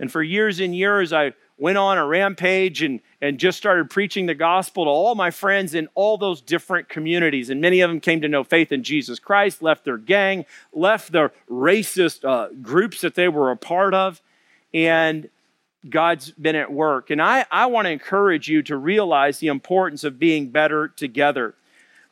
And 0.00 0.10
for 0.10 0.22
years 0.22 0.60
and 0.60 0.74
years, 0.74 1.12
I 1.12 1.32
went 1.58 1.78
on 1.78 1.98
a 1.98 2.06
rampage 2.06 2.82
and, 2.82 3.00
and 3.20 3.38
just 3.38 3.58
started 3.58 3.90
preaching 3.90 4.26
the 4.26 4.34
gospel 4.34 4.84
to 4.84 4.90
all 4.90 5.14
my 5.14 5.30
friends 5.30 5.74
in 5.74 5.88
all 5.94 6.16
those 6.16 6.40
different 6.40 6.88
communities. 6.88 7.50
And 7.50 7.60
many 7.60 7.80
of 7.80 7.90
them 7.90 8.00
came 8.00 8.20
to 8.20 8.28
know 8.28 8.44
faith 8.44 8.70
in 8.70 8.82
Jesus 8.84 9.18
Christ, 9.18 9.62
left 9.62 9.84
their 9.84 9.98
gang, 9.98 10.46
left 10.72 11.12
the 11.12 11.32
racist 11.50 12.24
uh, 12.24 12.52
groups 12.62 13.00
that 13.00 13.14
they 13.14 13.28
were 13.28 13.50
a 13.50 13.56
part 13.56 13.94
of. 13.94 14.22
And 14.72 15.28
God's 15.88 16.30
been 16.32 16.56
at 16.56 16.72
work. 16.72 17.10
And 17.10 17.20
I, 17.20 17.46
I 17.50 17.66
want 17.66 17.86
to 17.86 17.90
encourage 17.90 18.48
you 18.48 18.62
to 18.64 18.76
realize 18.76 19.38
the 19.38 19.48
importance 19.48 20.04
of 20.04 20.18
being 20.18 20.50
better 20.50 20.88
together. 20.88 21.54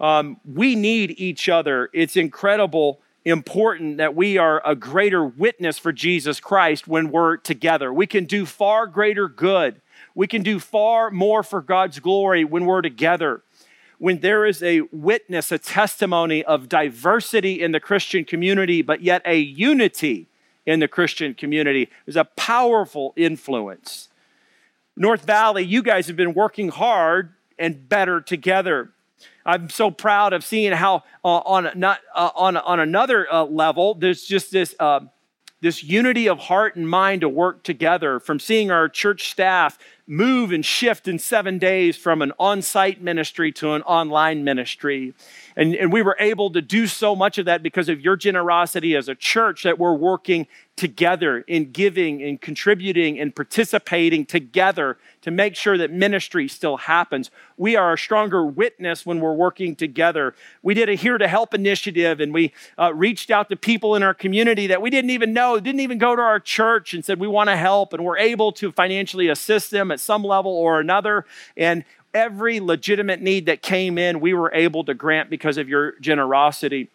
Um, 0.01 0.40
we 0.45 0.75
need 0.75 1.14
each 1.19 1.49
other. 1.49 1.88
It's 1.92 2.16
incredible 2.16 3.01
important 3.25 3.97
that 3.97 4.14
we 4.14 4.38
are 4.38 4.62
a 4.64 4.77
greater 4.77 5.25
witness 5.25 5.79
for 5.79 5.92
Jesus 5.92 6.38
Christ 6.38 6.87
when 6.87 7.11
we're 7.11 7.37
together. 7.37 7.92
We 7.92 8.07
can 8.07 8.25
do 8.25 8.47
far 8.47 8.87
greater 8.87 9.29
good. 9.29 9.81
We 10.17 10.27
can 10.27 10.43
do 10.43 10.59
far 10.59 11.11
more 11.11 11.43
for 11.43 11.61
God's 11.61 12.01
glory 12.01 12.43
when 12.43 12.65
we're 12.65 12.81
together. 12.81 13.43
When 13.99 14.21
there 14.21 14.47
is 14.47 14.63
a 14.63 14.81
witness, 14.91 15.53
a 15.53 15.59
testimony 15.59 16.43
of 16.43 16.71
diversity 16.71 17.63
in 17.63 17.73
the 17.73 17.81
Christian 17.81 18.25
community, 18.25 18.81
but 18.81 19.03
yet 19.03 19.21
a 19.27 19.39
unity 19.39 20.29
in 20.65 20.81
the 20.81 20.89
Christian 20.89 21.35
community, 21.35 21.91
there's 22.07 22.17
a 22.17 22.25
powerful 22.25 23.13
influence. 23.15 24.09
North 24.97 25.27
Valley, 25.27 25.65
you 25.65 25.83
guys 25.83 26.07
have 26.07 26.17
been 26.17 26.33
working 26.33 26.71
hard 26.71 27.35
and 27.59 27.87
better 27.87 28.23
together. 28.23 28.93
I'm 29.45 29.69
so 29.69 29.91
proud 29.91 30.33
of 30.33 30.43
seeing 30.45 30.73
how 30.73 31.05
uh, 31.23 31.29
on 31.29 31.71
not 31.75 32.01
uh, 32.15 32.31
on 32.35 32.57
on 32.57 32.81
another 32.81 33.31
uh, 33.33 33.45
level, 33.45 33.95
there's 33.95 34.25
just 34.25 34.51
this 34.51 34.75
um, 34.81 35.11
this 35.61 35.83
unity 35.83 36.29
of 36.29 36.39
heart 36.39 36.77
and 36.77 36.89
mind 36.89 37.21
to 37.21 37.29
work 37.29 37.63
together. 37.63 38.19
From 38.19 38.39
seeing 38.41 38.71
our 38.71 38.89
church 38.89 39.31
staff 39.31 39.79
move 40.07 40.53
and 40.53 40.64
shift 40.64 41.09
in 41.09 41.19
seven 41.19 41.59
days 41.59 41.97
from 41.97 42.23
an 42.23 42.33
on-site 42.38 43.03
ministry 43.03 43.51
to 43.53 43.73
an 43.73 43.83
online 43.83 44.45
ministry, 44.45 45.14
and, 45.57 45.75
and 45.75 45.92
we 45.92 46.03
were 46.03 46.16
able 46.21 46.51
to 46.51 46.62
do 46.62 46.87
so 46.87 47.16
much 47.16 47.38
of 47.38 47.47
that 47.47 47.62
because 47.62 47.88
of 47.88 48.01
your 48.01 48.16
generosity 48.16 48.95
as 48.95 49.09
a 49.09 49.14
church 49.14 49.62
that 49.62 49.79
we're 49.79 49.95
working 49.95 50.47
together 50.77 51.38
in 51.40 51.73
giving 51.73 52.23
and 52.23 52.40
contributing 52.40 53.19
and 53.19 53.35
participating 53.35 54.27
together 54.27 54.99
to 55.23 55.31
make 55.31 55.57
sure 55.57 55.79
that 55.79 55.90
ministry 55.90 56.47
still 56.47 56.77
happens. 56.77 57.31
We 57.57 57.77
are 57.77 57.95
a 57.95 57.99
stronger 57.99 58.45
witness 58.45 59.07
when 59.07 59.21
we're 59.21 59.33
working 59.33 59.75
together. 59.75 60.35
We 60.62 60.75
did 60.75 60.90
a 60.90 60.95
Here 60.95 61.16
to 61.16 61.27
Help 61.27 61.55
initiative 61.55 62.21
and 62.21 62.33
we 62.33 62.53
uh, 62.79 62.92
reached 62.92 63.31
out 63.31 63.49
to 63.49 63.57
people 63.57 63.97
in 63.97 64.03
our 64.03 64.12
community 64.12 64.66
that 64.66 64.83
we 64.83 64.90
didn't 64.90 65.11
even 65.11 65.33
know, 65.33 65.59
didn't 65.59 65.81
even 65.81 65.97
go 65.97 66.14
to 66.14 66.23
our 66.23 66.38
church 66.38 66.92
and 66.92 67.03
said, 67.03 67.19
We 67.19 67.27
want 67.27 67.49
to 67.49 67.57
help. 67.57 67.95
And 67.95 68.05
we're 68.05 68.19
able 68.19 68.53
to 68.53 68.71
financially 68.71 69.29
assist 69.29 69.71
them 69.71 69.90
at 69.97 70.01
some 70.01 70.23
level 70.23 70.53
or 70.53 70.79
another. 70.79 71.25
And 71.57 71.85
every 72.13 72.61
legitimate 72.61 73.23
need 73.23 73.47
that 73.47 73.63
came 73.63 73.97
in, 73.97 74.21
we 74.21 74.35
were 74.35 74.53
able 74.55 74.85
to 74.85 74.95
grant 74.95 75.31
because 75.31 75.57
of 75.57 75.69
your 75.69 75.99
generosity. 76.01 76.91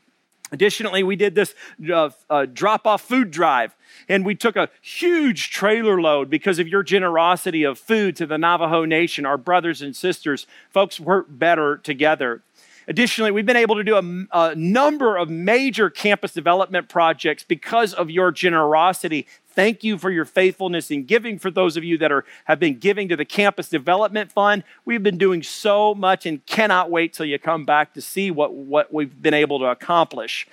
Additionally, 0.51 1.01
we 1.01 1.15
did 1.15 1.33
this 1.33 1.55
uh, 1.91 2.09
uh, 2.29 2.45
drop 2.45 2.85
off 2.85 3.01
food 3.01 3.31
drive, 3.31 3.73
and 4.09 4.25
we 4.25 4.35
took 4.35 4.55
a 4.57 4.69
huge 4.81 5.49
trailer 5.49 6.01
load 6.01 6.29
because 6.29 6.59
of 6.59 6.67
your 6.67 6.83
generosity 6.83 7.63
of 7.63 7.79
food 7.79 8.15
to 8.17 8.25
the 8.25 8.37
Navajo 8.37 8.83
Nation, 8.83 9.25
our 9.25 9.37
brothers 9.37 9.81
and 9.81 9.95
sisters. 9.95 10.45
Folks 10.69 10.99
work 10.99 11.27
better 11.29 11.77
together. 11.77 12.43
Additionally, 12.87 13.31
we've 13.31 13.45
been 13.45 13.55
able 13.55 13.75
to 13.75 13.83
do 13.83 13.95
a, 13.95 14.27
a, 14.31 14.55
number 14.55 15.17
of 15.17 15.29
major 15.29 15.89
campus 15.89 16.33
development 16.33 16.89
projects 16.89 17.43
because 17.43 17.93
of 17.93 18.09
your 18.09 18.31
generosity. 18.31 19.27
Thank 19.53 19.83
you 19.83 19.97
for 19.97 20.09
your 20.09 20.25
faithfulness 20.25 20.89
in 20.89 21.05
giving. 21.05 21.37
For 21.37 21.51
those 21.51 21.77
of 21.77 21.83
you 21.83 21.97
that 21.99 22.11
are, 22.11 22.25
have 22.45 22.59
been 22.59 22.79
giving 22.79 23.09
to 23.09 23.15
the 23.15 23.25
Campus 23.25 23.69
Development 23.69 24.31
Fund, 24.31 24.63
we've 24.85 25.03
been 25.03 25.17
doing 25.17 25.43
so 25.43 25.93
much 25.93 26.25
and 26.25 26.45
cannot 26.45 26.89
wait 26.89 27.13
till 27.13 27.25
you 27.25 27.37
come 27.37 27.65
back 27.65 27.93
to 27.93 28.01
see 28.01 28.31
what, 28.31 28.53
what 28.53 28.93
we've 28.93 29.21
been 29.21 29.33
able 29.33 29.59
to 29.59 29.65
accomplish. 29.65 30.47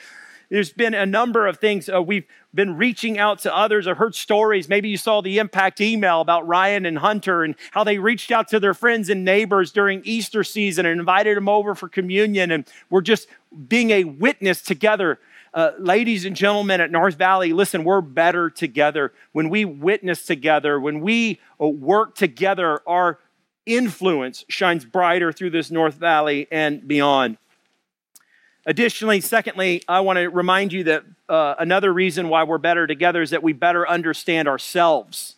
There's 0.51 0.73
been 0.73 0.95
a 0.95 1.05
number 1.05 1.47
of 1.47 1.59
things. 1.59 1.91
Uh, 1.91 2.01
we've 2.01 2.25
been 2.55 2.77
reaching 2.77 3.19
out 3.19 3.41
to 3.41 3.55
others. 3.55 3.87
I've 3.87 3.99
heard 3.99 4.15
stories. 4.15 4.69
Maybe 4.69 4.89
you 4.89 4.97
saw 4.97 5.21
the 5.21 5.39
impact 5.39 5.81
email 5.81 6.23
about 6.23 6.47
Ryan 6.47 6.87
and 6.87 6.99
Hunter 6.99 7.45
and 7.45 7.55
how 7.73 7.85
they 7.85 7.99
reached 7.99 8.31
out 8.31 8.49
to 8.49 8.61
their 8.61 8.73
friends 8.73 9.11
and 9.11 9.25
neighbors 9.25 9.73
during 9.73 10.01
Easter 10.05 10.43
season 10.43 10.87
and 10.87 10.99
invited 10.99 11.37
them 11.37 11.51
over 11.51 11.75
for 11.75 11.89
communion. 11.89 12.51
And 12.51 12.67
we're 12.89 13.03
just 13.03 13.29
being 13.69 13.91
a 13.91 14.05
witness 14.05 14.63
together. 14.63 15.19
Uh, 15.53 15.73
ladies 15.79 16.25
and 16.25 16.35
gentlemen 16.35 16.81
at 16.81 16.91
North 16.91 17.17
Valley, 17.17 17.53
listen, 17.53 17.85
we're 17.85 18.01
better 18.01 18.49
together. 18.49 19.13
When 19.33 19.51
we 19.51 19.67
witness 19.67 20.25
together, 20.25 20.81
when 20.81 21.01
we 21.01 21.41
uh, 21.61 21.67
work 21.67 22.15
together, 22.15 22.81
our 22.87 23.19
influence 23.67 24.47
shines 24.49 24.87
brighter 24.87 25.31
through 25.31 25.51
this 25.51 25.71
North 25.71 25.95
Valley 25.95 26.47
and 26.51 26.89
beyond. 26.89 27.37
Additionally, 28.69 29.23
secondly, 29.23 29.83
I 29.89 30.01
want 30.01 30.19
to 30.19 30.29
remind 30.29 30.75
you 30.75 30.85
that 30.85 31.03
uh, 31.27 31.55
another 31.59 31.91
reason 31.91 32.29
why 32.29 32.45
we're 32.45 32.59
better 32.59 32.87
together 32.87 33.23
is 33.23 33.31
that 33.31 33.43
we 33.43 33.55
better 33.55 33.89
understand 33.89 34.47
ourselves. 34.47 35.37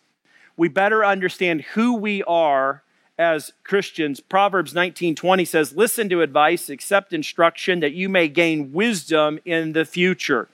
We 0.56 0.66
better 0.66 1.04
understand 1.04 1.60
who 1.60 1.94
we 1.94 2.24
are 2.24 2.82
as 3.16 3.52
Christians. 3.62 4.18
Proverbs 4.18 4.74
19:20 4.74 5.44
says, 5.44 5.76
"Listen 5.76 6.08
to 6.08 6.22
advice, 6.22 6.68
accept 6.68 7.12
instruction 7.12 7.78
that 7.78 7.92
you 7.92 8.08
may 8.08 8.26
gain 8.26 8.72
wisdom 8.72 9.38
in 9.44 9.74
the 9.74 9.84
future." 9.84 10.48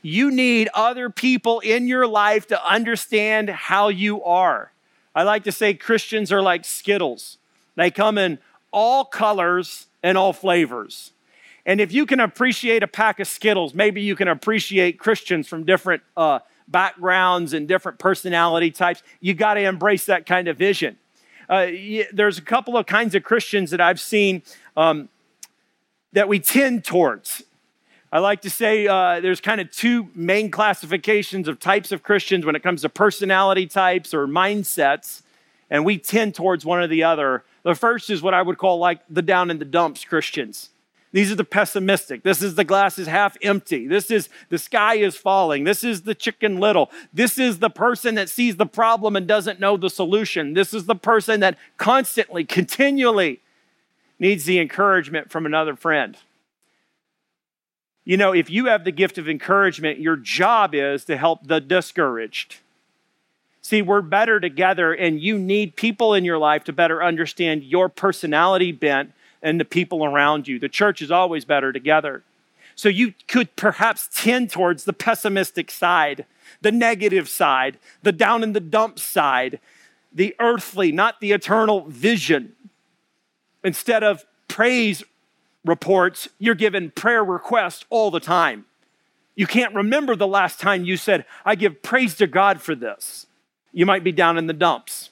You 0.00 0.30
need 0.30 0.68
other 0.72 1.10
people 1.10 1.58
in 1.60 1.88
your 1.88 2.06
life 2.06 2.46
to 2.46 2.64
understand 2.64 3.50
how 3.50 3.88
you 3.88 4.22
are. 4.22 4.70
I 5.16 5.24
like 5.24 5.42
to 5.44 5.52
say 5.52 5.74
Christians 5.74 6.30
are 6.30 6.42
like 6.42 6.64
Skittles. 6.64 7.38
They 7.74 7.90
come 7.90 8.18
in 8.18 8.38
all 8.70 9.04
colors 9.04 9.88
and 10.00 10.16
all 10.16 10.32
flavors. 10.32 11.10
And 11.66 11.80
if 11.80 11.92
you 11.92 12.04
can 12.06 12.20
appreciate 12.20 12.82
a 12.82 12.86
pack 12.86 13.20
of 13.20 13.26
Skittles, 13.26 13.74
maybe 13.74 14.02
you 14.02 14.16
can 14.16 14.28
appreciate 14.28 14.98
Christians 14.98 15.48
from 15.48 15.64
different 15.64 16.02
uh, 16.16 16.40
backgrounds 16.68 17.54
and 17.54 17.66
different 17.66 17.98
personality 17.98 18.70
types. 18.70 19.02
You 19.20 19.34
got 19.34 19.54
to 19.54 19.60
embrace 19.60 20.06
that 20.06 20.26
kind 20.26 20.48
of 20.48 20.58
vision. 20.58 20.98
Uh, 21.48 21.68
there's 22.12 22.38
a 22.38 22.42
couple 22.42 22.76
of 22.76 22.86
kinds 22.86 23.14
of 23.14 23.22
Christians 23.22 23.70
that 23.70 23.80
I've 23.80 24.00
seen 24.00 24.42
um, 24.76 25.08
that 26.12 26.28
we 26.28 26.38
tend 26.38 26.84
towards. 26.84 27.42
I 28.12 28.20
like 28.20 28.42
to 28.42 28.50
say 28.50 28.86
uh, 28.86 29.20
there's 29.20 29.40
kind 29.40 29.60
of 29.60 29.70
two 29.70 30.08
main 30.14 30.50
classifications 30.50 31.48
of 31.48 31.58
types 31.58 31.90
of 31.90 32.02
Christians 32.02 32.46
when 32.46 32.54
it 32.54 32.62
comes 32.62 32.82
to 32.82 32.88
personality 32.88 33.66
types 33.66 34.14
or 34.14 34.28
mindsets, 34.28 35.22
and 35.68 35.84
we 35.84 35.98
tend 35.98 36.34
towards 36.34 36.64
one 36.64 36.78
or 36.78 36.86
the 36.86 37.02
other. 37.02 37.42
The 37.64 37.74
first 37.74 38.10
is 38.10 38.22
what 38.22 38.32
I 38.32 38.40
would 38.40 38.56
call 38.56 38.78
like 38.78 39.00
the 39.10 39.22
down 39.22 39.50
in 39.50 39.58
the 39.58 39.64
dumps 39.64 40.04
Christians. 40.04 40.70
These 41.14 41.30
are 41.30 41.36
the 41.36 41.44
pessimistic. 41.44 42.24
This 42.24 42.42
is 42.42 42.56
the 42.56 42.64
glass 42.64 42.98
is 42.98 43.06
half 43.06 43.36
empty. 43.40 43.86
This 43.86 44.10
is 44.10 44.28
the 44.48 44.58
sky 44.58 44.96
is 44.96 45.14
falling. 45.14 45.62
This 45.62 45.84
is 45.84 46.02
the 46.02 46.14
chicken 46.14 46.58
little. 46.58 46.90
This 47.12 47.38
is 47.38 47.60
the 47.60 47.70
person 47.70 48.16
that 48.16 48.28
sees 48.28 48.56
the 48.56 48.66
problem 48.66 49.14
and 49.14 49.24
doesn't 49.24 49.60
know 49.60 49.76
the 49.76 49.88
solution. 49.88 50.54
This 50.54 50.74
is 50.74 50.86
the 50.86 50.96
person 50.96 51.38
that 51.38 51.56
constantly, 51.76 52.44
continually 52.44 53.40
needs 54.18 54.44
the 54.44 54.58
encouragement 54.58 55.30
from 55.30 55.46
another 55.46 55.76
friend. 55.76 56.16
You 58.04 58.16
know, 58.16 58.32
if 58.32 58.50
you 58.50 58.66
have 58.66 58.82
the 58.82 58.90
gift 58.90 59.16
of 59.16 59.28
encouragement, 59.28 60.00
your 60.00 60.16
job 60.16 60.74
is 60.74 61.04
to 61.04 61.16
help 61.16 61.46
the 61.46 61.60
discouraged. 61.60 62.56
See, 63.62 63.82
we're 63.82 64.02
better 64.02 64.40
together, 64.40 64.92
and 64.92 65.20
you 65.20 65.38
need 65.38 65.76
people 65.76 66.12
in 66.12 66.24
your 66.24 66.38
life 66.38 66.64
to 66.64 66.72
better 66.72 67.00
understand 67.04 67.62
your 67.62 67.88
personality 67.88 68.72
bent 68.72 69.12
and 69.44 69.60
the 69.60 69.64
people 69.64 70.04
around 70.04 70.48
you. 70.48 70.58
The 70.58 70.68
church 70.68 71.02
is 71.02 71.12
always 71.12 71.44
better 71.44 71.72
together. 71.72 72.24
So 72.74 72.88
you 72.88 73.14
could 73.28 73.54
perhaps 73.54 74.08
tend 74.12 74.50
towards 74.50 74.82
the 74.82 74.92
pessimistic 74.92 75.70
side, 75.70 76.26
the 76.62 76.72
negative 76.72 77.28
side, 77.28 77.78
the 78.02 78.10
down 78.10 78.42
in 78.42 78.54
the 78.54 78.60
dump 78.60 78.98
side, 78.98 79.60
the 80.12 80.34
earthly, 80.40 80.90
not 80.90 81.20
the 81.20 81.32
eternal 81.32 81.82
vision. 81.82 82.54
Instead 83.62 84.02
of 84.02 84.24
praise 84.48 85.04
reports, 85.64 86.28
you're 86.38 86.54
given 86.54 86.90
prayer 86.90 87.22
requests 87.22 87.84
all 87.90 88.10
the 88.10 88.20
time. 88.20 88.64
You 89.36 89.46
can't 89.46 89.74
remember 89.74 90.16
the 90.16 90.26
last 90.26 90.58
time 90.58 90.84
you 90.84 90.96
said, 90.96 91.26
I 91.44 91.54
give 91.54 91.82
praise 91.82 92.14
to 92.16 92.26
God 92.26 92.60
for 92.60 92.74
this. 92.74 93.26
You 93.72 93.84
might 93.86 94.04
be 94.04 94.12
down 94.12 94.38
in 94.38 94.46
the 94.46 94.52
dumps 94.52 95.10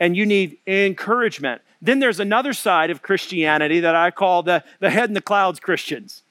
and 0.00 0.16
you 0.16 0.26
need 0.26 0.58
encouragement. 0.66 1.62
Then 1.80 1.98
there's 1.98 2.20
another 2.20 2.52
side 2.52 2.90
of 2.90 3.02
Christianity 3.02 3.80
that 3.80 3.94
I 3.94 4.10
call 4.10 4.42
the, 4.42 4.64
the 4.80 4.90
head 4.90 5.08
in 5.08 5.14
the 5.14 5.20
clouds 5.20 5.60
Christians. 5.60 6.22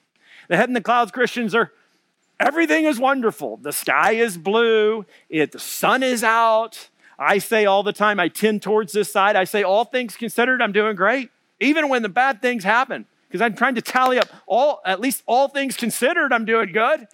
The 0.48 0.56
head 0.56 0.68
in 0.68 0.74
the 0.74 0.80
clouds 0.80 1.12
Christians 1.12 1.54
are 1.54 1.72
everything 2.38 2.84
is 2.84 2.98
wonderful. 2.98 3.56
The 3.58 3.72
sky 3.72 4.12
is 4.12 4.36
blue, 4.36 5.06
it, 5.28 5.52
the 5.52 5.58
sun 5.58 6.02
is 6.02 6.22
out. 6.22 6.88
I 7.18 7.38
say 7.38 7.64
all 7.64 7.82
the 7.82 7.94
time, 7.94 8.20
I 8.20 8.28
tend 8.28 8.60
towards 8.62 8.92
this 8.92 9.10
side. 9.10 9.36
I 9.36 9.44
say, 9.44 9.62
all 9.62 9.86
things 9.86 10.16
considered, 10.16 10.60
I'm 10.60 10.72
doing 10.72 10.96
great, 10.96 11.30
even 11.60 11.88
when 11.88 12.02
the 12.02 12.10
bad 12.10 12.42
things 12.42 12.62
happen 12.62 13.06
because 13.26 13.40
I'm 13.40 13.54
trying 13.54 13.74
to 13.76 13.82
tally 13.82 14.18
up 14.18 14.28
all, 14.46 14.80
at 14.84 15.00
least 15.00 15.22
all 15.26 15.48
things 15.48 15.76
considered, 15.76 16.32
I'm 16.32 16.44
doing 16.44 16.72
good. 16.72 17.08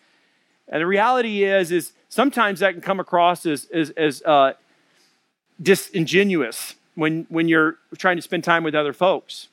And 0.68 0.80
the 0.80 0.86
reality 0.86 1.44
is, 1.44 1.70
is 1.70 1.92
sometimes 2.08 2.60
that 2.60 2.72
can 2.72 2.80
come 2.80 2.98
across 2.98 3.46
as, 3.46 3.66
as, 3.72 3.90
as 3.90 4.22
uh, 4.22 4.54
disingenuous 5.60 6.74
when, 6.94 7.26
when 7.28 7.48
you're 7.48 7.76
trying 7.96 8.16
to 8.16 8.22
spend 8.22 8.44
time 8.44 8.64
with 8.64 8.74
other 8.74 8.92
folks. 8.92 9.48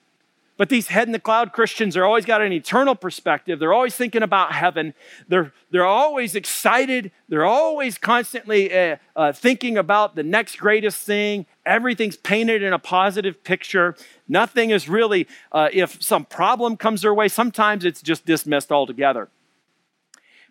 But 0.59 0.67
these 0.67 0.89
head 0.89 1.07
in 1.07 1.13
the 1.13 1.21
cloud 1.21 1.53
Christians 1.53 1.95
are 1.95 2.03
always 2.03 2.25
got 2.25 2.41
an 2.41 2.51
eternal 2.51 2.93
perspective. 2.93 3.59
They're 3.59 3.71
always 3.71 3.95
thinking 3.95 4.23
about 4.23 4.51
heaven. 4.51 4.93
They're, 5.29 5.53
they're 5.71 5.85
always 5.85 6.35
excited. 6.35 7.11
They're 7.29 7.45
always 7.45 7.97
constantly 7.97 8.77
uh, 8.77 8.97
uh, 9.15 9.31
thinking 9.31 9.77
about 9.77 10.17
the 10.17 10.23
next 10.23 10.57
greatest 10.57 11.01
thing. 11.05 11.45
Everything's 11.65 12.17
painted 12.17 12.61
in 12.61 12.73
a 12.73 12.79
positive 12.79 13.41
picture. 13.45 13.95
Nothing 14.27 14.71
is 14.71 14.89
really, 14.89 15.29
uh, 15.53 15.69
if 15.71 16.03
some 16.03 16.25
problem 16.25 16.75
comes 16.75 17.03
their 17.03 17.13
way, 17.13 17.29
sometimes 17.29 17.85
it's 17.85 18.01
just 18.01 18.25
dismissed 18.25 18.69
altogether. 18.69 19.29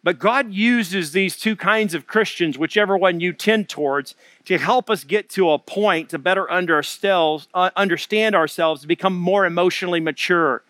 But 0.03 0.19
God 0.19 0.53
uses 0.53 1.13
these 1.13 1.37
two 1.37 1.57
kinds 1.57 1.93
of 1.93 2.07
Christians, 2.07 2.57
whichever 2.57 2.97
one 2.97 3.21
you 3.21 3.33
tend 3.33 3.69
towards, 3.69 4.15
to 4.45 4.57
help 4.59 4.89
us 4.89 5.05
get 5.05 5.29
to 5.31 5.51
a 5.51 5.59
point 5.59 6.11
to 6.11 6.19
better 6.19 6.51
uh, 6.51 7.71
understand 7.77 8.35
ourselves, 8.35 8.83
to 8.83 8.87
become 8.87 9.17
more 9.17 9.45
emotionally 9.45 10.01
mature. 10.01 10.63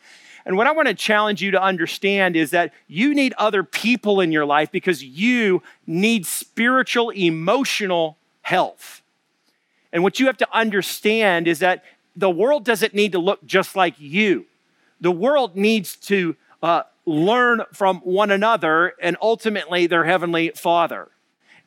And 0.46 0.56
what 0.56 0.66
I 0.66 0.72
want 0.72 0.88
to 0.88 0.94
challenge 0.94 1.42
you 1.42 1.50
to 1.50 1.62
understand 1.62 2.34
is 2.34 2.52
that 2.52 2.72
you 2.86 3.14
need 3.14 3.34
other 3.36 3.62
people 3.62 4.20
in 4.20 4.32
your 4.32 4.46
life 4.46 4.72
because 4.72 5.04
you 5.04 5.62
need 5.86 6.24
spiritual, 6.24 7.10
emotional 7.10 8.16
health. 8.40 9.02
And 9.92 10.02
what 10.02 10.18
you 10.18 10.26
have 10.26 10.38
to 10.38 10.48
understand 10.56 11.46
is 11.46 11.58
that 11.58 11.84
the 12.16 12.30
world 12.30 12.64
doesn't 12.64 12.94
need 12.94 13.12
to 13.12 13.18
look 13.18 13.44
just 13.44 13.76
like 13.76 13.94
you. 13.98 14.46
The 15.00 15.12
world 15.12 15.54
needs 15.54 15.96
to 15.96 16.34
uh, 16.62 16.84
learn 17.08 17.62
from 17.72 17.98
one 18.00 18.30
another 18.30 18.94
and 19.00 19.16
ultimately 19.22 19.86
their 19.86 20.04
heavenly 20.04 20.50
Father. 20.50 21.08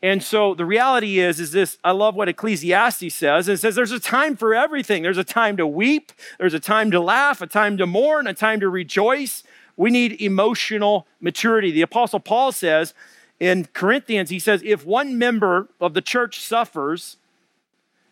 And 0.04 0.24
so 0.24 0.56
the 0.56 0.66
reality 0.66 1.20
is, 1.20 1.40
is 1.40 1.52
this, 1.52 1.78
I 1.84 1.92
love 1.92 2.16
what 2.16 2.28
Ecclesiastes 2.28 3.14
says. 3.14 3.48
It 3.48 3.58
says 3.58 3.76
there's 3.76 3.92
a 3.92 4.00
time 4.00 4.36
for 4.36 4.54
everything. 4.54 5.04
There's 5.04 5.18
a 5.18 5.24
time 5.24 5.58
to 5.58 5.68
weep, 5.68 6.12
there's 6.40 6.54
a 6.54 6.60
time 6.60 6.92
to 6.92 7.00
laugh, 7.00 7.42
a 7.42 7.48
time 7.48 7.78
to 7.78 7.86
mourn, 7.86 8.28
a 8.28 8.34
time 8.34 8.60
to 8.62 8.70
rejoice. 8.70 9.44
We 9.78 9.90
need 9.92 10.22
emotional 10.22 11.08
maturity. 11.20 11.72
The 11.72 11.82
Apostle 11.82 12.20
Paul 12.20 12.52
says 12.52 12.94
in 13.40 13.66
Corinthians, 13.74 14.30
he 14.30 14.40
says, 14.40 14.62
if 14.66 14.86
one 14.86 15.18
member 15.18 15.70
of 15.80 15.94
the 15.94 16.02
church 16.02 16.40
suffers, 16.40 17.18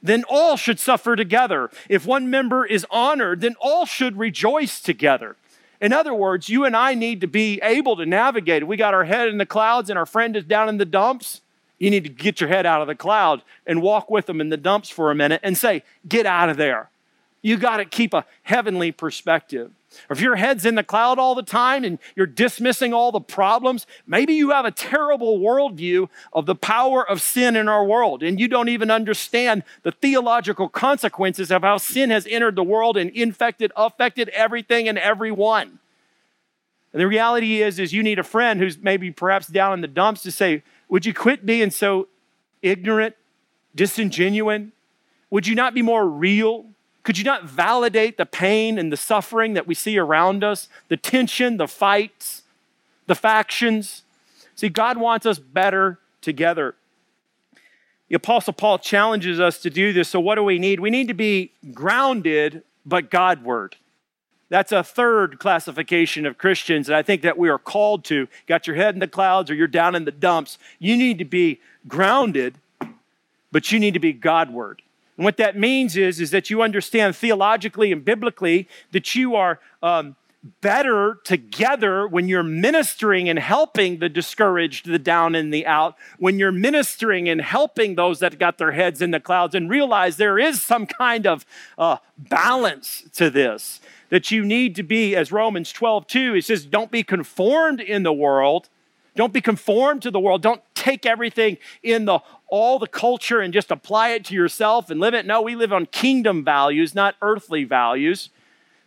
then 0.02 0.24
all 0.30 0.58
should 0.58 0.80
suffer 0.80 1.15
together. 1.15 1.70
If 1.89 2.06
one 2.06 2.30
member 2.30 2.65
is 2.65 2.86
honored, 2.89 3.42
then 3.42 3.56
all 3.60 3.86
should 3.86 4.18
rejoice 4.18 4.80
together. 4.80 5.36
In 5.82 5.94
other 5.94 6.13
words, 6.13 6.50
you 6.50 6.65
and 6.65 6.76
I 6.76 6.94
need 6.94 7.22
to 7.22 7.28
be 7.28 7.60
able 7.63 7.96
to 7.98 8.06
navigate. 8.06 8.68
We 8.68 8.76
got 8.78 8.94
our 8.94 9.06
head 9.06 9.30
in 9.30 9.38
the 9.38 9.46
clouds 9.46 9.89
and 9.89 9.98
our 9.98 10.06
friend 10.06 10.36
is 10.36 10.44
down 10.44 10.68
in 10.68 10.78
the 10.78 10.86
dumps. 10.86 11.42
You 11.78 11.89
need 11.89 12.04
to 12.04 12.10
get 12.10 12.42
your 12.42 12.50
head 12.50 12.65
out 12.65 12.82
of 12.82 12.88
the 12.88 12.96
cloud 12.96 13.42
and 13.65 13.82
walk 13.82 14.10
with 14.10 14.26
them 14.26 14.42
in 14.42 14.50
the 14.50 14.58
dumps 14.58 14.89
for 14.89 15.10
a 15.10 15.15
minute 15.15 15.39
and 15.44 15.58
say, 15.58 15.84
Get 16.08 16.26
out 16.26 16.50
of 16.50 16.58
there. 16.58 16.89
You 17.41 17.58
got 17.58 17.78
to 17.78 17.86
keep 17.86 18.13
a 18.13 18.25
heavenly 18.43 18.91
perspective. 18.91 19.71
Or 20.10 20.13
if 20.13 20.21
your 20.21 20.36
head's 20.36 20.65
in 20.65 20.75
the 20.75 20.84
cloud 20.84 21.17
all 21.17 21.34
the 21.34 21.43
time 21.43 21.84
and 21.84 21.97
you're 22.15 22.28
dismissing 22.28 22.93
all 22.93 23.12
the 23.12 23.19
problems, 23.19 23.88
maybe 24.06 24.34
you 24.34 24.52
have 24.52 24.65
a 24.65 24.71
terrible 24.71 25.39
worldview 25.39 26.10
of 26.32 26.45
the 26.45 26.56
power 26.56 27.08
of 27.08 27.21
sin 27.21 27.56
in 27.56 27.67
our 27.67 27.84
world 27.84 28.21
and 28.21 28.39
you 28.39 28.47
don't 28.47 28.69
even 28.69 28.91
understand 28.91 29.63
the 29.84 29.91
theological 29.91 30.69
consequences 30.69 31.52
of 31.52 31.63
how 31.63 31.78
sin 31.78 32.12
has 32.12 32.28
entered 32.28 32.56
the 32.56 32.63
world 32.63 32.97
and 32.97 33.10
infected, 33.12 33.71
affected 33.75 34.30
everything 34.30 34.88
and 34.88 34.97
everyone. 34.99 35.80
And 36.93 36.99
the 36.99 37.08
reality 37.08 37.62
is, 37.62 37.80
is 37.80 37.93
you 37.93 38.04
need 38.04 38.19
a 38.19 38.23
friend 38.23 38.60
who's 38.60 38.78
maybe 38.78 39.12
perhaps 39.12 39.47
down 39.47 39.73
in 39.73 39.82
the 39.82 39.88
dumps 39.88 40.21
to 40.23 40.32
say, 40.32 40.63
would 40.88 41.06
you 41.06 41.13
quit 41.13 41.45
being 41.45 41.71
so 41.71 42.08
ignorant, 42.62 43.15
disingenuous? 43.75 44.63
Would 45.30 45.47
you 45.47 45.56
not 45.56 45.73
be 45.73 45.82
more 45.82 46.08
real? 46.08 46.65
Could 47.10 47.17
you 47.17 47.24
not 47.24 47.45
validate 47.45 48.17
the 48.17 48.26
pain 48.28 48.78
and 48.78 48.93
the 48.93 48.95
suffering 48.95 49.56
that 49.56 49.65
we 49.65 49.74
see 49.74 49.98
around 49.98 50.43
us, 50.43 50.69
the 50.89 50.95
tension, 50.95 51.58
the 51.58 51.67
fights, 51.67 52.43
the 53.08 53.15
factions? 53.15 54.04
See, 54.54 54.69
God 54.69 54.95
wants 54.95 55.26
us 55.26 55.39
better 55.39 55.98
together. 56.22 56.76
The 58.10 58.15
Apostle 58.15 58.54
Paul 58.54 58.78
challenges 58.78 59.39
us 59.39 59.58
to 59.63 59.72
do 59.72 59.91
this. 59.91 60.08
So, 60.08 60.19
what 60.19 60.36
do 60.36 60.43
we 60.43 60.60
need? 60.60 60.82
We 60.82 60.91
need 60.91 61.08
to 61.08 61.15
be 61.15 61.52
grounded, 61.74 62.62
but 62.86 63.10
Godward. 63.10 63.78
That's 64.50 64.72
a 64.72 64.84
third 64.84 65.39
classification 65.39 66.28
of 66.28 66.38
Christians, 66.38 66.89
and 66.89 66.95
I 66.95 67.02
think 67.02 67.24
that 67.24 67.39
we 67.39 67.50
are 67.50 67.58
called 67.58 68.04
to. 68.04 68.28
Got 68.45 68.67
your 68.67 68.76
head 68.76 68.93
in 68.93 69.00
the 69.00 69.08
clouds 69.08 69.50
or 69.50 69.56
you're 69.56 69.65
down 69.65 69.95
in 69.95 70.06
the 70.06 70.12
dumps. 70.12 70.60
You 70.78 70.95
need 70.95 71.17
to 71.17 71.26
be 71.26 71.60
grounded, 71.88 72.60
but 73.52 73.72
you 73.72 73.80
need 73.80 73.95
to 73.95 74.00
be 74.00 74.13
Godward. 74.13 74.84
And 75.20 75.26
what 75.26 75.36
that 75.36 75.58
means 75.58 75.98
is, 75.98 76.22
is 76.22 76.32
that 76.32 76.50
you 76.50 76.62
understand 76.62 77.14
theologically 77.14 77.92
and 77.92 78.06
biblically 78.06 78.70
that 78.94 79.16
you 79.16 79.36
are 79.36 79.60
um, 79.84 80.16
better 80.62 81.20
together 81.26 82.08
when 82.08 82.30
you're 82.30 82.42
ministering 82.42 83.28
and 83.28 83.38
helping 83.38 84.00
the 84.00 84.08
discouraged, 84.08 84.86
the 84.86 84.98
down 84.98 85.36
and 85.36 85.54
the 85.54 85.68
out, 85.68 85.98
when 86.20 86.40
you're 86.40 86.54
ministering 86.54 87.28
and 87.28 87.42
helping 87.42 87.96
those 87.96 88.20
that 88.20 88.40
got 88.40 88.60
their 88.60 88.72
heads 88.72 89.02
in 89.02 89.12
the 89.12 89.20
clouds 89.20 89.54
and 89.54 89.70
realize 89.70 90.16
there 90.16 90.40
is 90.40 90.62
some 90.62 90.86
kind 90.86 91.28
of 91.28 91.46
uh, 91.78 91.98
balance 92.18 93.04
to 93.16 93.30
this. 93.30 93.82
That 94.08 94.32
you 94.32 94.46
need 94.46 94.74
to 94.78 94.84
be, 94.84 95.18
as 95.18 95.34
Romans 95.34 95.74
12, 95.74 96.08
2, 96.08 96.36
it 96.36 96.46
says, 96.46 96.66
don't 96.66 96.92
be 96.92 97.04
conformed 97.04 97.82
in 97.82 98.04
the 98.04 98.14
world. 98.14 98.70
Don't 99.20 99.34
be 99.34 99.42
conformed 99.42 100.02
to 100.04 100.12
the 100.12 100.20
world. 100.20 100.42
Don't 100.42 100.62
take 100.76 101.06
everything 101.06 101.58
in 101.84 102.06
the 102.06 102.20
all 102.48 102.80
the 102.80 102.88
culture 102.88 103.42
and 103.42 103.54
just 103.54 103.70
apply 103.70 104.12
it 104.12 104.24
to 104.24 104.34
yourself 104.34 104.90
and 104.90 104.98
live 104.98 105.14
it. 105.14 105.26
No, 105.26 105.42
we 105.42 105.58
live 105.58 105.74
on 105.74 105.88
kingdom 105.88 106.42
values, 106.42 106.96
not 106.96 107.16
earthly 107.22 107.66
values. 107.66 108.30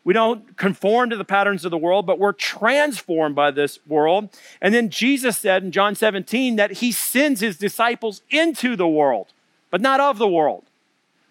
We 0.05 0.15
don't 0.15 0.57
conform 0.57 1.11
to 1.11 1.19
the 1.19 1.25
patterns 1.27 1.67
of 1.67 1.71
the 1.71 1.77
world, 1.77 2.07
but 2.07 2.19
we're 2.19 2.33
transformed 2.33 3.35
by 3.35 3.51
this 3.51 3.79
world. 3.87 4.31
And 4.63 4.73
then 4.73 4.89
Jesus 4.89 5.37
said 5.37 5.65
in 5.65 5.71
John 5.71 5.95
17 5.95 6.57
that 6.57 6.79
he 6.79 6.93
sends 6.93 7.43
his 7.43 7.59
disciples 7.59 8.23
into 8.31 8.75
the 8.75 8.89
world, 8.89 9.35
but 9.71 9.83
not 9.83 10.01
of 10.01 10.17
the 10.17 10.27
world. 10.27 10.65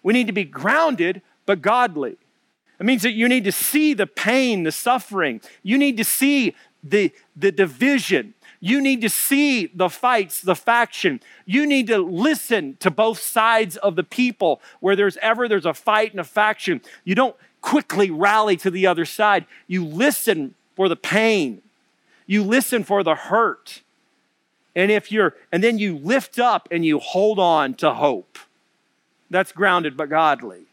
We 0.04 0.12
need 0.12 0.28
to 0.28 0.32
be 0.32 0.44
grounded, 0.44 1.22
but 1.44 1.60
godly. 1.60 2.18
It 2.78 2.86
means 2.86 3.02
that 3.02 3.14
you 3.14 3.28
need 3.28 3.42
to 3.42 3.52
see 3.52 3.94
the 3.94 4.06
pain, 4.06 4.62
the 4.62 4.70
suffering. 4.70 5.40
You 5.64 5.76
need 5.76 5.96
to 5.96 6.04
see 6.04 6.54
the, 6.84 7.12
the 7.34 7.50
division. 7.50 8.34
You 8.64 8.80
need 8.80 9.00
to 9.00 9.08
see 9.08 9.66
the 9.66 9.90
fights, 9.90 10.40
the 10.40 10.54
faction. 10.54 11.20
You 11.44 11.66
need 11.66 11.88
to 11.88 11.98
listen 11.98 12.76
to 12.78 12.92
both 12.92 13.18
sides 13.20 13.76
of 13.76 13.96
the 13.96 14.04
people 14.04 14.62
where 14.78 14.94
there's 14.94 15.16
ever 15.16 15.48
there's 15.48 15.66
a 15.66 15.74
fight 15.74 16.12
and 16.12 16.20
a 16.20 16.24
faction. 16.24 16.80
You 17.02 17.16
don't 17.16 17.34
quickly 17.60 18.08
rally 18.08 18.56
to 18.58 18.70
the 18.70 18.86
other 18.86 19.04
side. 19.04 19.46
You 19.66 19.84
listen 19.84 20.54
for 20.76 20.88
the 20.88 20.94
pain. 20.94 21.60
You 22.24 22.44
listen 22.44 22.84
for 22.84 23.02
the 23.02 23.16
hurt. 23.16 23.82
And 24.76 24.92
if 24.92 25.10
you're 25.10 25.34
and 25.50 25.60
then 25.60 25.78
you 25.78 25.98
lift 25.98 26.38
up 26.38 26.68
and 26.70 26.86
you 26.86 27.00
hold 27.00 27.40
on 27.40 27.74
to 27.74 27.92
hope. 27.92 28.38
That's 29.28 29.50
grounded 29.50 29.96
but 29.96 30.08
godly. 30.08 30.66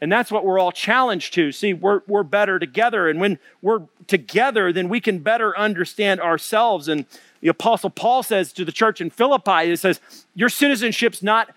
And 0.00 0.10
that's 0.10 0.32
what 0.32 0.44
we're 0.44 0.58
all 0.58 0.72
challenged 0.72 1.34
to. 1.34 1.52
See, 1.52 1.74
we're, 1.74 2.00
we're 2.06 2.22
better 2.22 2.58
together. 2.58 3.08
And 3.08 3.20
when 3.20 3.38
we're 3.60 3.82
together, 4.06 4.72
then 4.72 4.88
we 4.88 5.00
can 5.00 5.18
better 5.18 5.56
understand 5.58 6.20
ourselves. 6.20 6.88
And 6.88 7.04
the 7.42 7.48
Apostle 7.48 7.90
Paul 7.90 8.22
says 8.22 8.52
to 8.54 8.64
the 8.64 8.72
church 8.72 9.00
in 9.00 9.10
Philippi, 9.10 9.66
he 9.66 9.76
says, 9.76 10.00
Your 10.34 10.48
citizenship's 10.48 11.22
not 11.22 11.50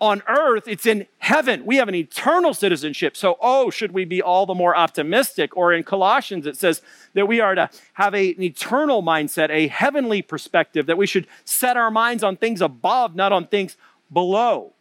on 0.00 0.22
earth, 0.26 0.66
it's 0.66 0.86
in 0.86 1.06
heaven. 1.18 1.66
We 1.66 1.76
have 1.76 1.88
an 1.88 1.94
eternal 1.94 2.54
citizenship. 2.54 3.16
So, 3.16 3.36
oh, 3.40 3.68
should 3.68 3.92
we 3.92 4.06
be 4.06 4.22
all 4.22 4.46
the 4.46 4.54
more 4.54 4.74
optimistic? 4.74 5.54
Or 5.56 5.74
in 5.74 5.84
Colossians, 5.84 6.46
it 6.46 6.56
says 6.56 6.80
that 7.12 7.28
we 7.28 7.40
are 7.40 7.54
to 7.54 7.68
have 7.92 8.14
a, 8.14 8.32
an 8.32 8.42
eternal 8.42 9.02
mindset, 9.02 9.50
a 9.50 9.68
heavenly 9.68 10.22
perspective, 10.22 10.86
that 10.86 10.96
we 10.96 11.06
should 11.06 11.26
set 11.44 11.76
our 11.76 11.90
minds 11.90 12.24
on 12.24 12.36
things 12.36 12.62
above, 12.62 13.14
not 13.14 13.30
on 13.30 13.46
things 13.46 13.76
below. 14.10 14.72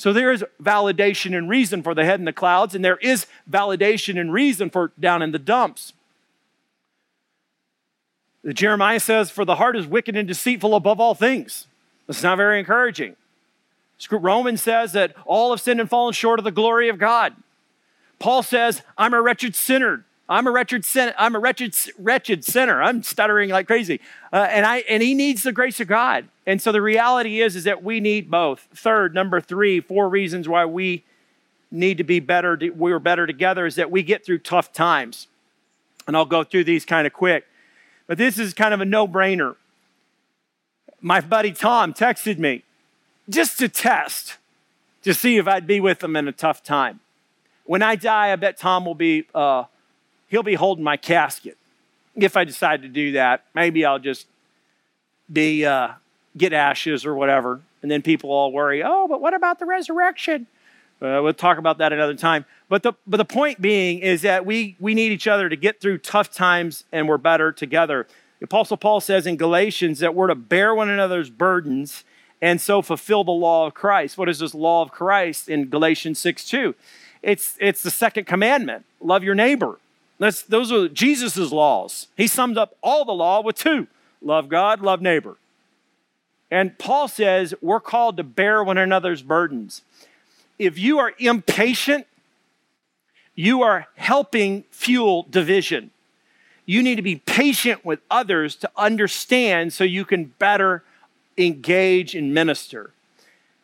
So, 0.00 0.14
there 0.14 0.32
is 0.32 0.42
validation 0.62 1.36
and 1.36 1.46
reason 1.46 1.82
for 1.82 1.94
the 1.94 2.06
head 2.06 2.20
in 2.20 2.24
the 2.24 2.32
clouds, 2.32 2.74
and 2.74 2.82
there 2.82 2.96
is 2.96 3.26
validation 3.50 4.18
and 4.18 4.32
reason 4.32 4.70
for 4.70 4.92
down 4.98 5.20
in 5.20 5.32
the 5.32 5.38
dumps. 5.38 5.92
Jeremiah 8.48 8.98
says, 8.98 9.30
For 9.30 9.44
the 9.44 9.56
heart 9.56 9.76
is 9.76 9.86
wicked 9.86 10.16
and 10.16 10.26
deceitful 10.26 10.74
above 10.74 11.00
all 11.00 11.14
things. 11.14 11.66
That's 12.06 12.22
not 12.22 12.38
very 12.38 12.58
encouraging. 12.58 13.14
Romans 14.10 14.62
says 14.62 14.94
that 14.94 15.14
all 15.26 15.50
have 15.50 15.60
sinned 15.60 15.80
and 15.80 15.90
fallen 15.90 16.14
short 16.14 16.38
of 16.38 16.46
the 16.46 16.50
glory 16.50 16.88
of 16.88 16.96
God. 16.96 17.34
Paul 18.18 18.42
says, 18.42 18.80
I'm 18.96 19.12
a 19.12 19.20
wretched 19.20 19.54
sinner. 19.54 20.06
I'm 20.30 20.46
a 20.46 20.52
wretched 20.52 20.84
sin- 20.84 21.12
I'm 21.18 21.34
a 21.34 21.40
wretched 21.40 21.74
wretched 21.98 22.44
sinner. 22.44 22.80
I'm 22.80 23.02
stuttering 23.02 23.50
like 23.50 23.66
crazy. 23.66 24.00
Uh, 24.32 24.46
and 24.48 24.64
I 24.64 24.78
and 24.88 25.02
he 25.02 25.12
needs 25.12 25.42
the 25.42 25.50
grace 25.50 25.80
of 25.80 25.88
God. 25.88 26.28
And 26.46 26.62
so 26.62 26.70
the 26.70 26.80
reality 26.80 27.40
is 27.40 27.56
is 27.56 27.64
that 27.64 27.82
we 27.82 27.98
need 27.98 28.30
both. 28.30 28.68
Third, 28.72 29.12
number 29.12 29.40
3, 29.40 29.80
four 29.80 30.08
reasons 30.08 30.48
why 30.48 30.64
we 30.64 31.04
need 31.72 31.98
to 31.98 32.04
be 32.04 32.20
better 32.20 32.58
we're 32.74 33.00
better 33.00 33.26
together 33.26 33.66
is 33.66 33.74
that 33.74 33.90
we 33.90 34.04
get 34.04 34.24
through 34.24 34.38
tough 34.38 34.72
times. 34.72 35.26
And 36.06 36.16
I'll 36.16 36.24
go 36.24 36.44
through 36.44 36.64
these 36.64 36.84
kind 36.84 37.08
of 37.08 37.12
quick. 37.12 37.46
But 38.06 38.16
this 38.16 38.38
is 38.38 38.54
kind 38.54 38.74
of 38.74 38.80
a 38.80 38.84
no-brainer. 38.84 39.56
My 41.00 41.20
buddy 41.20 41.52
Tom 41.52 41.92
texted 41.92 42.38
me 42.38 42.64
just 43.28 43.58
to 43.58 43.68
test, 43.68 44.38
to 45.02 45.14
see 45.14 45.36
if 45.36 45.46
I'd 45.46 45.66
be 45.66 45.78
with 45.78 46.02
him 46.02 46.16
in 46.16 46.26
a 46.26 46.32
tough 46.32 46.64
time. 46.64 47.00
When 47.64 47.82
I 47.82 47.94
die, 47.94 48.32
I 48.32 48.36
bet 48.36 48.56
Tom 48.56 48.84
will 48.84 48.96
be, 48.96 49.26
uh, 49.34 49.64
he'll 50.30 50.42
be 50.42 50.54
holding 50.54 50.84
my 50.84 50.96
casket. 50.96 51.58
If 52.16 52.36
I 52.36 52.44
decide 52.44 52.82
to 52.82 52.88
do 52.88 53.12
that, 53.12 53.44
maybe 53.54 53.84
I'll 53.84 53.98
just 53.98 54.26
be, 55.30 55.66
uh, 55.66 55.90
get 56.36 56.52
ashes 56.52 57.04
or 57.04 57.14
whatever. 57.14 57.60
And 57.82 57.90
then 57.90 58.02
people 58.02 58.30
all 58.30 58.52
worry, 58.52 58.82
oh, 58.82 59.06
but 59.08 59.20
what 59.20 59.34
about 59.34 59.58
the 59.58 59.66
resurrection? 59.66 60.46
Uh, 61.02 61.20
we'll 61.22 61.32
talk 61.32 61.58
about 61.58 61.78
that 61.78 61.92
another 61.92 62.14
time. 62.14 62.44
But 62.68 62.82
the, 62.82 62.92
but 63.06 63.16
the 63.16 63.24
point 63.24 63.60
being 63.60 64.00
is 64.00 64.22
that 64.22 64.44
we, 64.44 64.76
we 64.78 64.94
need 64.94 65.12
each 65.12 65.26
other 65.26 65.48
to 65.48 65.56
get 65.56 65.80
through 65.80 65.98
tough 65.98 66.30
times 66.30 66.84
and 66.92 67.08
we're 67.08 67.18
better 67.18 67.52
together. 67.52 68.06
The 68.38 68.44
Apostle 68.44 68.76
Paul 68.76 69.00
says 69.00 69.26
in 69.26 69.36
Galatians 69.36 69.98
that 70.00 70.14
we're 70.14 70.28
to 70.28 70.34
bear 70.34 70.74
one 70.74 70.88
another's 70.88 71.30
burdens 71.30 72.04
and 72.42 72.60
so 72.60 72.82
fulfill 72.82 73.24
the 73.24 73.30
law 73.30 73.66
of 73.66 73.74
Christ. 73.74 74.18
What 74.18 74.28
is 74.28 74.38
this 74.38 74.54
law 74.54 74.82
of 74.82 74.90
Christ 74.90 75.48
in 75.48 75.68
Galatians 75.68 76.18
6 76.18 76.44
2? 76.44 76.74
It's, 77.22 77.56
it's 77.60 77.82
the 77.82 77.90
second 77.90 78.26
commandment 78.26 78.84
love 79.00 79.24
your 79.24 79.34
neighbor. 79.34 79.78
That's, 80.20 80.42
those 80.42 80.70
are 80.70 80.86
Jesus' 80.86 81.50
laws. 81.50 82.06
He 82.14 82.26
summed 82.26 82.58
up 82.58 82.76
all 82.82 83.04
the 83.06 83.12
law 83.12 83.40
with 83.42 83.56
two 83.56 83.88
love 84.22 84.50
God, 84.50 84.82
love 84.82 85.00
neighbor. 85.00 85.38
And 86.50 86.78
Paul 86.78 87.08
says 87.08 87.54
we're 87.62 87.80
called 87.80 88.18
to 88.18 88.22
bear 88.22 88.62
one 88.62 88.76
another's 88.76 89.22
burdens. 89.22 89.80
If 90.58 90.78
you 90.78 90.98
are 90.98 91.14
impatient, 91.18 92.06
you 93.34 93.62
are 93.62 93.86
helping 93.96 94.64
fuel 94.70 95.26
division. 95.30 95.90
You 96.66 96.82
need 96.82 96.96
to 96.96 97.02
be 97.02 97.16
patient 97.16 97.82
with 97.82 98.00
others 98.10 98.56
to 98.56 98.70
understand 98.76 99.72
so 99.72 99.84
you 99.84 100.04
can 100.04 100.26
better 100.38 100.84
engage 101.38 102.14
and 102.14 102.34
minister. 102.34 102.90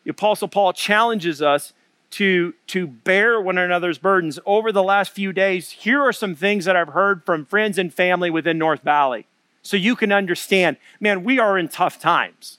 The 0.05 0.11
Apostle 0.11 0.49
Paul 0.49 0.73
challenges 0.73 1.43
us 1.43 1.75
to, 2.13 2.55
to 2.69 2.87
bear 2.87 3.41
one 3.41 3.59
another's 3.59 3.99
burdens. 3.99 4.39
Over 4.47 4.73
the 4.73 4.83
last 4.83 5.13
few 5.13 5.33
days, 5.33 5.71
here 5.71 6.01
are 6.01 6.13
some 6.13 6.35
things 6.35 6.65
that 6.65 6.77
I've 6.77 6.89
heard 6.89 7.25
from 7.25 7.45
friends 7.45 7.79
and 7.79 7.93
family 7.93 8.31
within 8.31 8.59
North 8.59 8.83
Valley. 8.83 9.27
So 9.63 9.77
you 9.77 9.97
can 9.97 10.13
understand, 10.13 10.77
man, 11.01 11.25
we 11.25 11.39
are 11.39 11.59
in 11.59 11.69
tough 11.69 12.01
times. 12.01 12.59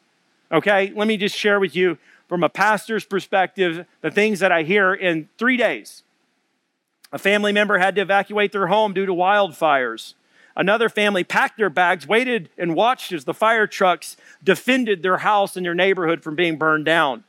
Okay? 0.51 0.91
Let 0.95 1.07
me 1.07 1.17
just 1.17 1.35
share 1.35 1.59
with 1.59 1.75
you 1.75 1.97
from 2.27 2.43
a 2.43 2.49
pastor's 2.49 3.05
perspective 3.05 3.85
the 4.01 4.11
things 4.11 4.39
that 4.39 4.51
I 4.51 4.63
hear 4.63 4.93
in 4.93 5.29
three 5.37 5.57
days. 5.57 6.03
A 7.11 7.17
family 7.17 7.53
member 7.53 7.77
had 7.77 7.95
to 7.95 8.01
evacuate 8.01 8.51
their 8.51 8.67
home 8.67 8.93
due 8.93 9.05
to 9.05 9.13
wildfires. 9.13 10.13
Another 10.57 10.89
family 10.89 11.23
packed 11.23 11.57
their 11.57 11.69
bags, 11.69 12.07
waited, 12.07 12.49
and 12.57 12.75
watched 12.75 13.11
as 13.11 13.25
the 13.25 13.33
fire 13.33 13.67
trucks 13.67 14.17
defended 14.43 15.03
their 15.03 15.17
house 15.17 15.55
and 15.55 15.65
their 15.65 15.75
neighborhood 15.75 16.23
from 16.23 16.35
being 16.35 16.57
burned 16.57 16.83
down. 16.83 17.23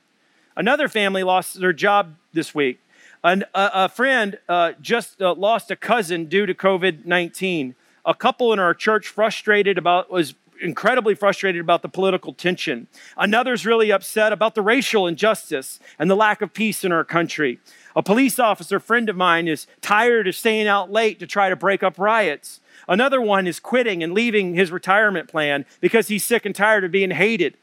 Another 0.58 0.88
family 0.88 1.22
lost 1.22 1.60
their 1.60 1.72
job 1.72 2.16
this 2.32 2.52
week. 2.52 2.80
An, 3.22 3.44
a, 3.54 3.70
a, 3.74 3.88
friend 3.88 4.38
uh, 4.48 4.72
just 4.80 5.22
uh, 5.22 5.32
lost 5.34 5.70
a 5.70 5.76
cousin 5.76 6.24
due 6.24 6.46
to 6.46 6.52
COVID 6.52 7.06
19. 7.06 7.76
A 8.04 8.14
couple 8.14 8.52
in 8.52 8.58
our 8.58 8.74
church 8.74 9.06
frustrated 9.06 9.78
about 9.78 10.10
was 10.10 10.34
incredibly 10.60 11.14
frustrated 11.14 11.60
about 11.60 11.82
the 11.82 11.88
political 11.88 12.32
tension. 12.32 12.88
Another's 13.16 13.64
really 13.64 13.92
upset 13.92 14.32
about 14.32 14.56
the 14.56 14.62
racial 14.62 15.06
injustice 15.06 15.78
and 15.96 16.10
the 16.10 16.16
lack 16.16 16.42
of 16.42 16.52
peace 16.52 16.82
in 16.82 16.90
our 16.90 17.04
country. 17.04 17.60
A 17.94 18.02
police 18.02 18.40
officer 18.40 18.80
friend 18.80 19.08
of 19.08 19.14
mine 19.14 19.46
is 19.46 19.68
tired 19.80 20.26
of 20.26 20.34
staying 20.34 20.66
out 20.66 20.90
late 20.90 21.20
to 21.20 21.26
try 21.28 21.48
to 21.48 21.54
break 21.54 21.84
up 21.84 22.00
riots. 22.00 22.58
Another 22.88 23.20
one 23.20 23.46
is 23.46 23.60
quitting 23.60 24.02
and 24.02 24.12
leaving 24.12 24.54
his 24.54 24.72
retirement 24.72 25.28
plan 25.28 25.64
because 25.80 26.08
he's 26.08 26.24
sick 26.24 26.44
and 26.44 26.54
tired 26.54 26.82
of 26.82 26.90
being 26.90 27.12
hated. 27.12 27.56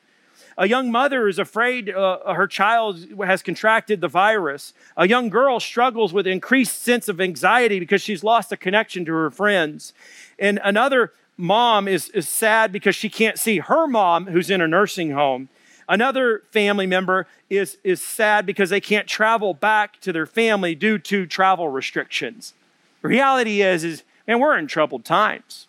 A 0.57 0.67
young 0.67 0.89
mother 0.89 1.27
is 1.27 1.37
afraid 1.37 1.89
uh, 1.89 2.33
her 2.33 2.47
child 2.47 3.05
has 3.25 3.41
contracted 3.41 3.99
the 3.99 4.07
virus. 4.07 4.73
A 4.95 5.07
young 5.07 5.29
girl 5.29 5.59
struggles 5.59 6.13
with 6.13 6.25
increased 6.25 6.81
sense 6.81 7.09
of 7.09 7.19
anxiety 7.19 7.79
because 7.79 8.01
she's 8.01 8.23
lost 8.23 8.51
a 8.51 8.57
connection 8.57 9.03
to 9.05 9.13
her 9.13 9.29
friends. 9.29 9.93
And 10.39 10.59
another 10.63 11.11
mom 11.35 11.89
is, 11.89 12.09
is 12.09 12.29
sad 12.29 12.71
because 12.71 12.95
she 12.95 13.09
can't 13.09 13.37
see 13.37 13.57
her 13.59 13.85
mom 13.85 14.27
who's 14.27 14.49
in 14.49 14.61
a 14.61 14.67
nursing 14.67 15.11
home. 15.11 15.49
Another 15.89 16.43
family 16.51 16.87
member 16.87 17.27
is, 17.49 17.77
is 17.83 18.01
sad 18.01 18.45
because 18.45 18.69
they 18.69 18.81
can't 18.81 19.07
travel 19.07 19.53
back 19.53 19.99
to 20.01 20.13
their 20.13 20.25
family 20.25 20.73
due 20.73 20.97
to 20.99 21.25
travel 21.25 21.67
restrictions. 21.67 22.53
The 23.01 23.09
reality 23.09 23.61
is, 23.61 23.83
is 23.83 24.03
and 24.25 24.39
we're 24.39 24.57
in 24.57 24.67
troubled 24.67 25.05
times. 25.05 25.67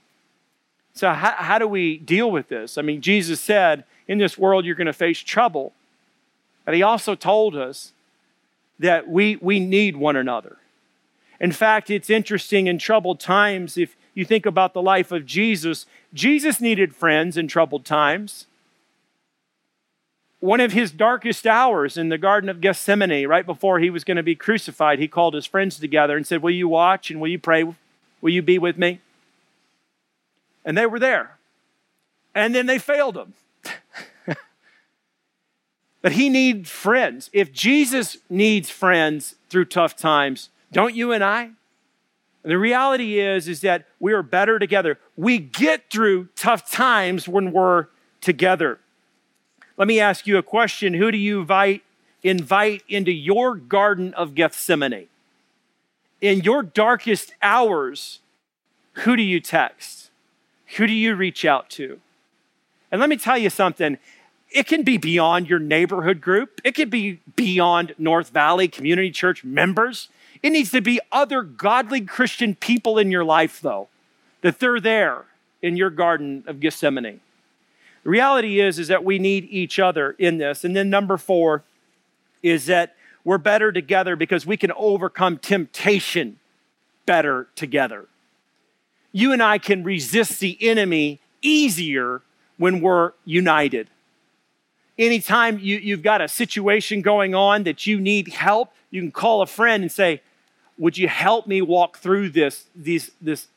So, 0.94 1.12
how, 1.12 1.34
how 1.36 1.58
do 1.58 1.68
we 1.68 1.98
deal 1.98 2.30
with 2.30 2.48
this? 2.48 2.78
I 2.78 2.82
mean, 2.82 3.02
Jesus 3.02 3.40
said, 3.40 3.84
in 4.08 4.18
this 4.18 4.38
world, 4.38 4.64
you're 4.64 4.74
going 4.74 4.86
to 4.86 4.92
face 4.92 5.18
trouble. 5.20 5.72
But 6.64 6.74
he 6.74 6.82
also 6.82 7.14
told 7.14 7.56
us 7.56 7.92
that 8.78 9.08
we, 9.08 9.36
we 9.36 9.60
need 9.60 9.96
one 9.96 10.16
another. 10.16 10.56
In 11.40 11.52
fact, 11.52 11.90
it's 11.90 12.10
interesting 12.10 12.66
in 12.66 12.78
troubled 12.78 13.20
times, 13.20 13.76
if 13.76 13.96
you 14.14 14.24
think 14.24 14.46
about 14.46 14.72
the 14.72 14.82
life 14.82 15.12
of 15.12 15.26
Jesus, 15.26 15.86
Jesus 16.14 16.60
needed 16.60 16.94
friends 16.94 17.36
in 17.36 17.48
troubled 17.48 17.84
times. 17.84 18.46
One 20.40 20.60
of 20.60 20.72
his 20.72 20.90
darkest 20.90 21.46
hours 21.46 21.96
in 21.96 22.08
the 22.08 22.18
Garden 22.18 22.48
of 22.48 22.60
Gethsemane, 22.60 23.26
right 23.26 23.44
before 23.44 23.78
he 23.80 23.90
was 23.90 24.04
going 24.04 24.16
to 24.16 24.22
be 24.22 24.34
crucified, 24.34 24.98
he 24.98 25.08
called 25.08 25.34
his 25.34 25.46
friends 25.46 25.78
together 25.78 26.16
and 26.16 26.26
said, 26.26 26.42
Will 26.42 26.50
you 26.50 26.68
watch 26.68 27.10
and 27.10 27.20
will 27.20 27.28
you 27.28 27.38
pray 27.38 27.64
Will 28.20 28.30
you 28.30 28.42
be 28.42 28.58
with 28.58 28.78
me? 28.78 29.00
And 30.64 30.76
they 30.76 30.86
were 30.86 30.98
there. 30.98 31.36
And 32.34 32.54
then 32.54 32.66
they 32.66 32.78
failed 32.78 33.16
him. 33.16 33.34
But 36.06 36.12
he 36.12 36.28
needs 36.28 36.70
friends. 36.70 37.28
If 37.32 37.52
Jesus 37.52 38.18
needs 38.30 38.70
friends 38.70 39.34
through 39.50 39.64
tough 39.64 39.96
times, 39.96 40.50
don't 40.70 40.94
you 40.94 41.10
and 41.10 41.24
I? 41.24 41.42
And 41.42 41.56
the 42.44 42.58
reality 42.58 43.18
is 43.18 43.48
is 43.48 43.60
that 43.62 43.86
we 43.98 44.12
are 44.12 44.22
better 44.22 44.60
together. 44.60 45.00
We 45.16 45.38
get 45.38 45.90
through 45.90 46.28
tough 46.36 46.70
times 46.70 47.26
when 47.26 47.50
we're 47.50 47.88
together. 48.20 48.78
Let 49.76 49.88
me 49.88 49.98
ask 49.98 50.28
you 50.28 50.38
a 50.38 50.44
question. 50.44 50.94
Who 50.94 51.10
do 51.10 51.18
you 51.18 51.40
invite 51.40 51.82
invite 52.22 52.84
into 52.88 53.10
your 53.10 53.56
garden 53.56 54.14
of 54.14 54.36
Gethsemane? 54.36 55.08
in 56.20 56.44
your 56.44 56.62
darkest 56.62 57.34
hours, 57.42 58.20
who 58.92 59.16
do 59.16 59.24
you 59.24 59.40
text? 59.40 60.10
Who 60.76 60.86
do 60.86 60.92
you 60.92 61.16
reach 61.16 61.44
out 61.44 61.68
to? 61.70 62.00
And 62.92 63.00
let 63.00 63.10
me 63.10 63.16
tell 63.16 63.36
you 63.36 63.50
something 63.50 63.98
it 64.50 64.66
can 64.66 64.82
be 64.82 64.96
beyond 64.96 65.48
your 65.48 65.58
neighborhood 65.58 66.20
group, 66.20 66.60
it 66.64 66.74
can 66.74 66.88
be 66.88 67.20
beyond 67.34 67.94
North 67.98 68.30
Valley 68.30 68.68
Community 68.68 69.10
Church 69.10 69.44
members. 69.44 70.08
It 70.42 70.50
needs 70.50 70.70
to 70.70 70.80
be 70.80 71.00
other 71.10 71.42
godly 71.42 72.02
Christian 72.02 72.54
people 72.54 72.98
in 72.98 73.10
your 73.10 73.24
life, 73.24 73.60
though, 73.60 73.88
that 74.42 74.58
they're 74.60 74.80
there 74.80 75.24
in 75.62 75.76
your 75.76 75.90
garden 75.90 76.44
of 76.46 76.60
Gethsemane. 76.60 77.20
The 78.04 78.10
reality 78.10 78.60
is, 78.60 78.78
is 78.78 78.88
that 78.88 79.04
we 79.04 79.18
need 79.18 79.48
each 79.50 79.78
other 79.78 80.12
in 80.12 80.38
this. 80.38 80.62
And 80.62 80.76
then 80.76 80.88
number 80.90 81.16
four 81.16 81.64
is 82.42 82.66
that 82.66 82.94
we're 83.24 83.38
better 83.38 83.72
together 83.72 84.14
because 84.14 84.46
we 84.46 84.56
can 84.56 84.70
overcome 84.76 85.38
temptation 85.38 86.38
better 87.06 87.48
together. 87.56 88.06
You 89.10 89.32
and 89.32 89.42
I 89.42 89.58
can 89.58 89.82
resist 89.82 90.38
the 90.38 90.56
enemy 90.60 91.18
easier 91.42 92.22
when 92.58 92.80
we're 92.80 93.12
united. 93.24 93.88
Anytime 94.98 95.58
you, 95.58 95.76
you've 95.76 96.02
got 96.02 96.20
a 96.20 96.28
situation 96.28 97.02
going 97.02 97.34
on 97.34 97.64
that 97.64 97.86
you 97.86 98.00
need 98.00 98.28
help, 98.28 98.72
you 98.90 99.00
can 99.00 99.12
call 99.12 99.42
a 99.42 99.46
friend 99.46 99.82
and 99.82 99.92
say, 99.92 100.22
Would 100.78 100.98
you 100.98 101.08
help 101.08 101.46
me 101.46 101.62
walk 101.62 101.98
through 101.98 102.30
this, 102.30 102.64
these, 102.74 103.10
this 103.20 103.48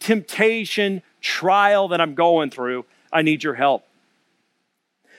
temptation, 0.00 1.02
trial 1.20 1.88
that 1.88 2.00
I'm 2.00 2.14
going 2.14 2.50
through? 2.50 2.84
I 3.12 3.22
need 3.22 3.42
your 3.42 3.54
help. 3.54 3.84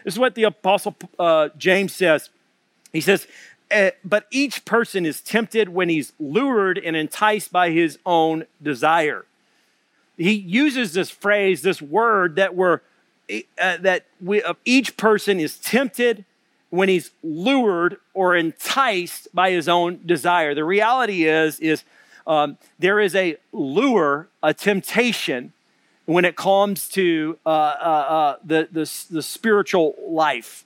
This 0.03 0.13
is 0.13 0.19
what 0.19 0.35
the 0.35 0.43
Apostle 0.43 0.95
uh, 1.19 1.49
James 1.57 1.93
says. 1.93 2.29
He 2.93 3.01
says, 3.01 3.27
uh, 3.71 3.91
But 4.03 4.25
each 4.31 4.65
person 4.65 5.05
is 5.05 5.21
tempted 5.21 5.69
when 5.69 5.89
he's 5.89 6.13
lured 6.19 6.77
and 6.77 6.95
enticed 6.95 7.51
by 7.51 7.71
his 7.71 7.99
own 8.05 8.45
desire. 8.61 9.25
He 10.17 10.33
uses 10.33 10.93
this 10.93 11.11
phrase, 11.11 11.61
this 11.61 11.81
word 11.81 12.37
that 12.37 12.55
we're 12.55 12.81
uh, 13.29 13.77
that 13.77 14.05
we, 14.21 14.41
uh, 14.41 14.53
each 14.65 14.97
person 14.97 15.39
is 15.39 15.57
tempted 15.57 16.25
when 16.69 16.89
he's 16.89 17.11
lured 17.23 17.97
or 18.13 18.35
enticed 18.35 19.27
by 19.33 19.51
his 19.51 19.67
own 19.69 19.99
desire. 20.05 20.53
The 20.53 20.65
reality 20.65 21.25
is, 21.25 21.59
is 21.59 21.83
um, 22.25 22.57
there 22.77 22.99
is 22.99 23.15
a 23.15 23.37
lure, 23.51 24.27
a 24.43 24.53
temptation 24.53 25.53
when 26.05 26.25
it 26.25 26.35
comes 26.35 26.87
to 26.89 27.37
uh, 27.45 27.49
uh, 27.49 27.51
uh, 27.51 28.35
the, 28.43 28.67
the, 28.71 28.91
the, 29.09 29.21
spiritual 29.21 29.95
life. 30.07 30.63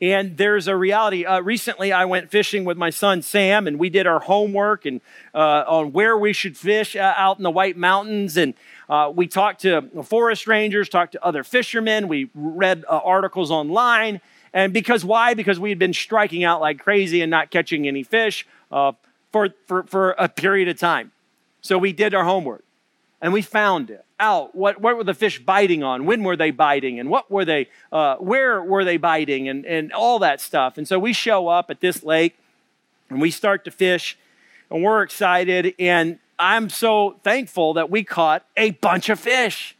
And 0.00 0.36
there's 0.36 0.68
a 0.68 0.76
reality. 0.76 1.24
Uh, 1.24 1.40
recently, 1.40 1.90
I 1.90 2.04
went 2.04 2.30
fishing 2.30 2.66
with 2.66 2.76
my 2.76 2.90
son 2.90 3.22
Sam, 3.22 3.66
and 3.66 3.78
we 3.78 3.88
did 3.88 4.06
our 4.06 4.20
homework 4.20 4.84
and 4.84 5.00
on 5.32 5.92
where 5.92 6.18
we 6.18 6.34
should 6.34 6.56
fish 6.56 6.96
out 6.96 7.38
in 7.38 7.42
the 7.42 7.50
White 7.50 7.78
Mountains. 7.78 8.36
And 8.36 8.52
uh, 8.88 9.12
we 9.14 9.26
talked 9.26 9.62
to 9.62 9.82
forest 10.04 10.46
rangers, 10.46 10.88
talked 10.88 11.12
to 11.12 11.24
other 11.24 11.42
fishermen. 11.42 12.08
We 12.08 12.30
read 12.34 12.84
uh, 12.88 13.00
articles 13.04 13.50
online. 13.50 14.20
And 14.52 14.72
because 14.72 15.04
why? 15.04 15.34
Because 15.34 15.58
we 15.58 15.70
had 15.70 15.78
been 15.78 15.92
striking 15.92 16.44
out 16.44 16.60
like 16.60 16.78
crazy 16.78 17.20
and 17.22 17.30
not 17.30 17.50
catching 17.50 17.88
any 17.88 18.02
fish 18.02 18.46
uh, 18.70 18.92
for, 19.32 19.48
for, 19.66 19.82
for 19.84 20.10
a 20.12 20.28
period 20.28 20.68
of 20.68 20.78
time. 20.78 21.12
So 21.60 21.78
we 21.78 21.92
did 21.92 22.14
our 22.14 22.24
homework 22.24 22.64
and 23.20 23.32
we 23.32 23.42
found 23.42 23.90
it 23.90 24.04
out. 24.20 24.54
What, 24.54 24.80
what 24.80 24.96
were 24.96 25.04
the 25.04 25.14
fish 25.14 25.40
biting 25.40 25.82
on? 25.82 26.04
When 26.04 26.22
were 26.22 26.36
they 26.36 26.50
biting? 26.50 27.00
And 27.00 27.08
what 27.08 27.30
were 27.30 27.44
they, 27.44 27.68
uh, 27.90 28.16
where 28.16 28.62
were 28.62 28.84
they 28.84 28.98
biting? 28.98 29.48
And, 29.48 29.64
and 29.64 29.92
all 29.92 30.18
that 30.20 30.40
stuff. 30.40 30.78
And 30.78 30.86
so 30.86 30.98
we 30.98 31.12
show 31.12 31.48
up 31.48 31.70
at 31.70 31.80
this 31.80 32.04
lake 32.04 32.36
and 33.08 33.20
we 33.20 33.30
start 33.30 33.64
to 33.64 33.70
fish 33.70 34.18
and 34.70 34.84
we're 34.84 35.02
excited. 35.02 35.74
And 35.78 36.18
I'm 36.38 36.68
so 36.68 37.16
thankful 37.22 37.74
that 37.74 37.90
we 37.90 38.04
caught 38.04 38.44
a 38.56 38.72
bunch 38.72 39.08
of 39.08 39.20
fish. 39.20 39.76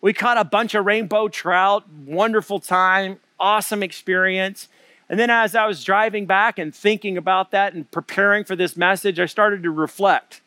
We 0.00 0.12
caught 0.12 0.36
a 0.36 0.44
bunch 0.44 0.74
of 0.74 0.84
rainbow 0.84 1.28
trout, 1.28 1.88
wonderful 1.88 2.60
time, 2.60 3.20
awesome 3.40 3.82
experience. 3.82 4.68
And 5.08 5.18
then 5.18 5.30
as 5.30 5.54
I 5.54 5.66
was 5.66 5.82
driving 5.82 6.26
back 6.26 6.58
and 6.58 6.74
thinking 6.74 7.16
about 7.16 7.50
that 7.52 7.74
and 7.74 7.90
preparing 7.90 8.44
for 8.44 8.56
this 8.56 8.76
message, 8.76 9.18
I 9.18 9.26
started 9.26 9.62
to 9.62 9.70
reflect. 9.70 10.40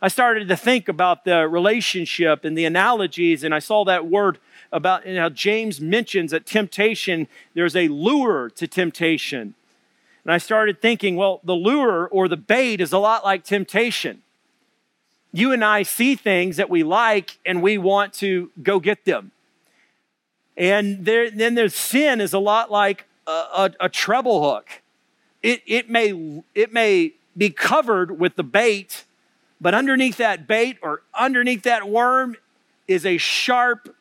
I 0.00 0.08
started 0.08 0.48
to 0.48 0.56
think 0.56 0.88
about 0.88 1.24
the 1.24 1.48
relationship 1.48 2.44
and 2.44 2.56
the 2.56 2.64
analogies, 2.64 3.42
and 3.42 3.54
I 3.54 3.58
saw 3.58 3.84
that 3.84 4.06
word 4.06 4.38
about 4.70 5.06
you 5.06 5.18
how 5.18 5.30
James 5.30 5.80
mentions 5.80 6.30
that 6.30 6.46
temptation, 6.46 7.26
there's 7.54 7.74
a 7.74 7.88
lure 7.88 8.50
to 8.50 8.68
temptation. 8.68 9.54
And 10.24 10.32
I 10.32 10.38
started 10.38 10.80
thinking, 10.80 11.16
well, 11.16 11.40
the 11.42 11.54
lure 11.54 12.06
or 12.06 12.28
the 12.28 12.36
bait 12.36 12.80
is 12.80 12.92
a 12.92 12.98
lot 12.98 13.24
like 13.24 13.44
temptation 13.44 14.22
you 15.32 15.52
and 15.52 15.64
I 15.64 15.82
see 15.82 16.14
things 16.14 16.56
that 16.56 16.70
we 16.70 16.82
like 16.82 17.38
and 17.44 17.62
we 17.62 17.78
want 17.78 18.12
to 18.14 18.50
go 18.62 18.80
get 18.80 19.04
them. 19.04 19.32
And 20.56 21.04
there, 21.04 21.30
then 21.30 21.54
there's 21.54 21.74
sin 21.74 22.20
is 22.20 22.32
a 22.32 22.38
lot 22.38 22.70
like 22.70 23.04
a, 23.26 23.30
a, 23.30 23.70
a 23.80 23.88
treble 23.88 24.42
hook. 24.42 24.82
It, 25.42 25.62
it, 25.66 25.88
may, 25.88 26.42
it 26.54 26.72
may 26.72 27.12
be 27.36 27.50
covered 27.50 28.18
with 28.18 28.34
the 28.36 28.42
bait, 28.42 29.04
but 29.60 29.74
underneath 29.74 30.16
that 30.16 30.48
bait 30.48 30.78
or 30.82 31.02
underneath 31.14 31.62
that 31.62 31.88
worm 31.88 32.36
is 32.88 33.06
a 33.06 33.18
sharp, 33.18 33.94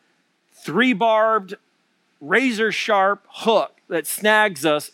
three 0.53 0.93
barbed, 0.93 1.55
razor 2.19 2.71
sharp 2.71 3.25
hook 3.29 3.75
that 3.89 4.07
snags 4.07 4.65
us 4.65 4.91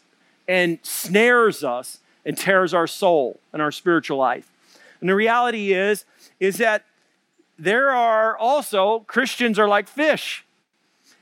and 0.48 0.80
snares 0.84 1.64
us 1.64 2.00
and 2.26 2.38
tears 2.38 2.74
our 2.74 2.88
soul 2.88 3.40
and 3.54 3.62
our 3.62 3.72
spiritual 3.72 4.18
life. 4.18 4.50
And 5.00 5.10
the 5.10 5.16
reality 5.16 5.74
is, 5.74 6.06
is 6.44 6.58
that 6.58 6.84
there 7.58 7.92
are 7.92 8.38
also 8.38 9.00
Christians 9.08 9.58
are 9.58 9.68
like 9.68 9.88
fish. 9.88 10.46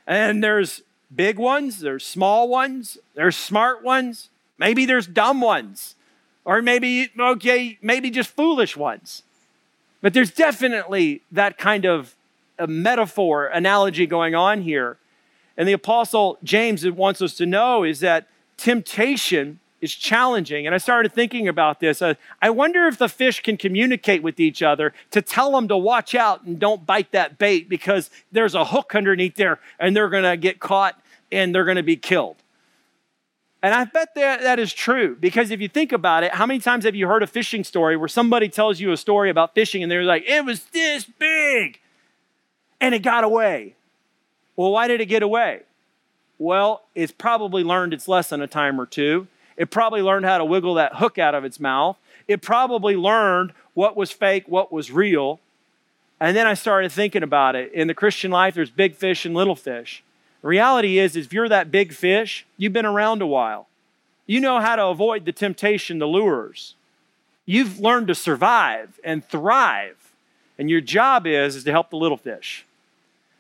And 0.08 0.44
there's 0.44 0.82
big 1.16 1.38
ones, 1.38 1.80
there's 1.80 2.06
small 2.06 2.50
ones, 2.50 2.98
there's 3.14 3.38
smart 3.38 3.84
ones, 3.84 4.30
maybe 4.58 4.86
there's 4.86 5.06
dumb 5.06 5.40
ones, 5.40 5.96
or 6.44 6.62
maybe, 6.64 7.12
okay, 7.20 7.78
maybe 7.84 8.10
just 8.10 8.32
foolish 8.32 8.76
ones. 8.76 9.22
But 10.02 10.16
there's 10.16 10.32
definitely 10.32 11.22
that 11.32 11.60
kind 11.60 11.86
of 11.86 12.16
metaphor, 12.68 13.46
analogy 13.46 14.08
going 14.08 14.34
on 14.34 14.64
here. 14.64 14.98
And 15.56 15.68
the 15.68 15.74
Apostle 15.74 16.40
James 16.44 16.90
wants 16.90 17.22
us 17.22 17.36
to 17.36 17.46
know 17.46 17.84
is 17.84 18.00
that 18.00 18.28
temptation 18.58 19.60
is 19.82 19.94
challenging. 19.94 20.66
And 20.66 20.76
I 20.76 20.78
started 20.78 21.12
thinking 21.12 21.48
about 21.48 21.80
this. 21.80 22.02
Uh, 22.02 22.14
I 22.42 22.52
wonder 22.52 22.86
if 22.88 22.98
the 22.98 23.10
fish 23.10 23.42
can 23.42 23.58
communicate 23.58 24.24
with 24.24 24.40
each 24.40 24.62
other 24.62 24.94
to 25.10 25.22
tell 25.22 25.52
them 25.52 25.68
to 25.68 25.78
watch 25.78 26.16
out 26.16 26.44
and 26.44 26.60
don't 26.60 26.86
bite 26.86 27.12
that 27.12 27.38
bait 27.38 27.68
because 27.68 28.10
there's 28.32 28.56
a 28.56 28.64
hook 28.64 28.96
underneath 28.96 29.36
there 29.36 29.60
and 29.80 29.96
they're 29.96 30.10
going 30.10 30.24
to 30.24 30.38
get 30.38 30.60
caught 30.60 31.02
and 31.32 31.54
they're 31.54 31.66
going 31.66 31.78
to 31.78 31.84
be 31.84 31.98
killed. 31.98 32.38
And 33.64 33.76
I 33.76 33.86
bet 33.86 34.16
that, 34.16 34.42
that 34.42 34.60
is 34.60 34.74
true 34.74 35.16
because 35.20 35.52
if 35.52 35.62
you 35.62 35.68
think 35.68 35.92
about 35.92 36.24
it, 36.24 36.34
how 36.34 36.46
many 36.46 36.60
times 36.60 36.86
have 36.86 36.96
you 36.96 37.08
heard 37.08 37.22
a 37.22 37.28
fishing 37.28 37.64
story 37.64 37.96
where 37.96 38.08
somebody 38.08 38.50
tells 38.50 38.80
you 38.80 38.92
a 38.92 38.98
story 38.98 39.30
about 39.30 39.54
fishing 39.54 39.84
and 39.84 39.92
they're 39.92 40.04
like, 40.04 40.24
it 40.28 40.46
was 40.46 40.64
this 40.66 41.06
big 41.06 41.80
and 42.80 42.96
it 42.96 43.04
got 43.04 43.24
away? 43.24 43.76
Well, 44.56 44.72
why 44.72 44.88
did 44.88 45.00
it 45.00 45.06
get 45.06 45.22
away? 45.22 45.62
Well, 46.40 46.82
it's 46.96 47.12
probably 47.12 47.64
learned 47.64 47.94
its 47.94 48.08
lesson 48.08 48.42
a 48.42 48.48
time 48.48 48.82
or 48.82 48.88
two. 48.88 49.28
It 49.58 49.70
probably 49.70 50.02
learned 50.02 50.26
how 50.26 50.38
to 50.38 50.46
wiggle 50.46 50.76
that 50.76 50.96
hook 50.96 51.18
out 51.18 51.36
of 51.36 51.46
its 51.46 51.60
mouth. 51.60 51.98
It 52.28 52.42
probably 52.42 52.96
learned 52.96 53.54
what 53.74 53.96
was 53.96 54.12
fake, 54.12 54.46
what 54.48 54.72
was 54.72 54.92
real. 54.92 55.40
And 56.20 56.36
then 56.36 56.48
I 56.48 56.54
started 56.54 56.92
thinking 56.92 57.24
about 57.24 57.56
it. 57.56 57.72
In 57.74 57.88
the 57.88 57.94
Christian 57.94 58.32
life, 58.32 58.54
there's 58.56 58.70
big 58.70 58.96
fish 58.96 59.26
and 59.26 59.34
little 59.34 59.56
fish. 59.56 60.04
The 60.42 60.48
reality 60.48 61.00
is, 61.00 61.16
is 61.16 61.26
if 61.28 61.34
you're 61.34 61.50
that 61.50 61.72
big 61.72 61.94
fish, 61.94 62.46
you've 62.58 62.74
been 62.74 62.86
around 62.86 63.22
a 63.22 63.28
while. 63.28 63.68
You 64.26 64.40
know 64.40 64.60
how 64.60 64.76
to 64.76 64.86
avoid 64.86 65.26
the 65.26 65.32
temptation, 65.32 66.00
the 66.00 66.08
lures. 66.08 66.76
You've 67.46 67.80
learned 67.80 68.08
to 68.08 68.16
survive 68.16 69.00
and 69.04 69.26
thrive. 69.26 70.14
And 70.58 70.70
your 70.70 70.82
job 70.82 71.26
is, 71.26 71.56
is 71.56 71.64
to 71.66 71.72
help 71.72 71.90
the 71.90 71.98
little 71.98 72.18
fish. 72.18 72.66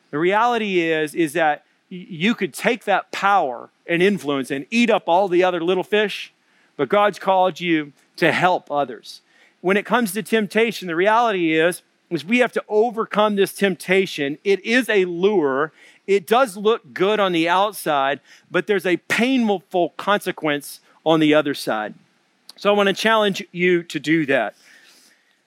The 0.09 0.17
reality 0.17 0.81
is, 0.81 1.15
is 1.15 1.33
that 1.33 1.63
you 1.91 2.33
could 2.33 2.53
take 2.53 2.85
that 2.85 3.11
power 3.11 3.69
and 3.85 4.01
influence 4.01 4.49
and 4.49 4.65
eat 4.71 4.89
up 4.89 5.03
all 5.07 5.27
the 5.27 5.43
other 5.43 5.61
little 5.61 5.83
fish, 5.83 6.33
but 6.77 6.87
God's 6.87 7.19
called 7.19 7.59
you 7.59 7.91
to 8.15 8.31
help 8.31 8.71
others. 8.71 9.21
When 9.59 9.75
it 9.75 9.85
comes 9.85 10.13
to 10.13 10.23
temptation, 10.23 10.87
the 10.87 10.95
reality 10.95 11.53
is, 11.53 11.81
is 12.09 12.23
we 12.23 12.39
have 12.39 12.53
to 12.53 12.63
overcome 12.69 13.35
this 13.35 13.53
temptation. 13.53 14.37
It 14.43 14.63
is 14.65 14.87
a 14.89 15.05
lure. 15.05 15.73
It 16.07 16.25
does 16.25 16.55
look 16.55 16.93
good 16.93 17.19
on 17.19 17.33
the 17.33 17.49
outside, 17.49 18.21
but 18.49 18.67
there's 18.67 18.85
a 18.85 18.97
painful 18.97 19.89
consequence 19.97 20.79
on 21.05 21.19
the 21.19 21.33
other 21.33 21.53
side. 21.53 21.93
So 22.55 22.73
I 22.73 22.77
want 22.77 22.87
to 22.87 22.93
challenge 22.93 23.43
you 23.51 23.83
to 23.83 23.99
do 23.99 24.25
that. 24.27 24.55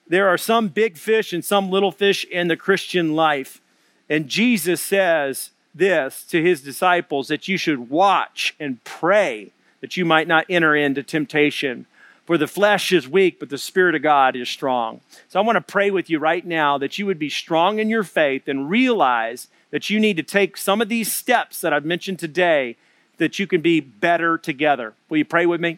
There 0.07 0.27
are 0.27 0.37
some 0.37 0.67
big 0.67 0.97
fish 0.97 1.33
and 1.33 1.43
some 1.43 1.71
little 1.71 1.91
fish 1.91 2.23
in 2.25 2.49
the 2.49 2.57
Christian 2.57 3.15
life. 3.15 3.61
And 4.07 4.27
Jesus 4.27 4.79
says 4.79 5.49
this 5.75 6.23
to 6.23 6.41
his 6.41 6.61
disciples 6.61 7.27
that 7.27 7.47
you 7.47 7.57
should 7.57 7.89
watch 7.89 8.55
and 8.59 8.83
pray 8.83 9.51
that 9.81 9.97
you 9.97 10.05
might 10.05 10.27
not 10.27 10.45
enter 10.49 10.75
into 10.75 11.03
temptation. 11.03 11.85
For 12.25 12.39
the 12.39 12.47
flesh 12.47 12.91
is 12.91 13.07
weak, 13.07 13.39
but 13.39 13.49
the 13.49 13.57
Spirit 13.57 13.93
of 13.93 14.01
God 14.01 14.35
is 14.35 14.49
strong. 14.49 15.01
So 15.29 15.39
I 15.39 15.43
want 15.43 15.57
to 15.57 15.71
pray 15.71 15.91
with 15.91 16.09
you 16.09 16.17
right 16.17 16.43
now 16.43 16.79
that 16.79 16.97
you 16.97 17.05
would 17.05 17.19
be 17.19 17.29
strong 17.29 17.77
in 17.77 17.89
your 17.89 18.03
faith 18.03 18.47
and 18.47 18.69
realize 18.69 19.47
that 19.69 19.89
you 19.89 19.99
need 19.99 20.17
to 20.17 20.23
take 20.23 20.57
some 20.57 20.81
of 20.81 20.89
these 20.89 21.13
steps 21.13 21.61
that 21.61 21.73
I've 21.73 21.85
mentioned 21.85 22.17
today 22.17 22.77
that 23.17 23.37
you 23.37 23.45
can 23.45 23.61
be 23.61 23.79
better 23.79 24.37
together. 24.37 24.93
Will 25.09 25.17
you 25.17 25.25
pray 25.25 25.45
with 25.45 25.61
me? 25.61 25.77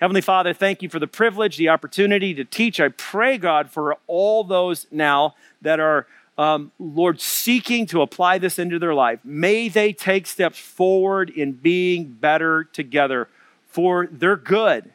Heavenly 0.00 0.20
Father, 0.20 0.52
thank 0.52 0.82
you 0.82 0.90
for 0.90 0.98
the 0.98 1.06
privilege, 1.06 1.56
the 1.56 1.70
opportunity 1.70 2.34
to 2.34 2.44
teach. 2.44 2.78
I 2.78 2.88
pray, 2.88 3.38
God, 3.38 3.70
for 3.70 3.96
all 4.06 4.44
those 4.44 4.86
now 4.90 5.34
that 5.62 5.80
are 5.80 6.06
um, 6.36 6.72
Lord, 6.78 7.20
seeking 7.20 7.86
to 7.86 8.02
apply 8.02 8.38
this 8.38 8.58
into 8.58 8.78
their 8.78 8.94
life, 8.94 9.20
may 9.24 9.68
they 9.68 9.92
take 9.92 10.26
steps 10.26 10.58
forward 10.58 11.30
in 11.30 11.52
being 11.52 12.04
better 12.04 12.64
together 12.64 13.28
for 13.68 14.06
their 14.06 14.36
good. 14.36 14.90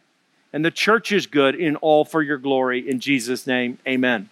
And 0.52 0.66
the 0.66 0.72
church 0.72 1.12
is 1.12 1.28
good 1.28 1.56
in 1.56 1.76
all 1.78 2.04
for 2.06 2.22
your 2.22 2.38
glory. 2.38 2.90
In 2.90 3.00
Jesus' 3.00 3.46
name, 3.46 3.78
amen. 3.88 4.30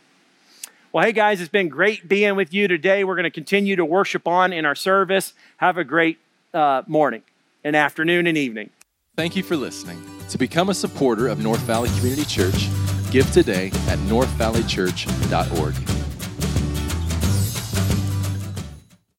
Well, 0.92 1.06
hey 1.06 1.12
guys, 1.12 1.40
it's 1.42 1.50
been 1.50 1.70
great 1.70 2.08
being 2.08 2.36
with 2.36 2.54
you 2.54 2.68
today. 2.68 3.04
We're 3.04 3.16
going 3.16 3.26
to 3.26 3.30
continue 3.30 3.76
to 3.76 3.86
worship 3.86 4.28
on 4.28 4.52
in 4.52 4.66
our 4.66 4.76
service. 4.76 5.34
Have 5.58 5.78
a 5.78 5.84
great 5.84 6.18
uh, 6.54 6.84
morning. 6.88 7.22
and 7.64 7.76
afternoon 7.76 8.28
and 8.28 8.38
evening. 8.38 8.70
Thank 9.16 9.36
you 9.36 9.44
for 9.44 9.58
listening. 9.58 10.02
To 10.30 10.38
become 10.38 10.70
a 10.70 10.74
supporter 10.74 11.28
of 11.28 11.40
North 11.40 11.60
Valley 11.62 11.90
Community 11.98 12.24
Church, 12.26 12.70
give 13.12 13.30
today 13.32 13.68
at 13.88 14.00
northvalleychurch.org. 14.00 15.97